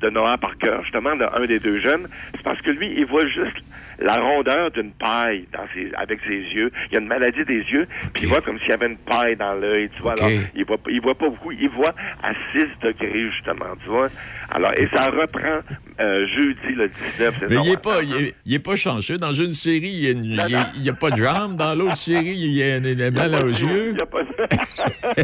de 0.00 0.10
Noah 0.10 0.38
Parker, 0.38 0.78
justement, 0.82 1.16
de 1.16 1.24
un 1.34 1.46
des 1.46 1.58
deux 1.58 1.78
jeunes. 1.80 2.06
C'est 2.32 2.42
parce 2.42 2.60
que 2.62 2.70
lui, 2.70 2.92
il 2.96 3.06
voit 3.06 3.26
juste 3.26 3.56
la 4.00 4.14
rondeur 4.14 4.70
d'une 4.70 4.92
paille 4.92 5.46
dans 5.52 5.64
ses, 5.74 5.90
avec 5.96 6.20
ses 6.26 6.36
yeux. 6.54 6.70
Il 6.90 6.96
a 6.98 7.00
une 7.00 7.08
maladie 7.08 7.44
des 7.44 7.62
yeux, 7.72 7.86
puis 8.14 8.24
il 8.24 8.28
voit 8.28 8.40
comme 8.40 8.58
s'il 8.60 8.68
y 8.68 8.72
avait 8.72 8.86
une 8.86 8.96
paille 8.98 9.34
dans 9.36 9.54
l'œil, 9.54 9.90
tu 9.96 10.02
vois. 10.02 10.12
Alors, 10.12 10.30
il 10.54 10.64
voit, 10.64 10.76
il 10.88 11.00
voit 11.00 11.16
pas 11.16 11.28
beaucoup. 11.28 11.50
Il 11.52 11.68
voit 11.70 11.94
à 12.22 12.32
6 12.52 12.64
degrés, 12.82 13.30
justement, 13.32 13.74
tu 13.82 13.88
vois. 13.90 14.08
Alors, 14.50 14.72
et 14.74 14.86
ça 14.94 15.06
reprend 15.10 15.58
euh, 16.00 16.26
jeudi, 16.28 16.74
le 16.76 16.88
19. 16.88 17.36
c'est 17.40 17.50
Mais 17.50 17.56
il 17.64 17.72
est 17.72 17.82
pas, 17.82 18.02
il 18.02 18.16
est, 18.26 18.34
il 18.46 18.54
est 18.54 18.64
pas 18.64 18.76
chanceux. 18.76 19.18
Dans 19.18 19.32
une 19.32 19.54
série, 19.54 19.88
il 19.90 20.04
y 20.04 20.06
a, 20.08 20.10
une- 20.12 20.66
il 20.76 20.86
y 20.86 20.92
pas 20.92 21.10
de 21.10 21.16
jambes. 21.16 21.56
Dans 21.56 21.74
l'autre 21.74 21.96
série, 21.96 22.34
il 22.36 22.52
y 22.52 22.62
a 22.62 22.76
une, 22.76 22.86
une 22.86 23.10
mal 23.10 23.34
aux 23.44 23.48
yeux. 23.48 23.94
Il 23.94 23.98
y 23.98 24.02
a 24.02 24.06
pas 24.06 24.22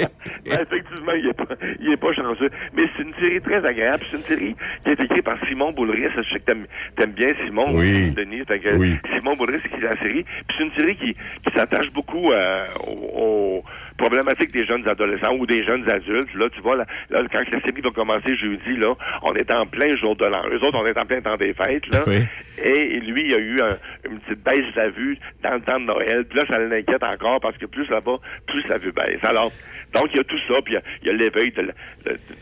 Ben, 0.44 0.66
effectivement, 0.90 1.12
il 1.12 1.26
est 1.28 1.32
pas, 1.32 1.44
il 1.80 1.92
est 1.92 1.96
pas 1.96 2.12
chanceux. 2.12 2.50
Mais 2.74 2.82
c'est 2.96 3.02
une 3.02 3.14
série 3.14 3.40
très 3.40 3.64
agréable. 3.64 4.02
C'est 4.10 4.16
une 4.16 4.22
série 4.24 4.56
qui 4.84 4.90
est 4.90 5.00
écrite 5.00 5.24
par 5.24 5.38
Simon 5.48 5.72
Boulris. 5.72 6.08
Je 6.16 6.22
sais 6.22 6.38
que 6.40 6.44
t'aimes, 6.44 6.66
t'aimes 6.96 7.12
bien 7.12 7.28
Simon, 7.44 7.64
Oui. 7.74 8.10
Denis. 8.12 8.44
Que 8.46 8.76
Oui. 8.76 8.96
Simon 9.18 9.36
Boulris, 9.36 9.60
qui 9.62 9.76
est 9.76 9.88
la 9.88 9.96
série. 9.98 10.24
Puis 10.24 10.56
c'est 10.58 10.64
une 10.64 10.72
série 10.72 10.96
qui, 10.96 11.14
qui 11.14 11.54
s'attache 11.54 11.90
beaucoup 11.92 12.32
euh, 12.32 12.64
aux, 12.88 13.20
aux 13.58 13.64
problématiques 14.00 14.52
des 14.52 14.64
jeunes 14.66 14.86
adolescents 14.88 15.34
ou 15.38 15.46
des 15.46 15.62
jeunes 15.64 15.88
adultes. 15.90 16.32
Là, 16.34 16.46
tu 16.54 16.60
vois, 16.62 16.76
là, 16.76 16.86
là, 17.10 17.22
quand 17.32 17.40
la 17.52 17.60
série 17.60 17.80
va 17.82 17.90
commencer 17.90 18.34
jeudi, 18.36 18.76
là, 18.76 18.94
on 19.22 19.34
est 19.34 19.50
en 19.52 19.66
plein 19.66 19.94
jour 19.96 20.16
de 20.16 20.24
l'an. 20.24 20.42
Eux 20.50 20.62
autres, 20.64 20.78
on 20.82 20.86
est 20.86 20.98
en 20.98 21.04
plein 21.06 21.20
temps 21.20 21.36
des 21.36 21.52
fêtes, 21.54 21.86
là. 21.92 22.02
Oui. 22.06 22.20
Et 22.62 22.98
lui, 22.98 23.22
il 23.26 23.34
a 23.34 23.38
eu 23.38 23.60
un- 23.60 23.78
une 24.10 24.18
petite 24.20 24.42
baisse 24.44 24.74
de 24.74 24.80
la 24.80 24.88
vue 24.90 25.18
dans 25.42 25.54
le 25.54 25.60
temps 25.60 25.78
de 25.80 25.84
Noël. 25.86 26.24
Puis 26.28 26.38
là, 26.38 26.44
ça 26.48 26.58
l'inquiète 26.58 27.02
encore 27.02 27.40
parce 27.40 27.56
que 27.58 27.66
plus 27.66 27.86
ça 27.86 28.00
va, 28.00 28.16
plus 28.46 28.66
la 28.68 28.78
vue 28.78 28.92
baisse. 28.92 29.22
Alors, 29.22 29.52
donc, 29.94 30.06
il 30.12 30.16
y 30.16 30.20
a 30.20 30.24
tout 30.24 30.38
ça. 30.48 30.60
Puis 30.64 30.74
il 30.74 30.76
y 30.76 30.78
a- 30.78 30.82
il 31.02 31.06
y 31.08 31.10
a 31.10 31.12
l'éveil 31.14 31.50
de, 31.52 31.62
la- 31.62 31.72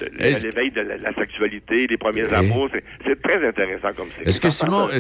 de- 0.01 1.03
la, 1.03 1.15
sexualité, 1.15 1.87
les 1.87 1.97
premiers 1.97 2.25
Oui. 2.25 2.35
amours. 2.35 2.69
C'est- 2.73 3.23
très 3.23 3.47
intéressant 3.47 3.93
comme 3.97 4.09
série. 4.11 4.29
Est-ce 4.29 4.41
que 4.41 4.49
Simon, 4.51 4.89
c'est- 4.91 4.97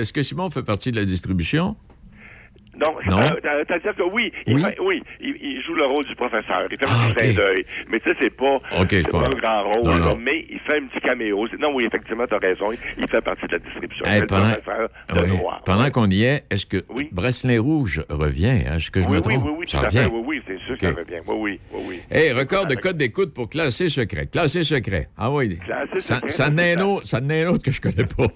est-ce 0.00 0.12
que 0.12 0.22
Simon 0.22 0.50
fait 0.50 0.64
partie 0.64 0.90
de 0.92 0.96
la 0.96 1.04
distribution? 1.04 1.74
Non, 2.76 2.94
Non? 3.10 3.22
euh, 3.22 3.28
t'as- 3.42 3.64
c'est-à-dire 3.66 3.94
que 3.96 4.14
oui, 4.14 4.32
il, 4.46 4.54
Oui? 4.54 4.62
oui 4.82 5.02
il, 5.20 5.34
il 5.40 5.62
joue 5.62 5.74
le 5.74 5.86
rôle 5.86 6.04
du 6.04 6.14
professeur. 6.14 6.66
Il 6.70 6.76
fait 6.78 6.84
un 6.84 6.88
Ah, 6.90 7.08
petit 7.08 7.14
clin 7.14 7.30
ok. 7.30 7.36
d'œil. 7.36 7.64
Mais 7.90 8.00
tu 8.00 8.10
sais, 8.10 8.16
c'est 8.20 8.30
pas, 8.36 8.58
un 9.26 9.34
grand 9.34 9.62
rôle, 9.72 9.84
Non, 10.00 10.06
là, 10.08 10.14
mais 10.20 10.44
il 10.50 10.58
fait 10.60 10.76
un 10.78 10.86
petit 10.86 11.00
caméo. 11.00 11.46
Non, 11.58 11.74
oui, 11.74 11.84
effectivement, 11.86 12.24
t'as 12.28 12.38
raison. 12.38 12.72
Il, 12.72 13.08
fait 13.08 13.20
partie 13.22 13.46
de 13.46 13.52
la 13.52 13.58
distribution. 13.60 14.04
Hey, 14.06 14.22
pendant 14.26 14.48
de 14.50 14.60
oui, 15.22 15.38
qu'on 15.90 16.10
y 16.10 16.22
est, 16.24 16.44
est-ce 16.50 16.66
que 16.66 16.78
Oui. 16.90 17.08
Bracelet 17.12 17.58
Rouge 17.58 18.04
revient? 18.10 18.64
hein? 18.66 18.76
Est-ce 18.76 18.90
que 18.90 19.00
je 19.00 19.06
oui, 19.06 19.12
me 19.12 19.16
oui, 19.16 19.22
trompe? 19.22 19.44
oui, 19.46 19.54
oui, 19.60 19.68
Ça 19.68 19.80
à 19.80 19.90
fait. 19.90 20.04
revient. 20.04 20.10
Oui, 20.14 20.22
oui, 20.26 20.42
c'est 20.46 20.58
sûr 20.66 20.74
Ok. 20.74 20.80
que 20.80 20.86
ça 20.86 20.92
revient. 21.00 21.22
Oui, 21.26 21.36
oui, 21.40 21.60
oui, 21.72 21.80
oui. 21.88 22.00
Hey, 22.10 22.32
record 22.32 22.66
de 22.66 22.74
code 22.74 22.98
d'écoute 22.98 23.32
pour 23.32 23.48
classer 23.48 23.88
secret. 23.88 24.26
Classer 24.26 24.64
secret. 24.64 25.08
Ah 25.16 25.30
oui. 25.30 25.58
Classer 25.64 26.00
Ça, 26.00 26.16
secret, 26.16 26.28
ça 26.30 26.44
ça. 26.46 26.50
ça 27.04 27.18
est 27.20 27.42
un 27.44 27.48
autre 27.48 27.62
que 27.62 27.70
je 27.72 27.80
connais 27.80 28.04
pas. 28.04 28.26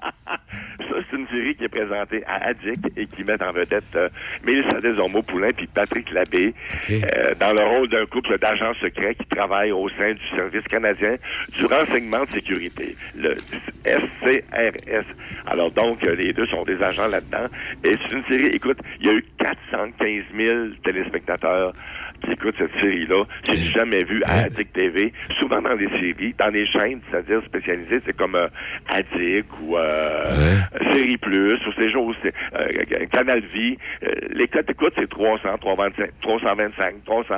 Ça, 0.00 0.96
c'est 1.10 1.16
une 1.16 1.28
série 1.28 1.54
qui 1.54 1.64
est 1.64 1.68
présentée 1.68 2.24
à 2.26 2.48
Addict 2.48 2.90
et 2.96 3.06
qui 3.06 3.22
met 3.22 3.40
en 3.42 3.52
vedette 3.52 3.84
euh, 3.94 4.08
Mélissa 4.44 4.80
Desormeaux-Poulain 4.80 5.50
puis 5.56 5.66
Patrick 5.66 6.10
Labbé 6.10 6.54
euh, 6.90 7.34
dans 7.38 7.52
le 7.52 7.64
rôle 7.64 7.88
d'un 7.88 8.06
couple 8.06 8.38
d'agents 8.38 8.72
secrets 8.80 9.14
qui 9.14 9.26
travaillent 9.26 9.72
au 9.72 9.88
sein 9.90 10.12
du 10.12 10.28
Service 10.34 10.64
canadien 10.64 11.16
du 11.56 11.66
renseignement 11.66 12.24
de 12.24 12.30
sécurité, 12.30 12.96
le 13.16 13.36
SCRS. 13.84 15.06
Alors 15.46 15.70
donc, 15.70 16.02
euh, 16.04 16.14
les 16.14 16.32
deux 16.32 16.46
sont 16.46 16.64
des 16.64 16.82
agents 16.82 17.08
là-dedans. 17.08 17.46
Et 17.84 17.92
c'est 17.92 18.12
une 18.12 18.24
série, 18.24 18.46
écoute, 18.46 18.78
il 19.00 19.06
y 19.06 19.10
a 19.10 19.14
eu 19.14 19.24
415 19.38 20.24
000 20.36 20.58
téléspectateurs 20.84 21.72
qui 22.20 22.32
écoutent 22.32 22.54
cette 22.58 22.74
série-là. 22.74 23.24
J'ai 23.44 23.54
jamais 23.56 24.04
vu 24.04 24.22
à 24.24 24.40
Addict 24.44 24.72
TV. 24.72 25.12
Souvent 25.38 25.60
dans 25.62 25.74
les 25.74 25.88
séries, 25.88 26.34
dans 26.38 26.48
les 26.52 26.66
chaînes, 26.66 27.00
c'est-à-dire 27.10 27.42
spécialisées, 27.46 28.00
c'est 28.04 28.16
comme 28.16 28.34
euh, 28.34 28.48
Addict 28.88 29.46
ou 29.62 29.76
euh, 29.76 30.58
Série 30.92 31.16
Plus 31.16 31.54
ou 31.66 31.72
ces 31.78 31.90
c'est, 32.22 32.34
euh, 32.54 33.06
Canal 33.12 33.40
Vie. 33.46 33.76
Euh, 34.02 34.08
les 34.32 34.48
codes 34.48 34.66
d'écoute, 34.66 34.92
c'est 34.96 35.08
300, 35.08 35.58
325, 35.60 36.10
325, 36.22 37.04
300, 37.04 37.34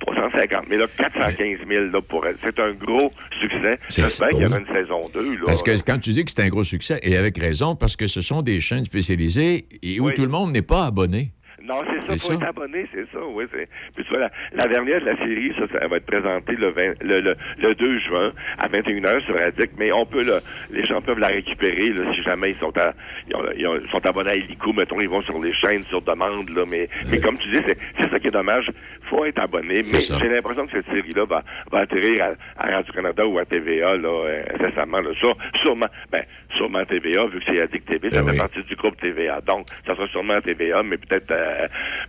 350. 0.00 0.64
Mais 0.68 0.76
là, 0.76 0.86
415 0.96 1.58
000 1.68 1.84
là, 1.86 2.00
pour 2.02 2.26
elle. 2.26 2.36
C'est 2.42 2.58
un 2.60 2.72
gros 2.72 3.12
succès. 3.40 3.78
C'est- 3.88 4.02
J'espère 4.02 4.28
qu'il 4.30 4.42
y 4.42 4.46
aura 4.46 4.58
une 4.58 4.66
saison 4.66 4.98
2. 5.14 5.34
Là. 5.34 5.40
Parce 5.46 5.62
que 5.62 5.70
quand 5.84 5.98
tu 5.98 6.10
dis 6.10 6.24
que 6.24 6.30
c'est 6.30 6.42
un 6.42 6.48
gros 6.48 6.64
succès, 6.64 6.98
et 7.02 7.16
avec 7.16 7.38
raison, 7.38 7.76
parce 7.76 7.96
que 7.96 8.06
ce 8.06 8.20
sont 8.20 8.42
des 8.42 8.60
chaînes 8.60 8.84
spécialisées 8.84 9.66
et 9.82 10.00
où 10.00 10.06
Oui. 10.06 10.14
tout 10.14 10.22
le 10.22 10.28
monde 10.28 10.52
n'est 10.52 10.62
pas 10.62 10.86
abonné. 10.86 11.30
Non, 11.64 11.80
c'est 11.88 12.00
ça, 12.06 12.12
faut 12.12 12.32
ça. 12.32 12.34
être 12.34 12.48
abonné, 12.48 12.86
c'est 12.92 13.04
ça, 13.12 13.18
oui. 13.24 13.44
c'est- 13.52 13.68
Puis 13.94 14.04
tu 14.04 14.10
vois, 14.10 14.20
la, 14.20 14.30
la 14.54 14.66
dernière 14.66 15.00
de 15.00 15.06
la 15.06 15.16
série, 15.16 15.52
ça, 15.58 15.66
ça 15.78 15.86
va 15.86 15.96
être 15.96 16.06
présenté 16.06 16.56
le, 16.56 16.70
20 16.70 17.02
le, 17.02 17.20
le, 17.20 17.36
le 17.58 17.74
2 17.74 17.98
juin 18.00 18.32
à 18.58 18.68
21h 18.68 19.24
sur 19.24 19.36
Addict, 19.36 19.72
mais 19.78 19.92
on 19.92 20.04
peut, 20.04 20.22
le, 20.24 20.38
les 20.70 20.84
gens 20.84 21.00
peuvent 21.00 21.18
la 21.18 21.28
récupérer 21.28 21.88
là, 21.90 22.12
si 22.14 22.22
jamais 22.22 22.50
ils 22.50 22.56
sont 22.58 22.76
à, 22.78 22.92
ils, 23.28 23.36
ont- 23.36 23.44
ils 23.56 23.66
ont- 23.66 23.76
ils 23.82 23.90
sont 23.90 24.04
abonnés 24.06 24.30
à 24.30 24.36
Illico, 24.36 24.72
mettons, 24.72 25.00
ils 25.00 25.08
vont 25.08 25.22
sur 25.22 25.40
les 25.42 25.52
chaînes 25.52 25.84
sur 25.84 26.02
demande, 26.02 26.48
là, 26.50 26.64
mais, 26.68 26.88
mais 27.10 27.20
comme 27.20 27.38
tu 27.38 27.48
dis, 27.50 27.60
c'est 27.98 28.10
ça 28.10 28.18
qui 28.18 28.26
est 28.28 28.30
dommage, 28.32 28.68
faut 29.08 29.24
être 29.24 29.38
abonné, 29.40 29.82
mais 29.92 30.00
j'ai 30.00 30.28
l'impression 30.28 30.66
que 30.66 30.72
cette 30.72 30.86
série-là 30.86 31.24
va, 31.26 31.42
va 31.70 31.78
atterrir 31.80 32.24
à, 32.56 32.66
à 32.66 32.74
Radio-Canada 32.76 33.26
ou 33.26 33.38
à 33.38 33.44
TVA, 33.44 33.96
là, 33.96 34.08
euh, 34.08 34.42
incessamment, 34.58 35.00
là. 35.00 35.10
Ça, 35.20 35.28
sûrement, 35.62 35.86
ben, 36.10 36.22
sûrement 36.56 36.78
à 36.78 36.86
TVA, 36.86 37.26
vu 37.26 37.38
que 37.38 37.44
c'est 37.46 37.60
Addict 37.62 37.86
TV, 37.88 38.10
ça 38.10 38.18
Ben 38.22 38.26
fait 38.26 38.32
oui. 38.32 38.38
partie 38.38 38.62
du 38.62 38.74
groupe 38.74 38.96
TVA, 39.00 39.40
donc, 39.42 39.66
ça 39.86 39.94
sera 39.94 40.06
sûrement 40.08 40.34
à 40.34 40.40
TVA, 40.40 40.82
mais 40.82 40.96
peut-être, 40.96 41.30
euh, 41.30 41.51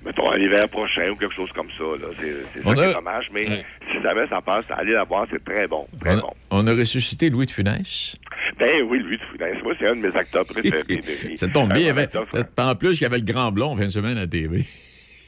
mettons, 0.05 0.29
à 0.29 0.37
l'hiver 0.37 0.67
prochain 0.69 1.09
ou 1.09 1.15
quelque 1.15 1.33
chose 1.35 1.51
comme 1.53 1.69
ça. 1.77 1.83
C'est 2.19 2.61
ça 2.63 2.73
qui 2.75 2.81
est 2.81 2.93
dommage, 2.93 3.29
mais 3.33 3.47
Ouais. 3.47 3.65
si 3.91 4.01
jamais 4.01 4.27
ça 4.27 4.41
passe, 4.41 4.65
allez 4.69 4.93
la 4.93 5.03
voir, 5.03 5.25
c'est 5.31 5.43
très 5.43 5.67
bon. 5.67 5.87
Très 5.99 6.15
On 6.15 6.17
a, 6.17 6.21
bon. 6.21 6.29
on 6.51 6.67
a 6.67 6.71
ressuscité 6.71 7.29
Louis 7.29 7.45
de 7.45 7.51
Funès. 7.51 8.15
Ben 8.59 8.81
oui, 8.87 8.99
lui, 8.99 9.17
de 9.17 9.23
Funès, 9.23 9.61
moi, 9.63 9.73
c'est 9.79 9.87
un 9.89 9.95
de 9.95 10.01
mes 10.07 10.15
acteurs 10.15 10.45
préférés. 10.45 11.01
Ça 11.35 11.47
tombe 11.47 11.73
bien. 11.73 11.89
avait- 11.89 12.09
en 12.57 12.75
plus, 12.75 12.99
il 12.99 13.03
y 13.03 13.05
avait 13.05 13.17
le 13.19 13.25
grand 13.25 13.51
blond 13.51 13.75
fin 13.75 13.85
de 13.85 13.89
semaine 13.91 14.17
à 14.17 14.21
la 14.21 14.27
TV. 14.27 14.63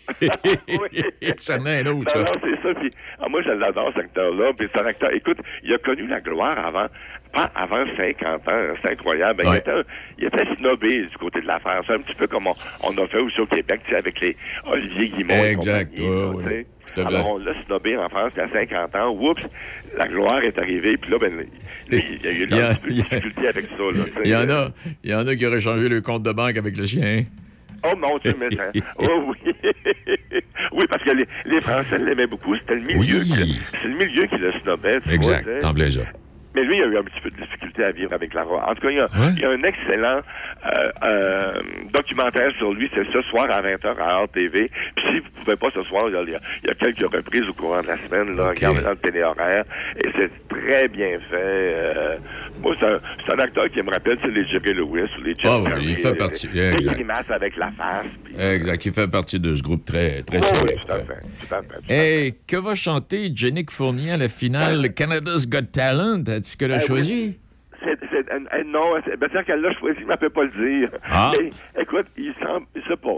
ça 1.39 1.55
est 1.55 1.59
un 1.67 1.85
autre, 1.87 2.15
Non, 2.15 2.21
non, 2.21 2.27
ça. 2.27 2.39
c'est 2.43 2.61
ça. 2.61 2.73
Puis, 2.79 2.91
ah, 3.19 3.27
moi, 3.27 3.41
je 3.43 3.49
l'adore, 3.49 3.91
cet 3.95 4.03
acteur-là. 4.05 4.51
Puis, 4.57 4.67
c'est 4.71 4.79
un 4.81 4.85
acteur. 4.85 5.11
Écoute, 5.13 5.37
il 5.63 5.73
a 5.73 5.77
connu 5.79 6.05
la 6.07 6.21
gloire 6.21 6.57
avant, 6.63 6.85
pas 7.35 7.51
avant 7.55 7.83
50 7.97 8.47
ans. 8.47 8.73
C'est 8.81 8.91
incroyable. 8.93 9.43
Ouais. 9.45 9.51
Il, 9.53 9.57
était, 9.57 9.89
il 10.19 10.25
était 10.25 10.55
snobé 10.57 11.01
du 11.03 11.17
côté 11.19 11.41
de 11.41 11.47
l'affaire. 11.47 11.81
C'est 11.85 11.93
un 11.93 11.99
petit 11.99 12.15
peu 12.15 12.27
comme 12.27 12.47
on, 12.47 12.55
on 12.83 12.91
a 13.03 13.07
fait 13.07 13.19
aussi 13.19 13.39
au 13.41 13.45
Québec, 13.45 13.81
tu 13.85 13.91
sais, 13.91 13.97
avec 13.99 14.19
les 14.21 14.35
Olivier 14.65 15.09
Guimond. 15.09 15.33
et 15.43 15.47
Exact, 15.51 15.89
compagnie, 15.89 16.09
ouais, 16.09 16.15
là, 16.21 16.27
ouais. 16.29 16.43
tu 16.43 16.49
sais. 16.49 16.65
Tout 16.95 17.01
à 17.01 17.07
Alors, 17.07 17.31
on 17.31 17.37
l'a 17.39 17.51
snobé 17.65 17.97
en 17.97 18.07
France 18.07 18.31
il 18.35 18.39
y 18.39 18.41
a 18.41 18.49
50 18.49 18.95
ans. 18.95 19.09
Oups, 19.19 19.43
la 19.97 20.07
gloire 20.07 20.41
est 20.43 20.57
arrivée. 20.57 20.95
Puis 20.95 21.11
là, 21.11 21.17
ben, 21.19 21.45
il 21.91 21.97
y 22.23 22.27
a 22.27 22.31
eu 22.31 22.47
Il 22.49 22.55
y 22.55 22.61
a- 22.61 22.69
un 22.69 22.73
petit 22.75 22.79
peu 22.81 22.89
de 22.89 22.93
difficulté 23.01 23.47
avec 23.49 23.65
ça. 23.75 23.83
Là. 23.83 24.05
Il 24.23 24.31
y 24.31 24.35
en 24.35 24.49
a, 24.49 24.69
il 25.03 25.11
y 25.11 25.13
en 25.13 25.27
a 25.27 25.35
qui 25.35 25.45
auraient 25.45 25.59
changé 25.59 25.89
le 25.89 25.99
compte 25.99 26.23
de 26.23 26.31
banque 26.31 26.55
avec 26.57 26.77
le 26.77 26.85
chien. 26.85 27.23
Oh 27.83 27.95
mon 27.97 28.17
Dieu, 28.19 28.33
mais 28.39 28.49
ça- 28.55 28.71
oh, 28.99 29.25
oui. 29.27 29.53
oui, 30.71 30.85
parce 30.89 31.03
que 31.03 31.11
les, 31.11 31.25
les 31.45 31.59
Français 31.61 31.99
l'aimaient 31.99 32.27
beaucoup. 32.27 32.55
C'était 32.55 32.75
le 32.75 32.81
milieu. 32.81 33.19
Oui. 33.19 33.59
C'est 33.81 33.87
le 33.87 33.97
milieu 33.97 34.25
qui 34.27 34.37
le 34.37 34.53
snobait. 34.63 34.99
tu 35.01 35.17
vois, 35.19 35.37
Exact, 35.37 35.59
tu 35.59 35.99
Mais 36.55 36.63
lui, 36.63 36.77
il 36.77 36.83
a 36.83 36.85
eu 36.87 36.97
un 36.97 37.03
petit 37.03 37.19
peu 37.21 37.29
de 37.29 37.35
difficulté 37.35 37.83
à 37.83 37.91
vivre 37.91 38.13
avec 38.13 38.33
la. 38.33 38.45
En 38.45 38.73
tout 38.75 38.81
cas, 38.81 38.89
il 38.89 38.97
y 38.97 38.99
a, 39.01 39.07
il 39.35 39.39
y 39.39 39.45
a 39.45 39.49
un 39.51 39.63
excellent 39.63 40.21
euh, 40.65 40.89
euh, 41.03 41.53
documentaire 41.93 42.51
sur 42.57 42.73
lui. 42.73 42.89
C'est 42.93 43.05
ce 43.11 43.21
soir 43.23 43.45
à 43.51 43.61
20h 43.61 43.97
à 43.99 44.23
RTV. 44.23 44.71
Puis 44.95 45.05
si 45.07 45.19
vous 45.19 45.29
pouvez 45.43 45.55
pas 45.57 45.69
ce 45.73 45.83
soir, 45.83 46.05
il 46.07 46.13
y 46.13 46.17
a, 46.35 46.39
il 46.63 46.67
y 46.67 46.71
a 46.71 46.73
quelques 46.75 47.11
reprises 47.13 47.47
au 47.49 47.53
courant 47.53 47.81
de 47.81 47.87
la 47.87 47.97
semaine. 47.97 48.35
Là, 48.35 48.49
regardez 48.49 48.81
dans 48.81 48.91
le 48.91 48.95
téléhoraire. 48.97 49.65
Et 49.97 50.09
c'est 50.17 50.31
très 50.49 50.87
bien 50.87 51.19
fait. 51.29 51.35
Euh, 51.35 52.17
moi, 52.61 52.73
c'est 52.79 53.33
un, 53.33 53.39
acteur 53.39 53.69
qui 53.69 53.81
me 53.81 53.91
rappelle 53.91 54.17
c'est 54.23 54.31
les 54.31 54.45
Jerry 54.47 54.73
Lewis 54.73 55.09
ou 55.19 55.23
les 55.23 55.35
Jim 55.35 55.43
Ah 55.51 55.59
oui, 55.59 55.69
Carrey, 55.69 55.83
il 55.83 55.95
fait 55.97 56.15
partie- 56.15 56.47
Les 56.53 56.71
grimaces 56.71 57.29
avec 57.29 57.57
la 57.57 57.71
face. 57.71 58.05
puis- 58.23 58.35
Exact, 58.39 58.85
il 58.85 58.93
fait 58.93 59.11
partie 59.11 59.39
de 59.39 59.53
ce 59.55 59.61
groupe 59.61 59.83
très, 59.85 60.23
très 60.23 60.39
Oui, 60.39 60.45
oui, 60.53 60.59
select. 60.59 60.79
tout 60.87 60.93
à 60.93 60.99
fait. 60.99 61.21
Tout 61.47 61.53
à 61.55 61.61
fait. 61.61 62.25
Et 62.27 62.35
que 62.47 62.55
va 62.55 62.75
chanter 62.75 63.31
Jennick 63.35 63.71
Fournier 63.71 64.11
à 64.11 64.17
la 64.17 64.29
finale? 64.29 64.93
Canada's 64.93 65.47
Got 65.47 65.63
Talent? 65.73 66.23
Qu'elle 66.57 66.73
a 66.73 66.77
Ben 66.77 66.85
choisi? 66.87 67.39
C'est, 67.83 67.99
c'est- 68.09 68.31
euh, 68.31 68.39
euh, 68.53 68.63
non, 68.65 68.91
c'est, 69.05 69.17
ben, 69.17 69.29
c'est 69.33 69.43
qu'elle 69.45 69.61
l'a 69.61 69.73
choisi, 69.73 69.99
mais 70.05 70.13
elle 70.13 70.17
peut 70.19 70.29
pas 70.29 70.43
le 70.43 70.79
dire. 70.79 70.89
Ah. 71.09 71.31
Mais, 71.39 71.49
écoute, 71.81 72.05
il 72.17 72.33
semble, 72.41 72.65
je 72.75 72.81
sais 72.87 72.97
pas. 72.97 73.17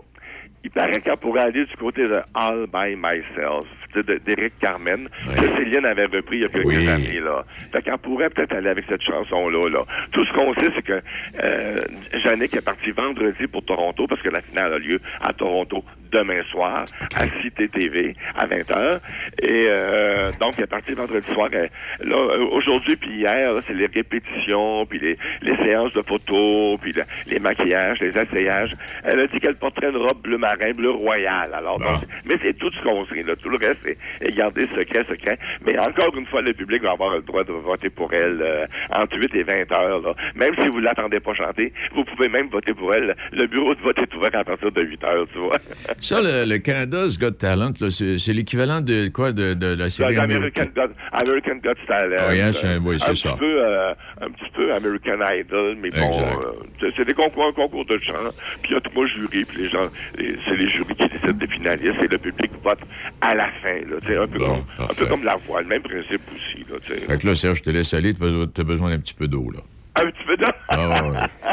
Il 0.64 0.72
paraît 0.72 1.00
qu'elle 1.02 1.18
pourrait 1.18 1.42
aller 1.42 1.66
du 1.66 1.76
côté 1.78 2.04
de 2.04 2.20
All 2.34 2.66
by 2.68 2.96
Myself, 2.96 3.68
d'Éric 3.96 4.54
Carmen, 4.60 5.08
que 5.36 5.42
Céline 5.58 5.86
avait 5.86 6.06
repris 6.06 6.38
il 6.38 6.42
y 6.42 6.46
a 6.46 6.50
quelques 6.50 6.66
Oui. 6.66 6.88
années, 6.88 7.20
là. 7.20 7.44
Fait 7.72 7.82
qu'elle 7.82 7.98
pourrait 7.98 8.30
peut-être 8.30 8.54
aller 8.56 8.70
avec 8.70 8.86
cette 8.90 9.02
chanson-là, 9.04 9.70
là. 9.70 9.80
Tout 10.12 10.26
ce 10.26 10.34
qu'on 10.34 10.54
sait, 10.56 10.70
c'est 10.76 10.82
que, 10.84 11.02
euh, 11.44 11.78
Jannick 12.24 12.56
est 12.56 12.66
parti 12.66 12.92
vendredi 12.92 13.48
pour 13.48 13.64
Toronto, 13.66 14.08
parce 14.08 14.22
que 14.22 14.30
la 14.30 14.42
finale 14.42 14.74
a 14.74 14.78
lieu 14.80 15.00
à 15.22 15.34
Toronto 15.34 15.84
demain 16.12 16.42
soir, 16.52 16.86
à 17.16 17.28
CTTV, 17.28 18.16
à 18.36 18.46
20h. 18.48 19.00
Et, 19.42 19.66
euh, 19.70 20.32
donc, 20.40 20.54
elle 20.58 20.64
est 20.64 20.68
partie 20.68 20.94
vendredi 20.94 21.28
soir. 21.34 21.50
Là, 21.52 21.68
euh, 22.16 22.46
aujourd'hui 22.52 22.96
puis 22.96 23.10
hier, 23.18 23.54
là, 23.54 23.60
c'est 23.68 23.74
les 23.74 23.88
répétitions, 23.88 24.86
puis 24.86 25.00
les, 25.00 25.18
les 25.42 25.56
séances 25.58 25.92
de 25.94 26.02
photos, 26.02 26.80
puis 26.82 26.94
le- 26.94 27.04
les 27.30 27.40
maquillages, 27.40 28.00
les 28.00 28.18
essayages. 28.18 28.76
Elle 29.04 29.20
a 29.20 29.28
dit 29.28 29.40
qu'elle 29.40 29.56
porterait 29.56 29.90
une 29.90 29.98
robe 29.98 30.22
bleu 30.22 30.38
marin, 30.38 30.72
bleu 30.72 30.92
royal. 30.92 31.52
Alors, 31.54 31.78
donc, 31.80 32.04
mais 32.26 32.36
c'est 32.42 32.58
tout 32.58 32.72
ce 32.72 32.82
qu'on 32.84 33.06
sait. 33.08 33.24
Là. 33.24 33.36
Tout 33.36 33.50
le 33.50 33.58
reste 33.58 33.77
est 33.86 34.36
gardé 34.36 34.68
secret, 34.76 35.04
secret. 35.10 35.38
Mais 35.66 35.78
encore 35.80 36.16
une 36.18 36.26
fois, 36.28 36.42
le 36.42 36.54
public 36.54 36.82
va 36.84 36.92
avoir 36.92 37.16
le 37.16 37.22
droit 37.22 37.44
de 37.44 37.52
voter 37.54 37.90
pour 37.90 38.14
elle 38.14 38.42
euh, 38.42 38.66
entre 38.92 39.18
8 39.18 39.36
et 39.36 39.44
20 39.44 39.72
heures. 39.72 40.02
Là. 40.02 40.14
Même 40.36 40.54
si 40.62 40.68
vous 40.70 40.80
l'attendez 40.80 41.20
pas 41.20 41.34
chanter, 41.34 41.74
vous 41.96 42.04
pouvez 42.06 42.30
même 42.30 42.48
voter 42.50 42.74
pour 42.74 42.94
elle. 42.94 43.16
Le 43.32 43.48
bureau 43.48 43.74
de 43.76 43.82
vote 43.82 43.98
est 44.00 44.14
ouvert 44.16 44.36
à 44.36 44.44
partir 44.44 44.72
de 44.72 44.82
8 44.82 45.04
heures, 45.04 45.28
tu 45.34 45.40
vois. 45.40 45.58
Ça, 46.00 46.22
le, 46.22 46.50
le 46.50 46.58
Canada's 46.60 47.18
Got 47.18 47.32
Talent, 47.32 47.72
c'est 47.90 48.34
l'équivalent 48.34 48.82
de 48.82 49.10
quoi 49.10 49.32
de, 49.34 49.54
de 49.54 49.76
la 49.78 49.90
série 49.90 50.16
American 50.18 50.36
américaine? 50.38 50.72
Got, 50.76 50.90
American 51.12 51.56
Got 51.64 51.74
Talent. 51.88 52.28
Oui, 52.30 52.42
hein, 52.42 52.52
c'est- 52.54 52.78
oui, 52.78 52.98
c'est 53.00 53.12
un 53.12 53.16
ça. 53.16 53.30
Petit 53.32 53.40
peu, 53.40 53.66
euh, 53.66 53.94
un 54.22 54.30
petit 54.30 54.52
peu 54.54 54.74
American 54.74 55.18
Idol, 55.34 55.78
mais 55.82 55.90
bon, 55.92 56.20
euh, 56.20 56.92
c'est- 56.96 57.06
des 57.06 57.14
concours, 57.14 57.48
un 57.48 57.52
concours 57.54 57.86
de 57.86 57.98
chant. 58.00 58.14
Puis 58.62 58.72
il 58.72 58.74
y 58.74 58.78
a 58.78 58.82
trois 58.82 59.06
jurys, 59.08 59.46
puis 59.46 59.64
les 59.64 59.70
gens, 59.70 59.84
c'est 60.18 60.56
les 60.56 60.68
jurys 60.70 60.96
qui 60.96 61.08
décident 61.08 61.34
des 61.34 61.48
finalistes 61.48 62.02
et 62.04 62.08
le 62.08 62.18
public 62.18 62.52
vote 62.64 62.80
à 63.22 63.36
la 63.36 63.48
fin. 63.62 63.66
Là, 63.68 64.22
un, 64.24 64.28
peu 64.28 64.39
comme, 64.39 64.63
un 64.80 64.88
peu 64.93 65.05
comme 65.05 65.24
la 65.24 65.36
voix, 65.36 65.61
le 65.61 65.68
même 65.68 65.82
principe 65.82 66.22
aussi. 66.36 66.65
Là. 66.70 66.78
Fait 66.82 67.18
que 67.22 67.28
là, 67.28 67.36
Serge, 67.36 67.57
je 67.59 67.63
te 67.63 67.70
laisse 67.70 67.93
aller, 67.93 68.13
tu 68.13 68.24
as 68.24 68.63
besoin 68.63 68.89
d'un 68.89 68.99
petit 68.99 69.13
peu 69.13 69.28
d'eau, 69.28 69.49
là. 69.53 69.59
Un 69.99 70.11
petit 70.11 70.24
peu 70.28 70.38
de... 70.38 70.45
Ah, 70.70 70.89
ouais, 70.89 71.18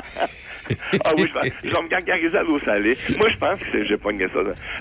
ah 1.04 1.10
oui, 1.16 1.26
je 1.32 1.40
vais, 1.40 1.52
je 1.64 1.70
vais 1.74 1.82
me 1.82 1.88
gargariser 1.88 2.36
à 2.36 2.42
l'eau 2.42 2.58
salée. 2.58 2.96
Moi, 3.16 3.28
je 3.30 3.36
pense 3.38 3.58
que 3.60 3.84
j'ai 3.84 3.96
pogné 3.96 4.26
ça. 4.34 4.40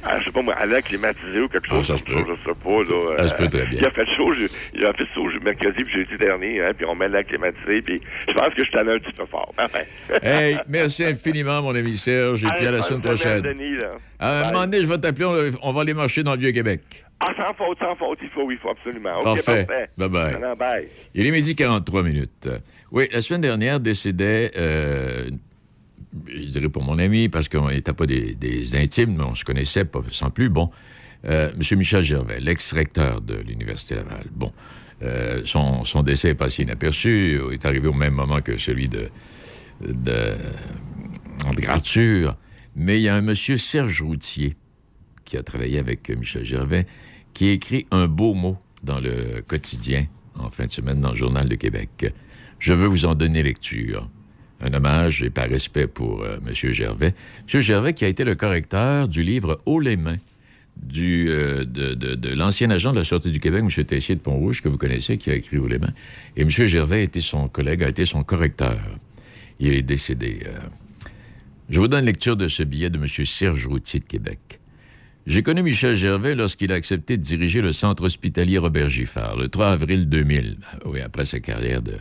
À, 0.09 0.19
je 0.19 0.25
sais 0.25 0.31
pas 0.31 0.41
moi, 0.41 0.53
à 0.55 0.65
l'air 0.65 0.81
climatisé 0.84 1.39
ou 1.39 1.47
quelque 1.47 1.67
chose. 1.69 1.79
Ah, 1.79 1.97
ça 1.97 1.97
se 1.97 2.03
ça, 2.03 2.19
je 2.27 2.43
sais 2.43 2.59
pas. 2.61 2.69
Là, 2.84 3.17
Ça 3.19 3.29
se 3.29 3.36
peut 3.36 3.47
très 3.49 3.65
bien. 3.67 3.79
Il 3.79 3.86
a 3.86 3.91
fait 3.91 4.05
chaud, 4.17 4.34
je- 4.34 4.47
il 4.73 4.86
a 4.86 4.91
fait 4.93 5.05
chaud 5.13 5.29
mercredi 5.41 5.84
puis 5.84 5.93
jeudi 5.93 6.17
dernier, 6.17 6.61
hein, 6.61 6.71
puis 6.75 6.86
on 6.86 6.95
met 6.95 7.07
l'air 7.07 7.25
climatisé, 7.25 7.81
puis 7.81 8.01
je 8.27 8.34
pense 8.34 8.49
que 8.53 8.63
je 8.63 8.69
suis 8.69 8.77
allé 8.77 8.91
un 8.91 8.99
petit 8.99 9.13
peu 9.13 9.25
fort. 9.25 9.53
Enfin. 9.57 9.79
Hey, 10.23 10.57
merci 10.67 11.05
infiniment, 11.05 11.61
mon 11.61 11.75
ami 11.75 11.95
Serge, 11.97 12.43
et 12.43 12.47
puis 12.57 12.67
à 12.67 12.71
la 12.71 12.81
semaine 12.81 13.01
prochaine. 13.01 13.41
Denis, 13.41 13.77
là. 13.77 13.91
À 14.19 14.39
un 14.39 14.41
Bye. 14.43 14.53
moment 14.53 14.65
donné, 14.65 14.81
je 14.81 14.88
vais 14.88 14.97
t'appeler, 14.97 15.25
on, 15.25 15.69
on 15.69 15.73
va 15.73 15.81
aller 15.81 15.93
marcher 15.93 16.23
dans 16.23 16.34
le 16.34 16.39
Vieux-Québec. 16.39 16.81
Ah, 17.26 17.34
sans 17.38 17.53
faute, 17.53 17.78
sans 17.80 17.95
faute, 17.95 18.19
il 18.21 18.30
faut, 18.30 18.49
il 18.51 18.57
faut 18.57 18.69
absolument. 18.69 19.19
OK, 19.19 19.43
Parfait. 19.43 19.89
Non, 19.97 20.07
bye. 20.09 20.88
Il 21.15 21.26
est 21.26 21.32
midi 21.32 21.55
43 21.55 22.03
minutes. 22.03 22.49
Oui, 22.91 23.07
la 23.11 23.21
semaine 23.21 23.41
dernière 23.41 23.80
décédait, 23.80 24.51
euh, 24.57 25.30
je 26.28 26.43
dirais 26.45 26.69
pour 26.69 26.84
mon 26.84 26.99
ami, 26.99 27.30
parce 27.30 27.47
qu'on 27.47 27.69
n'était 27.69 27.93
pas 27.93 28.05
des, 28.05 28.36
des 28.36 28.76
intimes, 28.76 29.15
mais 29.17 29.24
on 29.24 29.36
se 29.36 29.45
connaissait 29.45 29.86
pas 29.86 30.01
sans 30.11 30.30
plus. 30.32 30.49
Bon, 30.49 30.69
euh, 31.26 31.51
M. 31.53 31.78
Michel 31.78 32.03
Gervais, 32.03 32.39
l'ex-recteur 32.41 33.21
de 33.21 33.36
l'Université 33.36 33.95
Laval. 33.95 34.26
Bon, 34.32 34.51
euh, 35.01 35.41
son, 35.45 35.86
son 35.86 36.03
décès 36.03 36.30
est 36.30 36.36
passé 36.36 36.63
inaperçu, 36.63 37.39
est 37.51 37.65
arrivé 37.65 37.88
au 37.88 37.93
même 37.93 38.13
moment 38.13 38.41
que 38.41 38.57
celui 38.57 38.89
de, 38.89 39.09
de, 39.82 39.93
de 41.55 41.61
Grature. 41.61 42.36
Mais 42.76 42.99
il 42.99 43.03
y 43.03 43.07
a 43.09 43.15
un 43.15 43.21
monsieur 43.21 43.57
Serge 43.57 44.01
Routier 44.01 44.55
qui 45.26 45.38
a 45.38 45.43
travaillé 45.43 45.80
avec 45.80 46.09
euh, 46.09 46.15
Michel 46.15 46.43
Gervais, 46.43 46.86
qui 47.34 47.49
a 47.49 47.51
écrit 47.51 47.86
un 47.91 48.07
beau 48.07 48.34
mot 48.34 48.57
dans 48.84 48.99
le 48.99 49.41
quotidien 49.47 50.05
en 50.38 50.49
fin 50.49 50.65
de 50.65 50.71
semaine 50.71 50.99
dans 50.99 51.11
le 51.11 51.15
Journal 51.15 51.47
de 51.47 51.55
Québec. 51.55 52.13
Je 52.59 52.73
veux 52.73 52.88
vous 52.88 53.05
en 53.05 53.15
donner 53.15 53.43
lecture. 53.43 54.09
Un 54.61 54.73
hommage 54.73 55.23
et 55.23 55.29
par 55.29 55.49
respect 55.49 55.88
pour 55.88 56.21
euh, 56.21 56.38
M. 56.47 56.53
Gervais. 56.53 57.13
M. 57.53 57.61
Gervais 57.61 57.93
qui 57.93 58.05
a 58.05 58.07
été 58.07 58.23
le 58.23 58.36
correcteur 58.36 59.07
du 59.07 59.23
livre 59.23 59.59
Haut 59.65 59.79
les 59.79 59.97
mains 59.97 60.19
euh, 60.97 61.65
de 61.65 62.34
l'ancien 62.34 62.69
agent 62.69 62.91
de 62.91 62.99
la 62.99 63.05
Sûreté 63.05 63.29
du 63.29 63.39
Québec, 63.39 63.63
M. 63.63 63.86
Tessier 63.86 64.15
de 64.15 64.21
Pont-Rouge, 64.21 64.61
que 64.61 64.69
vous 64.69 64.77
connaissez, 64.77 65.17
qui 65.17 65.29
a 65.29 65.36
écrit 65.36 65.57
Haut 65.57 65.67
les 65.67 65.79
mains. 65.79 65.93
Et 66.38 66.41
M. 66.41 66.49
Gervais 66.49 66.97
a 66.97 67.01
été 67.01 67.21
son 67.21 67.47
collègue, 67.47 67.84
a 67.84 67.89
été 67.89 68.05
son 68.05 68.23
correcteur. 68.23 68.79
Il 69.59 69.73
est 69.73 69.81
décédé. 69.81 70.39
euh. 70.45 70.59
Je 71.69 71.79
vous 71.79 71.88
donne 71.88 72.05
lecture 72.05 72.36
de 72.36 72.47
ce 72.47 72.63
billet 72.63 72.89
de 72.89 72.97
M. 72.97 73.07
Serge 73.25 73.67
Routier 73.67 73.99
de 73.99 74.05
Québec. 74.05 74.53
J'ai 75.26 75.41
connu 75.41 75.63
Michel 75.63 75.95
Gervais 75.95 76.36
lorsqu'il 76.36 76.74
a 76.74 76.76
accepté 76.76 77.17
de 77.17 77.21
diriger 77.21 77.61
le 77.61 77.71
centre 77.71 78.03
hospitalier 78.03 78.57
Robert 78.57 78.89
Giffard 78.89 79.38
le 79.38 79.47
3 79.47 79.67
avril 79.67 80.09
2000, 80.09 80.57
oui, 80.86 80.99
après 80.99 81.26
sa 81.26 81.39
carrière 81.39 81.82
de, 81.82 81.93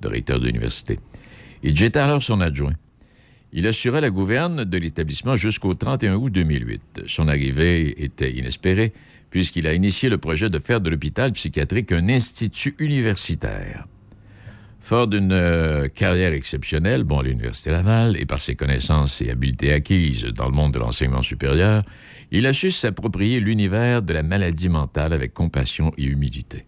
de 0.00 0.08
recteur 0.08 0.38
d'université. 0.38 1.00
Et 1.64 1.74
j'étais 1.74 1.98
alors 1.98 2.22
son 2.22 2.40
adjoint. 2.40 2.74
Il 3.52 3.66
assurait 3.66 4.00
la 4.00 4.10
gouverne 4.10 4.64
de 4.64 4.78
l'établissement 4.78 5.36
jusqu'au 5.36 5.74
31 5.74 6.14
août 6.16 6.30
2008. 6.30 7.02
Son 7.08 7.26
arrivée 7.26 8.04
était 8.04 8.30
inespérée 8.30 8.92
puisqu'il 9.30 9.66
a 9.66 9.74
initié 9.74 10.08
le 10.08 10.18
projet 10.18 10.48
de 10.48 10.58
faire 10.60 10.80
de 10.80 10.90
l'hôpital 10.90 11.32
psychiatrique 11.32 11.90
un 11.90 12.08
institut 12.08 12.76
universitaire. 12.78 13.86
Fort 14.88 15.06
d'une 15.06 15.32
euh, 15.32 15.86
carrière 15.88 16.32
exceptionnelle, 16.32 17.04
bon, 17.04 17.18
à 17.18 17.22
l'Université 17.22 17.70
Laval, 17.70 18.18
et 18.18 18.24
par 18.24 18.40
ses 18.40 18.54
connaissances 18.54 19.20
et 19.20 19.28
habiletés 19.28 19.70
acquises 19.70 20.24
dans 20.24 20.46
le 20.46 20.52
monde 20.52 20.72
de 20.72 20.78
l'enseignement 20.78 21.20
supérieur, 21.20 21.82
il 22.30 22.46
a 22.46 22.54
su 22.54 22.70
s'approprier 22.70 23.38
l'univers 23.38 24.00
de 24.00 24.14
la 24.14 24.22
maladie 24.22 24.70
mentale 24.70 25.12
avec 25.12 25.34
compassion 25.34 25.92
et 25.98 26.04
humilité. 26.04 26.64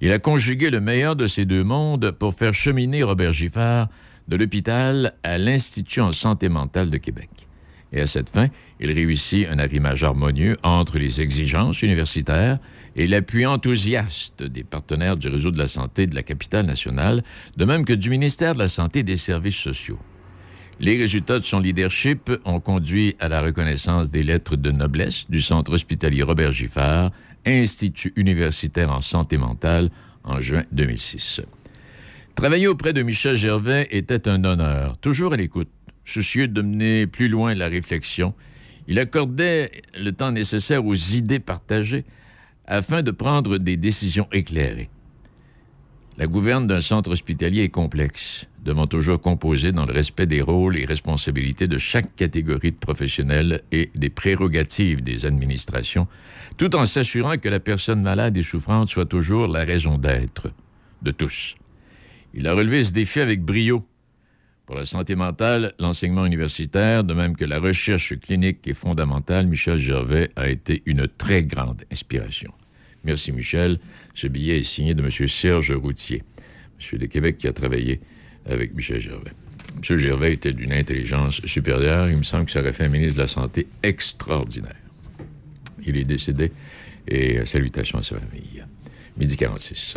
Il 0.00 0.10
a 0.10 0.18
conjugué 0.18 0.70
le 0.70 0.80
meilleur 0.80 1.16
de 1.16 1.26
ces 1.26 1.44
deux 1.44 1.64
mondes 1.64 2.12
pour 2.12 2.32
faire 2.32 2.54
cheminer 2.54 3.02
Robert 3.02 3.34
Giffard 3.34 3.90
de 4.26 4.36
l'hôpital 4.36 5.12
à 5.22 5.36
l'Institut 5.36 6.00
en 6.00 6.12
santé 6.12 6.48
mentale 6.48 6.88
de 6.88 6.96
Québec. 6.96 7.28
Et 7.92 8.00
à 8.00 8.06
cette 8.06 8.30
fin, 8.30 8.48
il 8.80 8.90
réussit 8.90 9.46
un 9.50 9.58
arrimage 9.58 10.02
harmonieux 10.02 10.56
entre 10.62 10.96
les 10.96 11.20
exigences 11.20 11.82
universitaires 11.82 12.58
et 12.98 13.06
l'appui 13.06 13.46
enthousiaste 13.46 14.42
des 14.42 14.64
partenaires 14.64 15.16
du 15.16 15.28
réseau 15.28 15.52
de 15.52 15.58
la 15.58 15.68
santé 15.68 16.08
de 16.08 16.16
la 16.16 16.24
capitale 16.24 16.66
nationale, 16.66 17.22
de 17.56 17.64
même 17.64 17.84
que 17.84 17.92
du 17.92 18.10
ministère 18.10 18.54
de 18.54 18.58
la 18.58 18.68
Santé 18.68 18.98
et 18.98 19.02
des 19.04 19.16
Services 19.16 19.54
sociaux. 19.54 20.00
Les 20.80 20.96
résultats 20.96 21.38
de 21.38 21.44
son 21.44 21.60
leadership 21.60 22.28
ont 22.44 22.58
conduit 22.58 23.14
à 23.20 23.28
la 23.28 23.40
reconnaissance 23.40 24.10
des 24.10 24.24
lettres 24.24 24.56
de 24.56 24.72
noblesse 24.72 25.26
du 25.30 25.40
Centre 25.40 25.72
hospitalier 25.72 26.24
Robert 26.24 26.52
Giffard, 26.52 27.12
Institut 27.46 28.12
universitaire 28.16 28.90
en 28.90 29.00
santé 29.00 29.38
mentale, 29.38 29.90
en 30.24 30.40
juin 30.40 30.64
2006. 30.72 31.40
Travailler 32.34 32.66
auprès 32.66 32.92
de 32.92 33.02
Michel 33.02 33.36
Gervais 33.36 33.86
était 33.92 34.28
un 34.28 34.42
honneur, 34.42 34.98
toujours 34.98 35.34
à 35.34 35.36
l'écoute, 35.36 35.70
soucieux 36.04 36.48
de 36.48 36.62
mener 36.62 37.06
plus 37.06 37.28
loin 37.28 37.54
la 37.54 37.68
réflexion. 37.68 38.34
Il 38.88 38.98
accordait 38.98 39.70
le 39.96 40.10
temps 40.10 40.32
nécessaire 40.32 40.84
aux 40.84 40.96
idées 40.96 41.38
partagées 41.38 42.04
afin 42.68 43.02
de 43.02 43.10
prendre 43.10 43.58
des 43.58 43.76
décisions 43.76 44.28
éclairées. 44.30 44.90
La 46.18 46.26
gouverne 46.26 46.66
d'un 46.66 46.80
centre 46.80 47.10
hospitalier 47.10 47.62
est 47.62 47.68
complexe, 47.68 48.46
devant 48.64 48.86
toujours 48.86 49.20
composer 49.20 49.72
dans 49.72 49.86
le 49.86 49.92
respect 49.92 50.26
des 50.26 50.42
rôles 50.42 50.76
et 50.76 50.84
responsabilités 50.84 51.68
de 51.68 51.78
chaque 51.78 52.14
catégorie 52.16 52.72
de 52.72 52.76
professionnels 52.76 53.62
et 53.72 53.90
des 53.94 54.10
prérogatives 54.10 55.02
des 55.02 55.26
administrations, 55.26 56.08
tout 56.56 56.74
en 56.76 56.86
s'assurant 56.86 57.38
que 57.38 57.48
la 57.48 57.60
personne 57.60 58.02
malade 58.02 58.36
et 58.36 58.42
souffrante 58.42 58.90
soit 58.90 59.06
toujours 59.06 59.46
la 59.48 59.64
raison 59.64 59.96
d'être 59.96 60.48
de 61.02 61.12
tous. 61.12 61.54
Il 62.34 62.46
a 62.48 62.52
relevé 62.52 62.84
ce 62.84 62.92
défi 62.92 63.20
avec 63.20 63.42
brio. 63.42 63.86
Pour 64.68 64.76
la 64.76 64.84
santé 64.84 65.16
mentale, 65.16 65.72
l'enseignement 65.78 66.26
universitaire, 66.26 67.02
de 67.02 67.14
même 67.14 67.36
que 67.36 67.46
la 67.46 67.58
recherche 67.58 68.20
clinique 68.20 68.68
et 68.68 68.74
fondamentale, 68.74 69.46
Michel 69.46 69.78
Gervais 69.78 70.28
a 70.36 70.46
été 70.50 70.82
une 70.84 71.08
très 71.08 71.42
grande 71.42 71.84
inspiration. 71.90 72.52
Merci 73.02 73.32
Michel. 73.32 73.78
Ce 74.12 74.26
billet 74.26 74.58
est 74.58 74.64
signé 74.64 74.92
de 74.92 75.02
M. 75.02 75.10
Serge 75.26 75.72
Routier. 75.72 76.22
Monsieur 76.76 76.98
de 76.98 77.06
Québec, 77.06 77.38
qui 77.38 77.48
a 77.48 77.52
travaillé 77.54 78.02
avec 78.44 78.74
Michel 78.74 79.00
Gervais. 79.00 79.32
M. 79.76 79.96
Gervais 79.96 80.34
était 80.34 80.52
d'une 80.52 80.74
intelligence 80.74 81.40
supérieure. 81.46 82.10
Il 82.10 82.18
me 82.18 82.22
semble 82.22 82.44
que 82.44 82.52
ça 82.52 82.60
aurait 82.60 82.74
fait 82.74 82.84
un 82.84 82.90
ministre 82.90 83.16
de 83.16 83.22
la 83.22 83.28
Santé 83.28 83.68
extraordinaire. 83.82 84.76
Il 85.86 85.96
est 85.96 86.04
décédé 86.04 86.52
et 87.06 87.38
euh, 87.38 87.46
salutations 87.46 88.00
à 88.00 88.02
sa 88.02 88.16
famille. 88.16 88.62
Midi 89.16 89.38
46. 89.38 89.96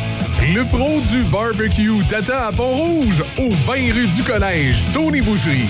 Le 0.41 0.67
pro 0.67 0.99
du 1.01 1.23
barbecue 1.25 2.03
t'attend 2.09 2.47
à 2.47 2.51
Pont-Rouge, 2.51 3.23
au 3.37 3.51
20 3.51 3.93
rue 3.93 4.07
du 4.07 4.23
Collège, 4.23 4.85
Tony 4.91 5.21
Boucherie. 5.21 5.69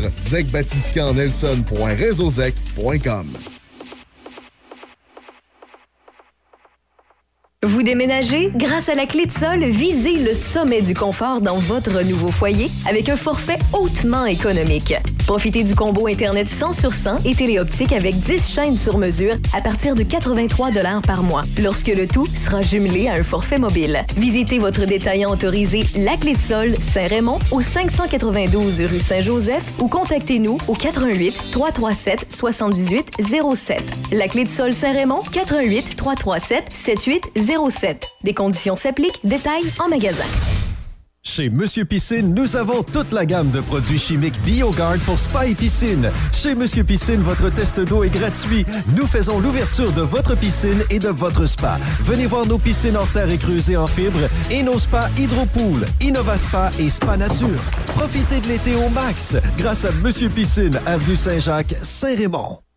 Vous 7.63 7.83
déménagez? 7.83 8.51
Grâce 8.55 8.89
à 8.89 8.95
la 8.95 9.05
clé 9.05 9.27
de 9.27 9.31
sol, 9.31 9.63
visez 9.63 10.17
le 10.17 10.33
sommet 10.33 10.81
du 10.81 10.95
confort 10.95 11.41
dans 11.41 11.59
votre 11.59 12.01
nouveau 12.03 12.31
foyer 12.31 12.71
avec 12.89 13.07
un 13.07 13.15
forfait 13.15 13.59
hautement 13.71 14.25
économique. 14.25 14.95
Profitez 15.25 15.63
du 15.63 15.75
combo 15.75 16.07
Internet 16.07 16.47
100 16.49 16.73
sur 16.73 16.93
100 16.93 17.25
et 17.25 17.33
téléoptique 17.33 17.93
avec 17.93 18.19
10 18.19 18.53
chaînes 18.53 18.75
sur 18.75 18.97
mesure 18.97 19.35
à 19.53 19.61
partir 19.61 19.95
de 19.95 20.03
83 20.03 20.71
par 21.05 21.23
mois, 21.23 21.43
lorsque 21.61 21.87
le 21.87 22.07
tout 22.07 22.27
sera 22.33 22.61
jumelé 22.61 23.07
à 23.07 23.13
un 23.13 23.23
forfait 23.23 23.57
mobile. 23.57 24.03
Visitez 24.17 24.59
votre 24.59 24.85
détaillant 24.85 25.31
autorisé 25.31 25.83
La 25.97 26.17
Clé 26.17 26.33
de 26.33 26.37
Sol 26.37 26.75
Saint-Raymond 26.81 27.39
au 27.51 27.61
592 27.61 28.81
rue 28.81 28.99
Saint-Joseph 28.99 29.63
ou 29.79 29.87
contactez-nous 29.87 30.57
au 30.67 30.73
88 30.73 31.51
337 31.51 32.25
78 32.29 33.11
07. 33.55 33.81
La 34.11 34.27
Clé 34.27 34.43
de 34.43 34.49
Sol 34.49 34.73
Saint-Raymond 34.73 35.23
88 35.31 35.95
337 35.95 36.65
78 36.73 37.31
07. 37.69 38.07
Des 38.23 38.33
conditions 38.33 38.75
s'appliquent. 38.75 39.19
Détails 39.23 39.63
en 39.79 39.87
magasin. 39.89 40.25
Chez 41.23 41.51
Monsieur 41.51 41.85
Piscine, 41.85 42.33
nous 42.33 42.55
avons 42.55 42.81
toute 42.81 43.11
la 43.11 43.27
gamme 43.27 43.51
de 43.51 43.61
produits 43.61 43.99
chimiques 43.99 44.41
BioGuard 44.43 44.97
pour 45.05 45.19
spa 45.19 45.45
et 45.45 45.53
piscine. 45.53 46.09
Chez 46.33 46.55
Monsieur 46.55 46.83
Piscine, 46.83 47.21
votre 47.21 47.49
test 47.49 47.79
d'eau 47.79 48.03
est 48.03 48.09
gratuit. 48.09 48.65
Nous 48.97 49.05
faisons 49.05 49.39
l'ouverture 49.39 49.93
de 49.93 50.01
votre 50.01 50.35
piscine 50.35 50.83
et 50.89 50.97
de 50.97 51.09
votre 51.09 51.45
spa. 51.45 51.77
Venez 52.03 52.25
voir 52.25 52.47
nos 52.47 52.57
piscines 52.57 52.97
en 52.97 53.05
terre 53.05 53.29
et 53.29 53.37
creusées 53.37 53.77
en 53.77 53.85
fibre 53.87 54.19
et 54.49 54.63
nos 54.63 54.79
spas 54.79 55.09
Hydropool, 55.15 55.85
InnovaSpa 56.01 56.71
et 56.79 56.89
Spa 56.89 57.17
Nature. 57.17 57.61
Profitez 57.95 58.41
de 58.41 58.47
l'été 58.47 58.73
au 58.75 58.89
max 58.89 59.37
grâce 59.59 59.85
à 59.85 59.91
Monsieur 60.03 60.27
Piscine, 60.27 60.79
avenue 60.87 61.15
Saint-Jacques, 61.15 61.75
Saint-Raymond. 61.83 62.57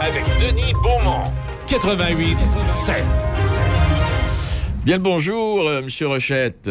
avec 0.00 0.24
Denis 0.40 0.72
Beaumont. 0.82 1.24
88 1.66 2.36
7. 2.68 3.04
Bien 4.84 4.96
le 4.96 5.02
bonjour, 5.02 5.66
euh, 5.66 5.82
Monsieur 5.82 6.08
Rochette. 6.08 6.70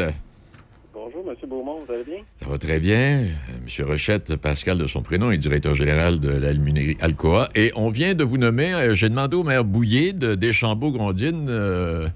Bonjour, 0.94 1.24
M. 1.30 1.36
Beaumont, 1.50 1.80
vous 1.86 1.94
allez 1.94 2.04
bien? 2.04 2.18
Ça 2.42 2.50
va 2.50 2.58
très 2.58 2.80
bien. 2.80 2.98
Euh, 2.98 3.28
Monsieur 3.64 3.86
Rochette, 3.86 4.36
Pascal 4.38 4.78
de 4.78 4.88
son 4.88 5.02
prénom, 5.02 5.32
est 5.32 5.38
directeur 5.38 5.76
général 5.76 6.20
de 6.20 6.30
l'Almunerie 6.30 6.98
Alcoa. 7.02 7.50
Et 7.56 7.72
on 7.76 7.90
vient 7.90 8.14
de 8.16 8.24
vous 8.24 8.38
nommer, 8.38 8.74
euh, 8.74 8.96
j'ai 8.96 9.10
demandé 9.10 9.36
au 9.36 9.44
maire 9.44 9.64
Bouillet 9.66 10.14
de 10.14 10.36
Deschambault-Grondines 10.36 11.48
euh, 11.50 12.08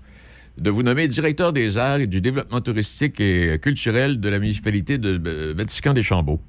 de 0.57 0.69
vous 0.69 0.83
nommer 0.83 1.07
directeur 1.07 1.53
des 1.53 1.77
arts 1.77 1.99
et 1.99 2.07
du 2.07 2.21
développement 2.21 2.61
touristique 2.61 3.19
et 3.19 3.59
culturel 3.61 4.19
de 4.19 4.29
la 4.29 4.39
municipalité 4.39 4.97
de 4.97 5.21
euh, 5.25 5.53
Batiscan-Deschambault. 5.53 6.39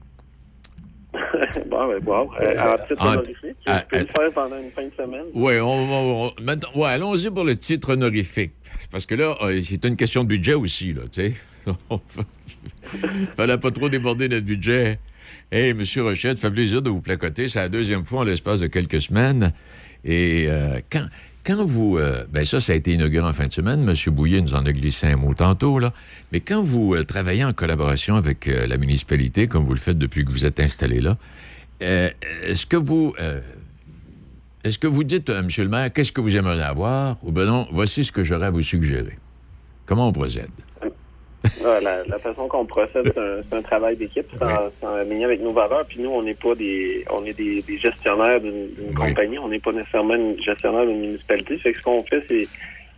Bon, 1.72 1.88
ben, 1.88 2.04
wow. 2.06 2.30
Euh, 2.40 2.74
en 2.74 2.86
titre 2.86 3.02
en- 3.02 3.12
honorifique, 3.12 3.56
je 3.66 3.72
ah, 3.72 3.84
peux 3.90 3.98
le 3.98 4.06
faire 4.06 4.32
pendant 4.34 4.58
une 4.58 4.70
fin 4.70 4.82
de 4.84 4.92
semaine? 4.96 5.24
Oui, 5.34 5.54
on, 5.60 6.26
on- 6.26 6.80
ouais, 6.80 6.88
allons-y 6.88 7.30
pour 7.30 7.44
le 7.44 7.56
titre 7.56 7.94
honorifique. 7.94 8.52
Parce 8.90 9.06
que 9.06 9.14
là, 9.14 9.34
euh, 9.42 9.60
c'est 9.62 9.84
une 9.84 9.96
question 9.96 10.22
de 10.22 10.28
budget 10.28 10.54
aussi, 10.54 10.92
là, 10.92 11.02
tu 11.10 11.22
sais. 11.22 11.34
Fallait 13.36 13.58
pas 13.58 13.70
trop 13.70 13.88
déborder 13.88 14.28
notre 14.28 14.44
budget. 14.46 14.98
Hey, 15.50 15.74
Monsieur 15.74 16.02
Rochette, 16.02 16.38
ça 16.38 16.48
fait 16.48 16.54
plaisir 16.54 16.82
de 16.82 16.90
vous 16.90 17.00
placoter. 17.02 17.48
C'est 17.48 17.58
la 17.58 17.68
deuxième 17.68 18.04
fois 18.04 18.20
en 18.20 18.24
l'espace 18.24 18.60
de 18.60 18.66
quelques 18.66 19.00
semaines. 19.02 19.52
Et 20.04 20.46
euh, 20.48 20.80
quand, 20.90 21.04
quand 21.44 21.64
vous... 21.64 21.98
euh, 21.98 22.24
ben 22.32 22.44
ça, 22.44 22.60
ça 22.60 22.72
a 22.72 22.76
été 22.76 22.92
inauguré 22.92 23.26
en 23.26 23.32
fin 23.32 23.46
de 23.46 23.52
semaine. 23.52 23.82
Monsieur 23.82 24.10
Bouillet 24.10 24.40
nous 24.40 24.54
en 24.54 24.64
a 24.66 24.72
glissé 24.72 25.06
un 25.08 25.16
mot 25.16 25.34
tantôt, 25.34 25.78
là. 25.78 25.92
Mais 26.32 26.40
quand 26.40 26.62
vous 26.62 26.94
euh, 26.94 27.04
travaillez 27.04 27.44
en 27.44 27.52
collaboration 27.52 28.16
avec 28.16 28.48
euh, 28.48 28.66
la 28.66 28.78
municipalité, 28.78 29.46
comme 29.46 29.64
vous 29.64 29.74
le 29.74 29.78
faites 29.80 29.98
depuis 29.98 30.24
que 30.24 30.30
vous 30.30 30.44
êtes 30.44 30.58
installé 30.60 31.00
là, 31.00 31.16
euh, 31.82 32.10
est-ce 32.46 32.66
que 32.66 32.76
vous... 32.76 33.14
euh, 33.20 33.40
est-ce 34.64 34.78
que 34.78 34.86
vous 34.86 35.02
dites, 35.04 35.28
euh, 35.28 35.42
Monsieur 35.42 35.64
le 35.64 35.70
maire, 35.70 35.92
qu'est-ce 35.92 36.12
que 36.12 36.20
vous 36.20 36.36
aimeriez 36.36 36.62
avoir? 36.62 37.16
Ou 37.24 37.32
ben 37.32 37.46
non, 37.46 37.66
voici 37.72 38.04
ce 38.04 38.12
que 38.12 38.22
j'aurais 38.22 38.46
à 38.46 38.50
vous 38.50 38.62
suggérer. 38.62 39.18
Comment 39.86 40.08
on 40.08 40.12
procède? 40.12 40.50
Ah, 41.64 41.80
la, 41.80 42.04
la 42.06 42.18
façon 42.20 42.46
qu'on 42.46 42.64
procède, 42.64 43.12
c'est 43.14 43.56
un, 43.56 43.62
travail 43.62 43.96
d'équipe, 43.96 44.26
c'est 44.38 44.86
en, 44.86 44.94
aligné 44.94 45.24
avec 45.24 45.42
nos 45.42 45.50
valeurs. 45.52 45.84
Puis 45.86 46.00
nous, 46.00 46.10
on 46.10 46.22
n'est 46.22 46.34
pas 46.34 46.54
des, 46.54 47.04
on 47.10 47.24
est 47.24 47.32
des, 47.32 47.62
des 47.62 47.78
gestionnaires 47.80 48.40
d'une 48.40 48.68
d'une 48.68 48.94
compagnie, 48.94 49.40
on 49.40 49.48
n'est 49.48 49.58
pas 49.58 49.72
nécessairement 49.72 50.14
une 50.14 50.40
gestionnaire 50.40 50.86
d'une 50.86 51.00
municipalité. 51.00 51.58
Fait 51.58 51.72
que 51.72 51.78
ce 51.80 51.82
qu'on 51.82 52.04
fait, 52.04 52.24
c'est 52.28 52.46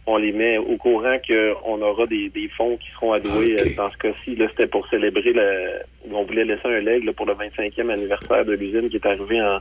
on 0.06 0.16
les 0.18 0.32
met 0.32 0.58
au 0.58 0.76
courant 0.76 1.16
qu'on 1.26 1.80
aura 1.82 2.04
des, 2.06 2.28
des 2.28 2.48
fonds 2.48 2.76
qui 2.76 2.90
seront 2.92 3.12
alloués. 3.12 3.56
Euh, 3.60 3.70
Dans 3.76 3.90
ce 3.90 3.96
cas-ci, 3.98 4.36
là, 4.36 4.46
c'était 4.50 4.66
pour 4.66 4.86
célébrer 4.88 5.32
le, 5.32 5.80
on 6.12 6.24
voulait 6.24 6.44
laisser 6.44 6.66
un 6.66 6.80
leg 6.80 7.04
là, 7.04 7.12
pour 7.12 7.26
le 7.26 7.32
25e 7.34 7.90
anniversaire 7.90 8.44
de 8.44 8.52
l'usine 8.52 8.88
qui 8.90 8.96
est 8.96 9.06
arrivé 9.06 9.40
en, 9.40 9.58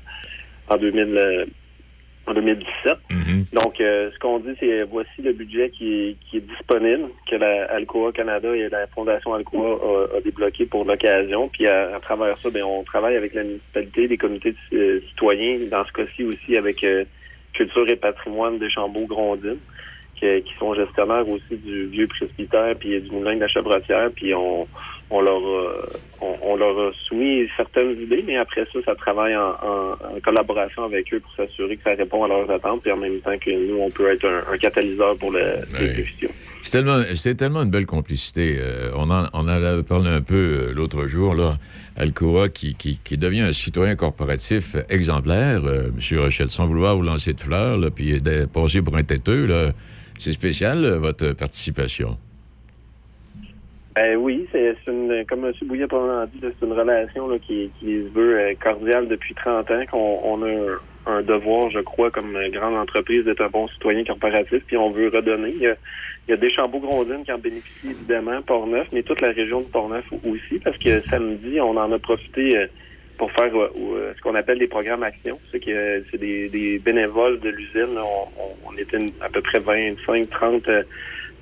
en 0.70 0.78
2000. 0.78 1.18
euh, 1.18 1.46
en 2.26 2.34
2017. 2.34 2.94
Donc, 3.52 3.82
euh, 3.82 4.10
ce 4.14 4.20
qu'on 4.20 4.39
dit, 4.39 4.54
c'est 4.58 4.84
voici 4.84 5.22
le 5.22 5.34
budget 5.34 5.70
qui 5.72 5.94
est, 5.94 6.16
qui 6.30 6.38
est 6.38 6.48
disponible, 6.56 7.10
que 7.30 7.36
la 7.36 7.66
Alcoa 7.66 8.14
Canada 8.14 8.56
et 8.56 8.70
la 8.70 8.88
Fondation 8.88 9.34
Alcoa 9.34 10.08
a, 10.14 10.18
a 10.18 10.22
débloqué 10.22 10.66
pour 10.66 10.86
l'occasion. 10.86 11.50
Puis 11.50 11.68
à, 11.68 11.94
à 11.94 12.00
travers 12.00 12.38
ça, 12.38 12.50
ben, 12.50 12.64
on 12.64 12.84
travaille 12.84 13.18
avec 13.18 13.34
la 13.34 13.44
municipalité, 13.44 14.08
les 14.08 14.16
comités 14.18 14.56
de, 14.72 14.78
euh, 14.78 15.02
citoyens, 15.10 15.68
dans 15.70 15.84
ce 15.86 15.91
cas-ci 15.91 16.24
aussi 16.24 16.56
avec 16.56 16.82
euh, 16.86 17.04
Culture 17.52 17.89
et 17.89 17.98
Patrimoine 17.98 18.58
de 18.58 18.70
Chambault-Grondines, 18.70 19.60
qui, 20.45 20.53
sont 20.59 20.74
gestionnaires 20.74 21.28
aussi 21.28 21.55
du 21.63 21.88
vieux 21.88 22.07
presbytère 22.07 22.76
puis 22.80 22.99
du 23.01 23.09
moulin 23.11 23.36
de 23.36 23.41
la 23.41 23.47
Chevrotière. 23.47 24.09
Puis 24.15 24.34
on, 24.34 24.67
on 25.09 25.21
leur 25.21 25.38
a, 25.38 25.74
on, 26.21 26.36
on 26.51 26.55
leur 26.55 26.78
a 26.80 26.91
soumis 27.07 27.47
certaines 27.57 27.91
idées, 28.01 28.24
mais 28.26 28.38
après 28.38 28.65
ça, 28.71 28.80
ça 28.86 28.95
travaille 28.95 29.36
en, 29.36 29.49
en- 29.49 29.91
en 29.91 30.19
collaboration 30.24 30.84
avec 30.86 31.13
eux 31.13 31.19
pour 31.19 31.34
s'assurer 31.36 31.76
que 31.78 31.84
ça 31.84 31.95
répond 31.95 32.24
à 32.24 32.28
leurs 32.28 32.49
attentes, 32.49 32.82
puis 32.82 32.91
en 32.91 32.97
même 32.97 33.19
temps 33.19 33.38
que 33.38 33.51
nous, 33.51 33.80
on 33.80 33.89
peut 33.91 34.09
être 34.11 34.26
un, 34.26 34.53
un 34.53 34.57
catalyseur 34.57 35.17
pour 35.17 35.32
le- 35.32 35.55
l'exécution. 35.80 36.30
C'est 36.61 36.78
tellement, 36.78 37.01
c'est 37.15 37.36
tellement 37.36 37.63
une 37.63 37.71
belle 37.71 37.86
complicité. 37.86 38.55
Euh, 38.57 38.91
on, 38.95 39.09
en, 39.11 39.26
on 39.34 39.39
en 39.39 39.47
avait 39.49 39.84
parlé 39.84 40.09
un 40.09 40.21
peu 40.21 40.36
euh, 40.69 40.74
l'autre 40.74 41.07
jour, 41.07 41.36
là. 41.36 41.57
Alcoa 41.97 42.49
qui, 42.49 42.74
qui, 42.74 42.97
qui 43.03 43.17
devient 43.17 43.41
un 43.41 43.53
citoyen 43.53 43.95
corporatif 43.95 44.76
exemplaire. 44.89 45.61
Euh, 45.65 45.89
Monsieur 45.93 46.21
Rochelle, 46.21 46.49
sans 46.49 46.65
vouloir 46.65 46.95
vous 46.95 47.03
lancer 47.03 47.34
de 47.34 47.39
fleurs, 47.41 47.78
là, 47.78 47.89
puis 47.91 48.19
passer 48.51 48.82
pour 48.82 48.95
un 48.95 49.03
têteux, 49.03 49.45
là. 49.45 49.71
C'est 50.24 50.32
spécial, 50.32 50.86
euh, 50.86 50.99
votre 50.99 51.34
participation? 51.34 52.17
Ben 53.93 54.15
oui, 54.15 54.47
c'est 54.53 54.74
une, 54.88 55.26
comme 55.28 55.43
M. 55.43 55.51
Bouillet 55.63 55.84
a 55.84 56.26
dit, 56.28 56.39
c'est 56.41 56.65
une 56.65 56.71
relation 56.71 57.28
qui, 57.39 57.69
se 57.82 58.07
veut 58.13 58.39
euh, 58.39 58.53
cordiale 58.57 59.09
depuis 59.09 59.34
30 59.34 59.69
ans, 59.69 59.84
qu'on 59.91 60.21
on 60.24 60.43
a 60.43 61.11
un, 61.11 61.21
devoir, 61.24 61.71
je 61.71 61.80
crois, 61.80 62.09
comme 62.09 62.38
euh, 62.38 62.49
grande 62.51 62.76
entreprise, 62.76 63.26
d'être 63.26 63.41
un 63.41 63.49
bon 63.49 63.67
citoyen 63.67 64.05
corporatif, 64.05 64.63
puis 64.65 64.78
on 64.78 64.91
veut 64.91 65.09
redonner. 65.09 65.49
Il 65.49 65.61
y 65.61 65.67
a, 65.67 65.76
il 66.30 66.32
y 66.32 66.34
a 66.36 66.38
Deschambault-Grondines 66.38 67.26
qui 67.26 67.32
en 67.34 67.38
bénéficient 67.38 67.89
évidemment, 67.89 68.41
Portneuf, 68.43 68.88
mais 68.93 69.03
toute 69.03 69.19
la 69.19 69.32
région 69.32 69.59
de 69.59 69.65
Portneuf 69.65 70.05
aussi, 70.26 70.57
parce 70.63 70.78
que 70.78 71.01
samedi, 71.01 71.59
on 71.59 71.76
en 71.76 71.91
a 71.91 71.99
profité 71.99 72.65
pour 73.18 73.32
faire 73.34 73.55
euh, 73.55 73.70
euh, 73.78 74.14
ce 74.16 74.22
qu'on 74.22 74.36
appelle 74.36 74.59
des 74.59 74.68
programmes 74.68 75.03
actions. 75.03 75.39
C'est 75.51 75.59
que 75.59 76.03
c'est 76.11 76.18
des, 76.18 76.49
des 76.49 76.80
bénévoles 76.80 77.39
de 77.41 77.49
l'usine. 77.49 77.97
On, 77.97 78.28
on- 78.38 78.70
était 78.78 78.97
à 79.22 79.30
peu 79.30 79.41
près 79.41 79.59
25, 79.59 80.30
30 80.30 80.68
euh, 80.70 80.84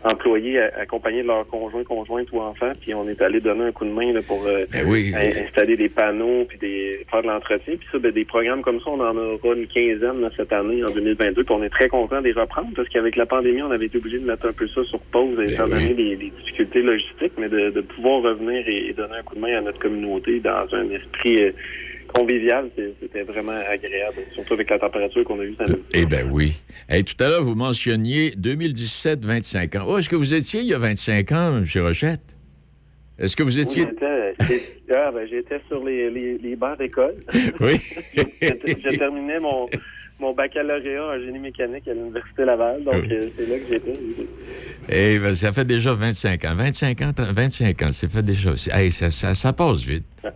employés 0.03 0.59
accompagnés 0.59 1.21
de 1.21 1.27
leurs 1.27 1.47
conjoints, 1.47 1.83
conjointes 1.83 2.31
ou 2.31 2.39
enfants, 2.39 2.71
puis 2.79 2.93
on 2.93 3.07
est 3.07 3.21
allé 3.21 3.39
donner 3.39 3.65
un 3.65 3.71
coup 3.71 3.85
de 3.85 3.91
main 3.91 4.11
là, 4.11 4.21
pour 4.21 4.45
euh, 4.47 4.65
Ben 4.71 4.85
oui. 4.87 5.11
in- 5.15 5.43
installer 5.45 5.75
des 5.77 5.89
panneaux 5.89 6.45
puis 6.47 6.57
des, 6.57 7.05
faire 7.09 7.21
de 7.21 7.27
l'entretien. 7.27 7.75
Puis 7.77 7.87
ça, 7.91 7.99
ben, 7.99 8.11
des 8.11 8.25
programmes 8.25 8.61
comme 8.61 8.79
ça, 8.79 8.89
on 8.89 8.99
en 8.99 9.15
aura 9.15 9.55
une 9.55 9.67
quinzaine 9.67 10.21
là, 10.21 10.29
cette 10.35 10.51
année, 10.53 10.83
en 10.83 10.91
2022, 10.91 11.43
puis 11.43 11.55
on 11.55 11.63
est 11.63 11.69
très 11.69 11.87
content 11.89 12.19
de 12.21 12.25
les 12.27 12.33
reprendre 12.33 12.69
parce 12.75 12.89
qu'avec 12.89 13.15
la 13.15 13.25
pandémie, 13.25 13.61
on 13.61 13.71
avait 13.71 13.85
été 13.85 13.97
obligé 13.97 14.19
de 14.19 14.25
mettre 14.25 14.47
un 14.47 14.53
peu 14.53 14.67
ça 14.67 14.83
sur 14.85 14.99
pause 14.99 15.39
étant 15.39 15.67
Ben 15.67 15.77
oui. 15.77 15.87
donné 15.89 15.93
les, 15.93 16.15
les 16.15 16.29
difficultés 16.31 16.81
logistiques, 16.81 17.33
mais 17.37 17.49
de, 17.49 17.69
de 17.69 17.81
pouvoir 17.81 18.21
revenir 18.23 18.67
et, 18.67 18.87
et 18.89 18.93
donner 18.93 19.15
un 19.19 19.23
coup 19.23 19.35
de 19.35 19.41
main 19.41 19.57
à 19.57 19.61
notre 19.61 19.79
communauté 19.79 20.39
dans 20.39 20.65
un 20.73 20.89
esprit 20.89 21.43
euh, 21.43 21.51
convivial, 22.13 22.69
c'était 23.01 23.23
vraiment 23.23 23.51
agréable, 23.51 24.17
surtout 24.33 24.53
avec 24.53 24.69
la 24.69 24.79
température 24.79 25.23
qu'on 25.23 25.39
a 25.39 25.43
eue. 25.43 25.55
Eh 25.93 26.05
bien 26.05 26.23
oui. 26.31 26.53
Hey, 26.89 27.03
tout 27.03 27.21
à 27.23 27.27
l'heure, 27.27 27.43
vous 27.43 27.55
mentionniez 27.55 28.31
2017, 28.37 29.25
25 29.25 29.75
ans. 29.75 29.85
Oh, 29.87 29.97
est-ce 29.97 30.09
que 30.09 30.15
vous 30.15 30.33
étiez 30.33 30.61
il 30.61 30.67
y 30.67 30.73
a 30.73 30.79
25 30.79 31.31
ans, 31.31 31.57
M. 31.57 31.83
Rochette? 31.83 32.37
Est-ce 33.19 33.35
que 33.35 33.43
vous 33.43 33.59
étiez... 33.59 33.85
Oui, 33.85 34.61
ah, 34.93 35.11
ben, 35.13 35.27
j'étais 35.29 35.61
sur 35.67 35.83
les, 35.83 36.09
les, 36.09 36.37
les 36.37 36.55
bancs 36.55 36.77
d'école. 36.77 37.15
Oui. 37.59 37.79
J'ai 38.41 38.97
terminé 38.97 39.39
mon, 39.39 39.67
mon 40.19 40.33
baccalauréat 40.33 41.03
en 41.03 41.19
génie 41.19 41.39
mécanique 41.39 41.87
à 41.87 41.93
l'Université 41.93 42.45
Laval, 42.45 42.83
donc 42.83 42.95
euh, 42.95 43.29
c'est 43.37 43.49
là 43.49 43.57
que 43.57 43.65
j'étais. 43.69 43.93
Eh 44.89 45.19
ben, 45.19 45.35
ça 45.35 45.51
fait 45.51 45.65
déjà 45.65 45.93
25 45.93 46.45
ans. 46.45 46.55
25 46.55 47.01
ans, 47.01 47.11
25 47.17 47.81
ans, 47.83 47.91
c'est 47.91 48.09
fait 48.09 48.23
déjà. 48.23 48.51
Hey, 48.71 48.91
ça, 48.91 49.11
ça, 49.11 49.35
ça 49.35 49.53
passe 49.53 49.81
vite. 49.81 50.05
Ben, 50.23 50.31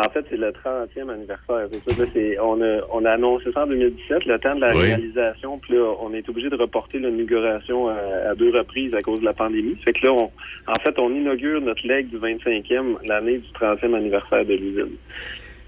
en 0.00 0.10
fait, 0.10 0.24
c'est 0.30 0.36
le 0.36 0.50
30e 0.50 1.10
anniversaire. 1.10 1.68
Ça, 1.84 1.92
là, 1.92 2.04
on, 2.42 2.60
a, 2.62 2.80
on 2.92 3.04
a 3.04 3.10
annoncé 3.12 3.52
ça 3.52 3.64
en 3.64 3.66
2017, 3.66 4.24
le 4.26 4.38
temps 4.38 4.54
de 4.54 4.60
la 4.60 4.74
Oui. 4.74 4.82
réalisation. 4.82 5.58
Puis 5.58 5.74
là, 5.74 5.94
on 6.00 6.12
est 6.12 6.28
obligé 6.28 6.48
de 6.50 6.56
reporter 6.56 6.98
l'inauguration 6.98 7.88
à, 7.88 7.94
à 8.30 8.34
deux 8.34 8.50
reprises 8.50 8.94
à 8.94 9.02
cause 9.02 9.20
de 9.20 9.24
la 9.24 9.32
pandémie. 9.34 9.76
Fait 9.84 9.92
que 9.92 10.06
là, 10.06 10.12
on, 10.12 10.30
en 10.66 10.74
fait, 10.82 10.98
on 10.98 11.10
inaugure 11.10 11.60
notre 11.60 11.86
leg 11.86 12.08
du 12.08 12.18
25e, 12.18 12.96
l'année 13.06 13.38
du 13.38 13.48
30e 13.52 13.94
anniversaire 13.94 14.44
de 14.44 14.54
l'usine. 14.54 14.96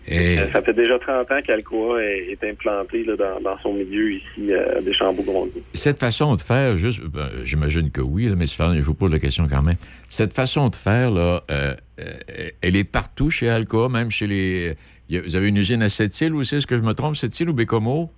Et... 0.08 0.38
Euh, 0.38 0.50
Ça 0.52 0.62
fait 0.62 0.72
déjà 0.72 0.98
30 0.98 1.30
ans 1.30 1.40
qu'Alcoa 1.44 2.02
est, 2.02 2.28
est 2.32 2.50
implanté 2.50 3.04
là, 3.04 3.14
dans, 3.16 3.40
dans 3.40 3.58
son 3.58 3.72
milieu 3.74 4.12
ici 4.12 4.24
euh, 4.52 4.78
à 4.78 4.80
Deschambault-Grondines. 4.80 5.62
Cette 5.74 5.98
façon 5.98 6.34
de 6.34 6.40
faire, 6.40 6.78
juste, 6.78 7.02
ben, 7.04 7.28
j'imagine 7.44 7.90
que 7.90 8.00
oui, 8.00 8.26
là, 8.26 8.34
mais 8.36 8.46
je 8.46 8.82
vous 8.82 8.94
pose 8.94 9.10
la 9.12 9.18
question 9.18 9.46
quand 9.48 9.62
même. 9.62 9.76
Cette 10.10 10.32
façon 10.32 10.68
de 10.68 10.76
faire, 10.76 11.10
là, 11.10 11.42
euh, 11.50 11.74
euh, 12.00 12.48
elle 12.62 12.76
est 12.76 12.84
partout 12.84 13.30
chez 13.30 13.48
Alcoa, 13.48 13.88
même 13.88 14.10
chez 14.10 14.26
les. 14.26 14.70
a- 15.16 15.20
vous 15.22 15.36
avez 15.36 15.48
une 15.48 15.56
usine 15.56 15.82
à 15.82 15.88
Sept-Îles 15.88 16.34
aussi, 16.34 16.56
est-ce 16.56 16.66
que 16.66 16.76
je 16.78 16.82
me 16.82 16.92
trompe, 16.94 17.16
Sept-Îles 17.16 17.50
ou 17.50 17.54
Bécomo? 17.54 18.10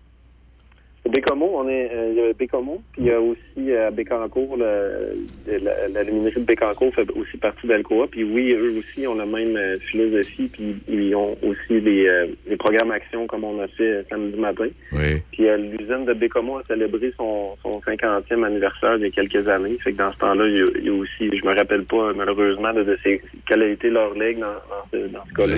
Bécomo, 1.09 1.51
on 1.55 1.69
est 1.69 1.91
euh, 1.93 2.09
il 2.13 2.19
y 2.19 2.21
a 2.29 2.33
Bécomo, 2.35 2.83
puis 2.93 3.03
il 3.03 3.07
y 3.09 3.11
a 3.11 3.19
aussi 3.21 3.73
à 3.75 3.91
Bécancourt, 3.91 4.57
le- 4.59 5.15
la, 5.47 5.89
la 5.89 6.03
luminerie 6.03 6.41
de 6.41 6.45
Bécancourt 6.47 6.93
fait 6.95 7.11
aussi 7.13 7.39
partie 7.39 7.67
d'Alcoa. 7.67 8.07
Puis 8.11 8.23
oui, 8.23 8.53
eux 8.55 8.75
aussi 8.79 9.07
ont 9.07 9.15
la 9.15 9.25
même 9.25 9.57
euh, 9.57 9.79
philosophie, 9.79 10.49
puis 10.53 10.77
ils 10.89 11.15
ont 11.15 11.37
aussi 11.43 11.81
des, 11.81 12.07
euh, 12.07 12.27
des 12.47 12.57
programmes 12.57 12.91
actions 12.91 13.27
comme 13.27 13.45
on 13.45 13.61
a 13.63 13.67
fait 13.69 13.83
euh, 13.91 14.03
samedi 14.11 14.39
matin. 14.39 14.69
Oui. 14.93 15.17
Puis 15.33 15.49
euh, 15.49 15.57
l'usine 15.57 16.05
de 16.05 16.13
Bécomo 16.13 16.59
a 16.59 16.63
célébré 16.69 17.13
son, 17.17 17.57
son 17.63 17.81
50e 17.81 18.45
anniversaire 18.45 18.97
il 18.97 19.03
y 19.05 19.07
a 19.07 19.11
quelques 19.11 19.49
années. 19.49 19.79
Fait 19.83 19.93
que 19.93 19.99
dans 19.99 20.13
ce 20.13 20.19
temps-là, 20.19 20.47
il 20.49 20.59
y, 20.59 20.61
a, 20.61 20.67
il 20.81 20.85
y 20.85 20.89
a 20.91 20.93
aussi, 20.93 21.31
je 21.35 21.47
me 21.47 21.55
rappelle 21.55 21.85
pas 21.85 22.13
malheureusement 22.15 22.75
de, 22.75 22.83
de 22.85 22.99
ces, 23.03 23.23
quelle 23.49 23.63
a 23.63 23.69
été 23.69 23.89
leur 23.89 24.13
legs 24.15 24.39
dans, 24.39 24.49
dans 24.49 24.85
ce, 24.93 25.07
dans 25.09 25.25
ce 25.31 25.35
cas-là. 25.35 25.55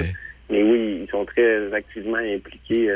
Mais 0.51 0.63
oui, 0.63 1.01
ils 1.03 1.11
sont 1.11 1.25
très 1.25 1.73
activement 1.75 2.19
impliqués. 2.19 2.95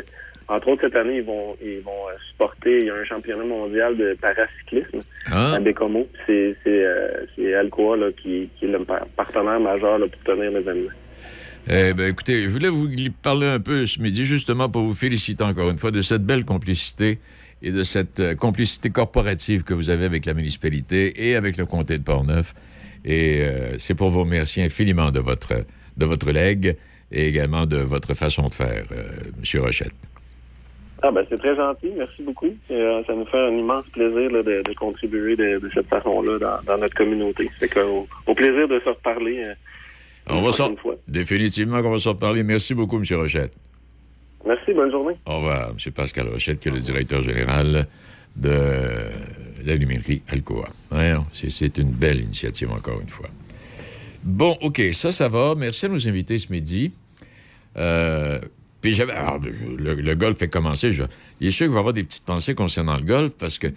Entre 0.49 0.69
autres, 0.69 0.83
cette 0.83 0.95
année, 0.97 1.17
ils 1.17 1.25
vont 1.25 1.57
ils 1.61 1.81
vont 1.81 1.91
euh, 2.09 2.17
supporter, 2.31 2.79
il 2.81 2.87
y 2.87 2.91
a 2.91 2.95
un 2.95 3.05
championnat 3.05 3.45
mondial 3.45 3.97
de 3.97 4.17
paracyclisme 4.21 4.99
Ah. 5.33 5.55
à 5.55 5.59
Bécomo. 5.59 6.07
C'est 6.27 6.55
c'est 6.63 6.87
euh, 6.87 7.25
c'est 7.35 7.53
Alcoa 7.55 7.97
là, 7.97 8.07
qui, 8.13 8.49
qui 8.59 8.67
est 8.67 8.69
le 8.69 8.85
par- 8.85 9.07
partenaire 9.17 9.59
majeur 9.59 9.99
là, 9.99 10.07
pour 10.07 10.23
tenir 10.23 10.51
l'événement. 10.53 10.91
Eh 11.69 11.93
bien, 11.95 12.07
écoutez, 12.07 12.45
je 12.45 12.49
voulais 12.49 12.69
vous 12.69 12.87
parler 13.23 13.47
un 13.49 13.59
peu 13.59 13.87
ce 13.87 14.01
midi, 14.01 14.25
justement 14.25 14.69
pour 14.69 14.83
vous 14.83 14.95
féliciter 14.95 15.43
encore 15.43 15.69
une 15.69 15.79
fois 15.79 15.91
de 15.91 16.01
cette 16.01 16.23
belle 16.23 16.45
complicité 16.45 17.19
et 17.61 17.73
de 17.73 17.83
cette 17.83 18.21
euh, 18.21 18.35
complicité 18.37 18.91
corporative 18.91 19.65
que 19.65 19.75
vous 19.75 19.91
avez 19.91 20.05
avec 20.05 20.27
la 20.27 20.35
municipalité 20.35 21.29
et 21.29 21.35
avec 21.35 21.57
le 21.57 21.67
comté 21.67 21.99
de 21.99 22.05
Portneuf. 22.05 22.55
Et 23.05 23.41
euh, 23.41 23.79
c'est 23.79 23.95
pour 23.95 24.11
vous 24.11 24.21
remercier 24.21 24.63
infiniment 24.63 25.11
de 25.11 25.19
votre, 25.19 25.55
de 25.97 26.05
votre 26.07 26.31
legs 26.31 26.77
et 27.11 27.27
également 27.27 27.67
de 27.67 27.79
votre 27.79 28.15
façon 28.15 28.49
de 28.49 28.55
faire, 28.55 28.85
euh, 28.93 29.09
M. 29.43 29.61
Rochette. 29.63 29.93
Ah 31.03 31.11
ben 31.11 31.25
c'est 31.29 31.37
très 31.37 31.55
gentil, 31.55 31.93
merci 31.97 32.23
beaucoup. 32.23 32.49
Euh, 32.71 33.03
ça 33.07 33.15
nous 33.15 33.27
fait 33.27 33.39
un 33.39 33.57
immense 33.57 33.87
plaisir 33.91 34.31
là, 34.31 34.43
de, 34.43 34.63
de 34.63 34.75
contribuer 34.75 35.37
de, 35.37 35.59
de 35.59 35.71
cette 35.73 35.89
façon-là 35.89 36.39
dans, 36.39 36.63
dans 36.67 36.79
notre 36.79 36.95
communauté. 36.95 37.51
C'est 37.59 37.69
qu'au 37.73 38.09
au 38.27 38.35
plaisir 38.35 38.67
de 38.67 38.81
se 38.81 38.89
reparler. 38.89 39.43
euh, 39.47 39.55
On 40.31 40.39
une 40.39 40.45
va 40.45 40.53
fois. 40.81 40.97
Définitivement 41.07 41.83
qu'on 41.83 41.91
va 41.91 41.99
s'en 41.99 42.11
reparler. 42.11 42.43
Merci 42.43 42.75
beaucoup, 42.75 42.97
M. 42.97 43.05
Rochette. 43.19 43.53
Merci, 44.47 44.73
bonne 44.73 44.91
journée. 44.91 45.15
Au 45.27 45.37
revoir, 45.37 45.71
M. 45.71 45.93
Pascal 45.93 46.29
Rochette, 46.29 46.61
qui 46.61 46.69
est 46.69 46.73
le 46.73 46.79
directeur 46.81 47.23
général 47.23 47.87
de 48.37 48.55
la 49.67 49.75
luminerie 49.75 50.23
Alcoa. 50.29 50.69
Ouais, 50.93 51.13
c'est 51.33 51.79
une 51.79 51.91
belle 51.91 52.21
initiative, 52.21 52.71
encore 52.71 53.01
une 53.01 53.09
fois. 53.09 53.29
Bon, 54.23 54.57
OK, 54.63 54.81
ça, 54.93 55.13
ça 55.13 55.29
va. 55.29 55.55
Merci 55.57 55.87
à 55.87 55.89
nos 55.89 56.09
invités 56.09 56.39
ce 56.39 56.51
midi. 56.53 56.93
Euh, 57.77 58.39
le, 58.95 60.15
golf 60.15 60.41
est 60.43 60.49
commencé. 60.49 60.93
Je, 60.93 61.05
il 61.41 61.49
est 61.49 61.51
sûr 61.51 61.67
qu'il 61.67 61.73
va 61.73 61.77
y 61.77 61.79
avoir 61.81 61.95
des 61.95 62.05
petites 62.05 62.25
pensées 62.25 62.55
concernant 62.55 62.97
le 62.97 63.03
golf 63.03 63.35
parce 63.39 63.59
que 63.59 63.69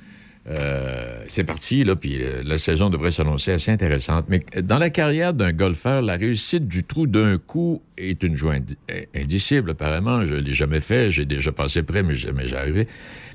euh, 0.47 1.23
c'est 1.27 1.43
parti, 1.43 1.83
là, 1.83 1.95
puis 1.95 2.17
euh, 2.21 2.41
la 2.43 2.57
saison 2.57 2.89
devrait 2.89 3.11
s'annoncer 3.11 3.51
assez 3.51 3.71
intéressante. 3.71 4.25
Mais 4.29 4.43
dans 4.61 4.79
la 4.79 4.89
carrière 4.89 5.33
d'un 5.33 5.51
golfeur, 5.51 6.01
la 6.01 6.15
réussite 6.15 6.67
du 6.67 6.83
trou 6.83 7.07
d'un 7.07 7.37
coup 7.37 7.81
est 7.97 8.23
une 8.23 8.35
joie 8.35 8.55
indi- 8.55 8.77
indicible, 9.15 9.71
apparemment. 9.71 10.25
Je 10.25 10.35
ne 10.35 10.39
l'ai 10.39 10.53
jamais 10.53 10.79
fait, 10.79 11.11
j'ai 11.11 11.25
déjà 11.25 11.51
passé 11.51 11.83
près, 11.83 12.03
mais 12.03 12.15
jamais 12.15 12.51
arrivé. 12.53 12.87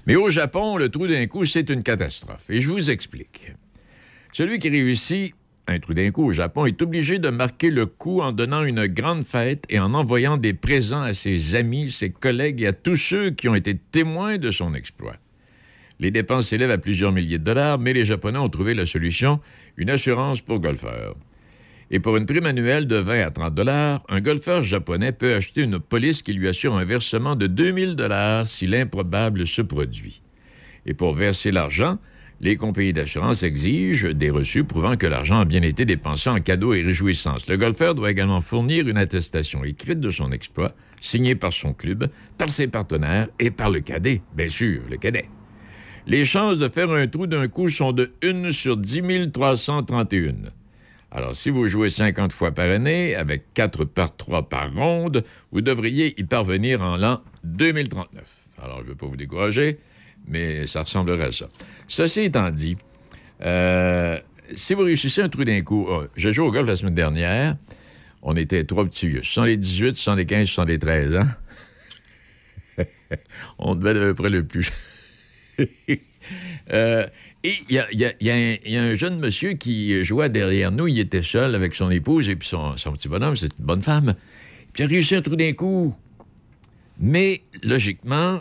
Mais 0.07 0.17
au 0.17 0.29
Japon, 0.29 0.77
le 0.77 0.89
trou 0.89 1.07
d'un 1.07 1.27
coup, 1.27 1.47
c'est 1.47 1.71
une 1.71 1.83
catastrophe. 1.83 2.51
Et 2.51 2.61
je 2.61 2.69
vous 2.69 2.91
explique. 2.91 3.53
Celui 4.33 4.59
qui 4.59 4.69
réussit 4.69 5.35
un 5.67 5.79
trou 5.79 5.95
d'un 5.95 6.11
coup 6.11 6.25
au 6.25 6.33
Japon 6.33 6.67
est 6.67 6.83
obligé 6.83 7.19
de 7.19 7.31
marquer 7.31 7.71
le 7.71 7.87
coup 7.87 8.21
en 8.21 8.33
donnant 8.33 8.65
une 8.65 8.87
grande 8.87 9.25
fête 9.25 9.65
et 9.71 9.81
en 9.81 9.95
envoyant 9.95 10.37
des 10.37 10.53
présents 10.53 11.01
à 11.01 11.15
ses 11.15 11.55
amis, 11.55 11.91
ses 11.91 12.11
collègues 12.11 12.61
et 12.63 12.67
à 12.67 12.73
tous 12.73 12.97
ceux 12.97 13.31
qui 13.31 13.49
ont 13.49 13.55
été 13.55 13.75
témoins 13.75 14.37
de 14.37 14.51
son 14.51 14.75
exploit. 14.75 15.17
Les 16.01 16.11
dépenses 16.11 16.49
s'élèvent 16.49 16.71
à 16.71 16.79
plusieurs 16.79 17.13
milliers 17.13 17.39
de 17.39 17.45
dollars, 17.45 17.79
mais 17.79 17.93
les 17.93 18.05
Japonais 18.05 18.39
ont 18.39 18.49
trouvé 18.49 18.75
la 18.75 18.85
solution, 18.85 19.41
une 19.77 19.91
assurance 19.91 20.41
pour 20.43 20.59
golfeurs. 20.59 21.17
Et 21.91 22.01
pour 22.01 22.17
une 22.17 22.27
prime 22.27 22.47
annuelle 22.47 22.87
de 22.87 22.97
20 22.97 23.27
à 23.27 23.31
30 23.31 23.55
dollars, 23.55 24.03
un 24.09 24.21
golfeur 24.21 24.65
japonais 24.65 25.13
peut 25.13 25.35
acheter 25.35 25.63
une 25.63 25.79
police 25.79 26.23
qui 26.23 26.33
lui 26.33 26.49
assure 26.49 26.75
un 26.77 26.85
versement 26.85 27.37
de 27.37 27.47
2000 27.47 27.95
dollars 27.95 28.49
si 28.49 28.67
l'improbable 28.67 29.47
se 29.47 29.63
produit. 29.63 30.21
Et 30.87 30.95
pour 30.95 31.15
verser 31.15 31.53
l'argent, 31.53 31.99
les 32.45 32.57
compagnies 32.57 32.93
d'assurance 32.93 33.43
exigent 33.43 34.13
des 34.13 34.29
reçus 34.29 34.65
prouvant 34.65 34.97
que 34.97 35.07
l'argent 35.07 35.41
a 35.41 35.45
bien 35.47 35.63
été 35.63 35.87
dépensé 35.87 36.29
en 36.29 36.41
cadeaux 36.41 36.75
et 36.75 36.83
réjouissances. 36.83 37.49
Le 37.49 37.57
golfeur 37.57 37.95
doit 37.95 38.11
également 38.11 38.43
fournir 38.43 38.87
une 38.87 38.99
attestation 38.99 39.65
écrite 39.65 39.99
de 39.99 40.11
son 40.11 40.31
exploit, 40.31 40.73
signée 41.01 41.37
par 41.37 41.55
son 41.55 41.73
club, 41.73 42.07
par 42.37 42.51
ses 42.51 42.67
partenaires 42.67 43.29
et 43.39 43.51
par 43.51 43.71
le 43.71 43.81
cadet, 43.81 44.21
bien 44.37 44.51
sûr, 44.51 44.83
le 44.91 44.99
cadet. 44.99 45.25
Les 46.07 46.27
chances 46.27 46.59
de 46.59 46.69
faire 46.69 46.91
un 46.91 47.07
trou 47.07 47.27
d'un 47.27 47.49
coup 47.49 47.71
sont 47.71 47.93
de 47.93 48.13
1 48.23 48.53
sur 48.53 48.77
10 48.77 49.33
331. 49.33 50.35
Alors, 51.13 51.35
si 51.35 51.49
vous 51.49 51.67
jouez 51.67 51.89
50 51.89 52.31
fois 52.31 52.51
par 52.51 52.69
année, 52.69 53.15
avec 53.15 53.55
4 53.55 53.87
par 53.87 54.15
3 54.15 54.51
par 54.51 54.71
ronde, 54.75 55.25
vous 55.51 55.63
devriez 55.63 56.21
y 56.21 56.25
parvenir 56.25 56.83
en 56.83 56.99
l'an 56.99 57.23
2039. 57.45 58.49
Alors, 58.63 58.81
je 58.81 58.83
ne 58.83 58.89
veux 58.89 58.95
pas 58.97 59.07
vous 59.07 59.17
décourager, 59.17 59.79
mais 60.27 60.67
ça 60.67 60.83
ressemblerait 60.83 61.27
à 61.27 61.33
ça. 61.33 61.49
Ceci 61.89 62.21
étant 62.23 62.51
dit, 62.51 62.77
euh, 63.45 64.19
si 64.55 64.75
vous 64.75 64.83
réussissez 64.83 65.23
un 65.23 65.29
trou 65.29 65.45
d'un 65.45 65.61
coup, 65.63 65.89
euh, 65.89 66.09
j'ai 66.17 66.33
joué 66.33 66.47
au 66.47 66.51
golf 66.51 66.67
la 66.67 66.77
semaine 66.77 66.95
dernière. 66.95 67.57
On 68.23 68.35
était 68.37 68.65
trois 68.65 68.85
petits 68.87 69.09
vieux. 69.09 69.23
78, 69.23 69.97
75, 69.99 70.49
73 70.49 71.17
ans. 71.19 71.29
on 73.59 73.75
devait 73.75 73.91
être 73.91 74.03
à 74.03 74.07
peu 74.07 74.15
près 74.15 74.31
le 74.31 74.47
plus. 74.47 74.71
Et 75.89 76.01
il 77.69 77.71
y 77.71 77.79
a, 77.79 78.35
un- 78.35 78.95
jeune 78.95 79.19
monsieur 79.19 79.53
qui 79.53 80.03
jouait 80.03 80.31
derrière 80.31 80.73
nous. 80.73 80.89
Il 80.89 80.99
était 80.99 81.23
seul 81.23 81.55
avec 81.55 81.75
son 81.75 81.91
épouse 81.91 82.29
et 82.31 82.37
puis 82.37 82.49
son, 82.49 82.77
son 82.79 82.93
petit 82.93 83.09
bonhomme. 83.09 83.37
C'est 83.37 83.57
une 83.59 83.65
bonne 83.65 83.83
femme. 83.83 84.15
Puis 84.73 84.83
il 84.83 84.87
a 84.87 84.89
réussi 84.89 85.15
un 85.17 85.23
trou 85.23 85.37
d'un 85.37 85.53
coup. 85.53 85.95
Mais, 86.99 87.43
logiquement, 87.63 88.41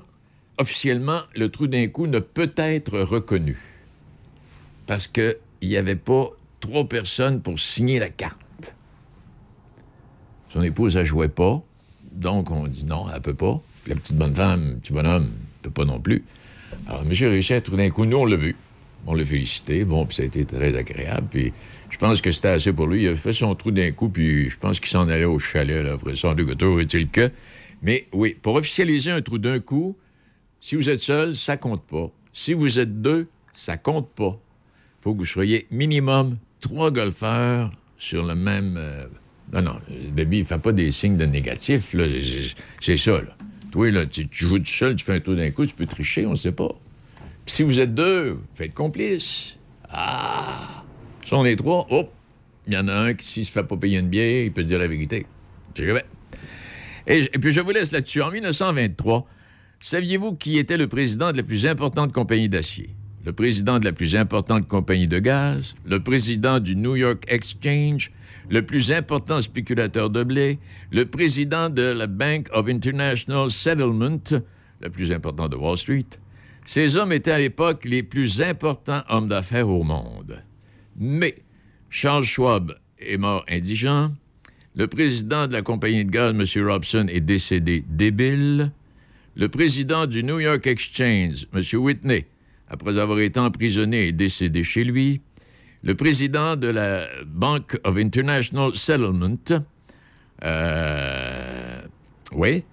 officiellement, 0.57 1.21
le 1.35 1.49
trou 1.49 1.67
d'un 1.67 1.87
coup 1.87 2.07
ne 2.07 2.19
peut 2.19 2.51
être 2.57 2.99
reconnu. 2.99 3.57
Parce 4.87 5.07
qu'il 5.07 5.37
n'y 5.61 5.77
avait 5.77 5.95
pas 5.95 6.29
trois 6.59 6.85
personnes 6.85 7.41
pour 7.41 7.59
signer 7.59 7.99
la 7.99 8.09
carte. 8.09 8.75
Son 10.49 10.61
épouse, 10.61 10.97
elle 10.97 11.05
jouait 11.05 11.29
pas. 11.29 11.63
Donc, 12.11 12.51
on 12.51 12.67
dit 12.67 12.85
non, 12.85 13.05
elle 13.13 13.21
peut 13.21 13.33
pas. 13.33 13.61
Puis 13.83 13.93
la 13.93 13.99
petite 13.99 14.17
bonne 14.17 14.35
femme, 14.35 14.79
petit 14.81 14.93
bonhomme, 14.93 15.25
ne 15.25 15.63
peut 15.63 15.71
pas 15.71 15.85
non 15.85 15.99
plus. 15.99 16.23
Alors, 16.87 17.03
réussi 17.03 17.53
à 17.53 17.61
trou 17.61 17.75
d'un 17.75 17.89
coup. 17.89 18.05
Nous, 18.05 18.17
on 18.17 18.25
l'a 18.25 18.35
vu. 18.35 18.55
On 19.05 19.13
l'a 19.13 19.25
félicité. 19.25 19.83
Bon, 19.83 20.05
puis 20.05 20.17
ça 20.17 20.23
a 20.23 20.25
été 20.25 20.45
très 20.45 20.75
agréable. 20.77 21.27
Puis 21.29 21.53
je 21.89 21.97
pense 21.97 22.21
que 22.21 22.31
c'était 22.31 22.49
assez 22.49 22.73
pour 22.73 22.87
lui. 22.87 23.03
Il 23.03 23.07
a 23.09 23.15
fait 23.15 23.33
son 23.33 23.53
trou 23.55 23.71
d'un 23.71 23.91
coup, 23.91 24.09
puis 24.09 24.49
je 24.49 24.57
pense 24.57 24.79
qu'il 24.79 24.89
s'en 24.89 25.07
allait 25.09 25.25
au 25.25 25.39
chalet, 25.39 25.83
là, 25.83 25.93
après 25.93 26.15
ça, 26.15 26.29
en 26.29 26.35
toujours 26.35 26.81
est-il 26.81 27.07
que. 27.07 27.31
Mais 27.81 28.07
oui, 28.13 28.35
pour 28.41 28.55
officialiser 28.55 29.11
un 29.11 29.21
trou 29.21 29.37
d'un 29.37 29.59
coup, 29.59 29.95
si 30.65 30.77
vous 30.77 30.89
êtes 30.89 31.01
seul, 31.01 31.35
ça 31.35 31.57
compte 31.57 31.83
pas. 31.83 32.09
Si 32.31 32.53
vous 32.53 32.79
êtes 32.79 33.01
deux, 33.01 33.27
ça 33.53 33.75
compte 33.75 34.09
pas. 34.11 34.39
Faut 35.01 35.11
que 35.13 35.17
vous 35.17 35.25
soyez 35.25 35.67
minimum 35.71 36.37
trois 36.61 36.89
golfeurs 36.89 37.69
sur 37.97 38.25
le 38.25 38.33
même. 38.33 38.75
euh, 38.77 39.05
Non, 39.51 39.61
non, 39.61 39.75
Debbie, 40.15 40.39
il 40.39 40.45
fait 40.45 40.57
pas 40.57 40.71
des 40.71 40.89
signes 40.91 41.17
de 41.17 41.25
négatif. 41.25 41.93
C'est- 42.79 42.95
ça, 42.97 43.11
là. 43.21 43.35
Toi, 43.73 43.91
là, 43.91 44.05
tu, 44.05 44.25
joues 44.31 44.59
tout 44.59 44.65
seul, 44.65 44.95
tu 44.95 45.03
fais 45.03 45.15
un 45.15 45.19
tour 45.19 45.35
d'un 45.35 45.51
coup, 45.51 45.65
tu 45.65 45.75
peux 45.75 45.85
tricher, 45.85 46.25
on 46.25 46.31
ne 46.31 46.35
sait 46.37 46.53
pas. 46.53 46.69
Puis 47.45 47.55
si 47.55 47.63
vous 47.63 47.79
êtes 47.81 47.93
deux, 47.93 48.37
faites 48.55 48.73
complice. 48.73 49.57
Ah! 49.89 50.85
Si 51.25 51.33
on 51.33 51.43
est 51.43 51.57
trois, 51.57 51.85
hop, 51.89 52.09
il 52.67 52.73
y 52.73 52.77
en 52.77 52.87
a 52.87 52.93
un 52.93 53.13
qui, 53.13 53.27
s'il 53.27 53.45
se 53.45 53.51
fait 53.51 53.63
pas 53.65 53.75
payer 53.75 53.99
une 53.99 54.07
bière, 54.07 54.45
il 54.45 54.53
peut 54.53 54.63
dire 54.63 54.79
la 54.79 54.87
vérité. 54.87 55.25
Et, 55.77 57.17
et 57.33 57.39
puis 57.39 57.51
je 57.51 57.59
vous 57.59 57.71
laisse 57.71 57.91
là-dessus. 57.91 58.21
En 58.21 58.31
1923, 58.31 59.27
saviez-vous 59.83 60.33
qui 60.35 60.57
était 60.57 60.77
le 60.77 60.87
président 60.87 61.31
de 61.31 61.37
la 61.37 61.43
plus 61.43 61.65
importante 61.65 62.13
compagnie 62.13 62.49
d'acier? 62.49 62.89
Le 63.25 63.33
président 63.33 63.79
de 63.79 63.85
la 63.85 63.91
plus 63.91 64.15
importante 64.15 64.67
compagnie 64.67 65.07
de 65.07 65.19
gaz? 65.19 65.75
Le 65.85 66.01
président 66.01 66.59
du 66.59 66.75
New 66.75 66.95
York 66.95 67.23
Exchange? 67.27 68.11
Le 68.49 68.61
plus 68.61 68.91
important 68.91 69.41
spéculateur 69.41 70.09
de 70.09 70.23
blé? 70.23 70.59
Le 70.91 71.05
président 71.05 71.69
de 71.69 71.81
la 71.81 72.07
Bank 72.07 72.47
of 72.53 72.67
International 72.69 73.51
Settlement? 73.51 74.41
Le 74.81 74.89
plus 74.89 75.11
important 75.11 75.49
de 75.49 75.57
Wall 75.57 75.77
Street? 75.77 76.05
Ces 76.65 76.95
hommes 76.95 77.11
étaient 77.11 77.31
à 77.31 77.37
l'époque 77.37 77.83
les 77.83 78.03
plus 78.03 78.41
importants 78.41 79.03
hommes 79.09 79.27
d'affaires 79.27 79.67
au 79.67 79.83
monde. 79.83 80.41
Mais 80.97 81.35
Charles 81.89 82.23
Schwab 82.23 82.73
est 82.99 83.17
mort 83.17 83.43
indigent. 83.49 84.11
Le 84.75 84.87
président 84.87 85.47
de 85.47 85.53
la 85.53 85.61
compagnie 85.61 86.05
de 86.05 86.11
gaz, 86.11 86.31
M. 86.31 86.67
Robson, 86.67 87.05
est 87.09 87.19
décédé 87.19 87.83
débile. 87.89 88.71
Le 89.35 89.49
président 89.49 90.05
du 90.05 90.23
New 90.23 90.39
York 90.39 90.67
Exchange, 90.67 91.47
M. 91.55 91.63
Whitney, 91.81 92.27
après 92.67 92.99
avoir 92.99 93.19
été 93.19 93.39
emprisonné, 93.39 94.09
est 94.09 94.11
décédé 94.11 94.63
chez 94.63 94.83
lui. 94.83 95.21
Le 95.81 95.95
président 95.95 96.55
de 96.55 96.67
la 96.67 97.07
Bank 97.25 97.79
of 97.83 97.97
International 97.97 98.75
Settlement, 98.75 99.37
euh, 100.43 101.81
oui, 102.33 102.63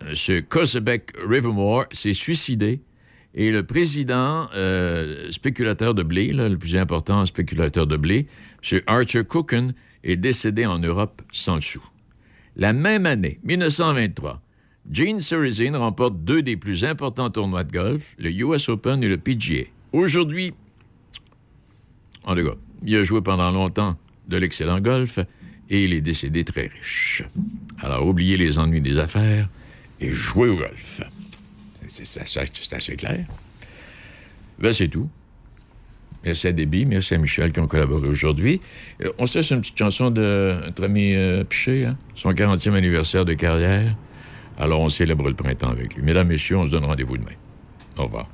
M. 0.00 0.42
Kosebeck 0.48 1.12
Rivermore, 1.22 1.84
s'est 1.92 2.14
suicidé. 2.14 2.80
Et 3.34 3.50
le 3.50 3.62
président 3.62 4.48
euh, 4.54 5.30
spéculateur 5.30 5.92
de 5.94 6.02
blé, 6.02 6.32
le 6.32 6.56
plus 6.56 6.76
important 6.76 7.26
spéculateur 7.26 7.86
de 7.86 7.98
blé, 7.98 8.26
M. 8.72 8.80
Archer 8.86 9.24
Cooken, 9.24 9.74
est 10.02 10.16
décédé 10.16 10.64
en 10.64 10.78
Europe 10.78 11.20
sans 11.30 11.56
le 11.56 11.60
sou. 11.60 11.84
La 12.56 12.72
même 12.72 13.04
année, 13.04 13.38
1923, 13.44 14.40
Gene 14.90 15.20
Sarazen 15.20 15.76
remporte 15.76 16.24
deux 16.24 16.42
des 16.42 16.56
plus 16.56 16.84
importants 16.84 17.30
tournois 17.30 17.64
de 17.64 17.72
golf, 17.72 18.14
le 18.18 18.30
US 18.30 18.68
Open 18.68 19.02
et 19.02 19.08
le 19.08 19.16
PGA. 19.16 19.64
Aujourd'hui, 19.92 20.54
en 22.24 22.34
tout 22.34 22.44
cas, 22.44 22.54
il 22.84 22.96
a 22.96 23.04
joué 23.04 23.20
pendant 23.20 23.50
longtemps 23.50 23.96
de 24.28 24.36
l'excellent 24.36 24.80
golf 24.80 25.18
et 25.70 25.84
il 25.84 25.92
est 25.92 26.00
décédé 26.00 26.44
très 26.44 26.68
riche. 26.68 27.24
Alors, 27.80 28.06
oubliez 28.06 28.36
les 28.36 28.58
ennuis 28.58 28.80
des 28.80 28.98
affaires 28.98 29.48
et 30.00 30.10
jouez 30.10 30.48
au 30.48 30.56
golf. 30.56 31.02
C'est 31.88 32.74
assez 32.74 32.96
clair. 32.96 33.24
Ben, 34.58 34.72
c'est 34.72 34.88
tout. 34.88 35.08
Merci 36.24 36.48
à 36.48 36.52
Déby, 36.52 36.86
merci 36.86 37.14
à 37.14 37.18
Michel 37.18 37.52
qui 37.52 37.60
ont 37.60 37.68
collaboré 37.68 38.08
aujourd'hui. 38.08 38.60
Euh, 39.04 39.12
on 39.18 39.26
se 39.26 39.38
laisse 39.38 39.50
une 39.50 39.60
petite 39.60 39.78
chanson 39.78 40.10
de 40.10 40.56
notre 40.64 40.84
ami 40.84 41.14
euh, 41.14 41.44
Piché, 41.44 41.84
hein? 41.84 41.96
son 42.16 42.32
40e 42.32 42.72
anniversaire 42.72 43.24
de 43.24 43.34
carrière. 43.34 43.94
Alors, 44.58 44.80
on 44.80 44.88
célèbre 44.88 45.28
le 45.28 45.34
printemps 45.34 45.70
avec 45.70 45.94
lui. 45.94 46.02
Mesdames, 46.02 46.28
Messieurs, 46.28 46.56
on 46.58 46.66
se 46.66 46.70
donne 46.70 46.84
rendez-vous 46.84 47.18
demain. 47.18 47.36
Au 47.98 48.04
revoir. 48.04 48.26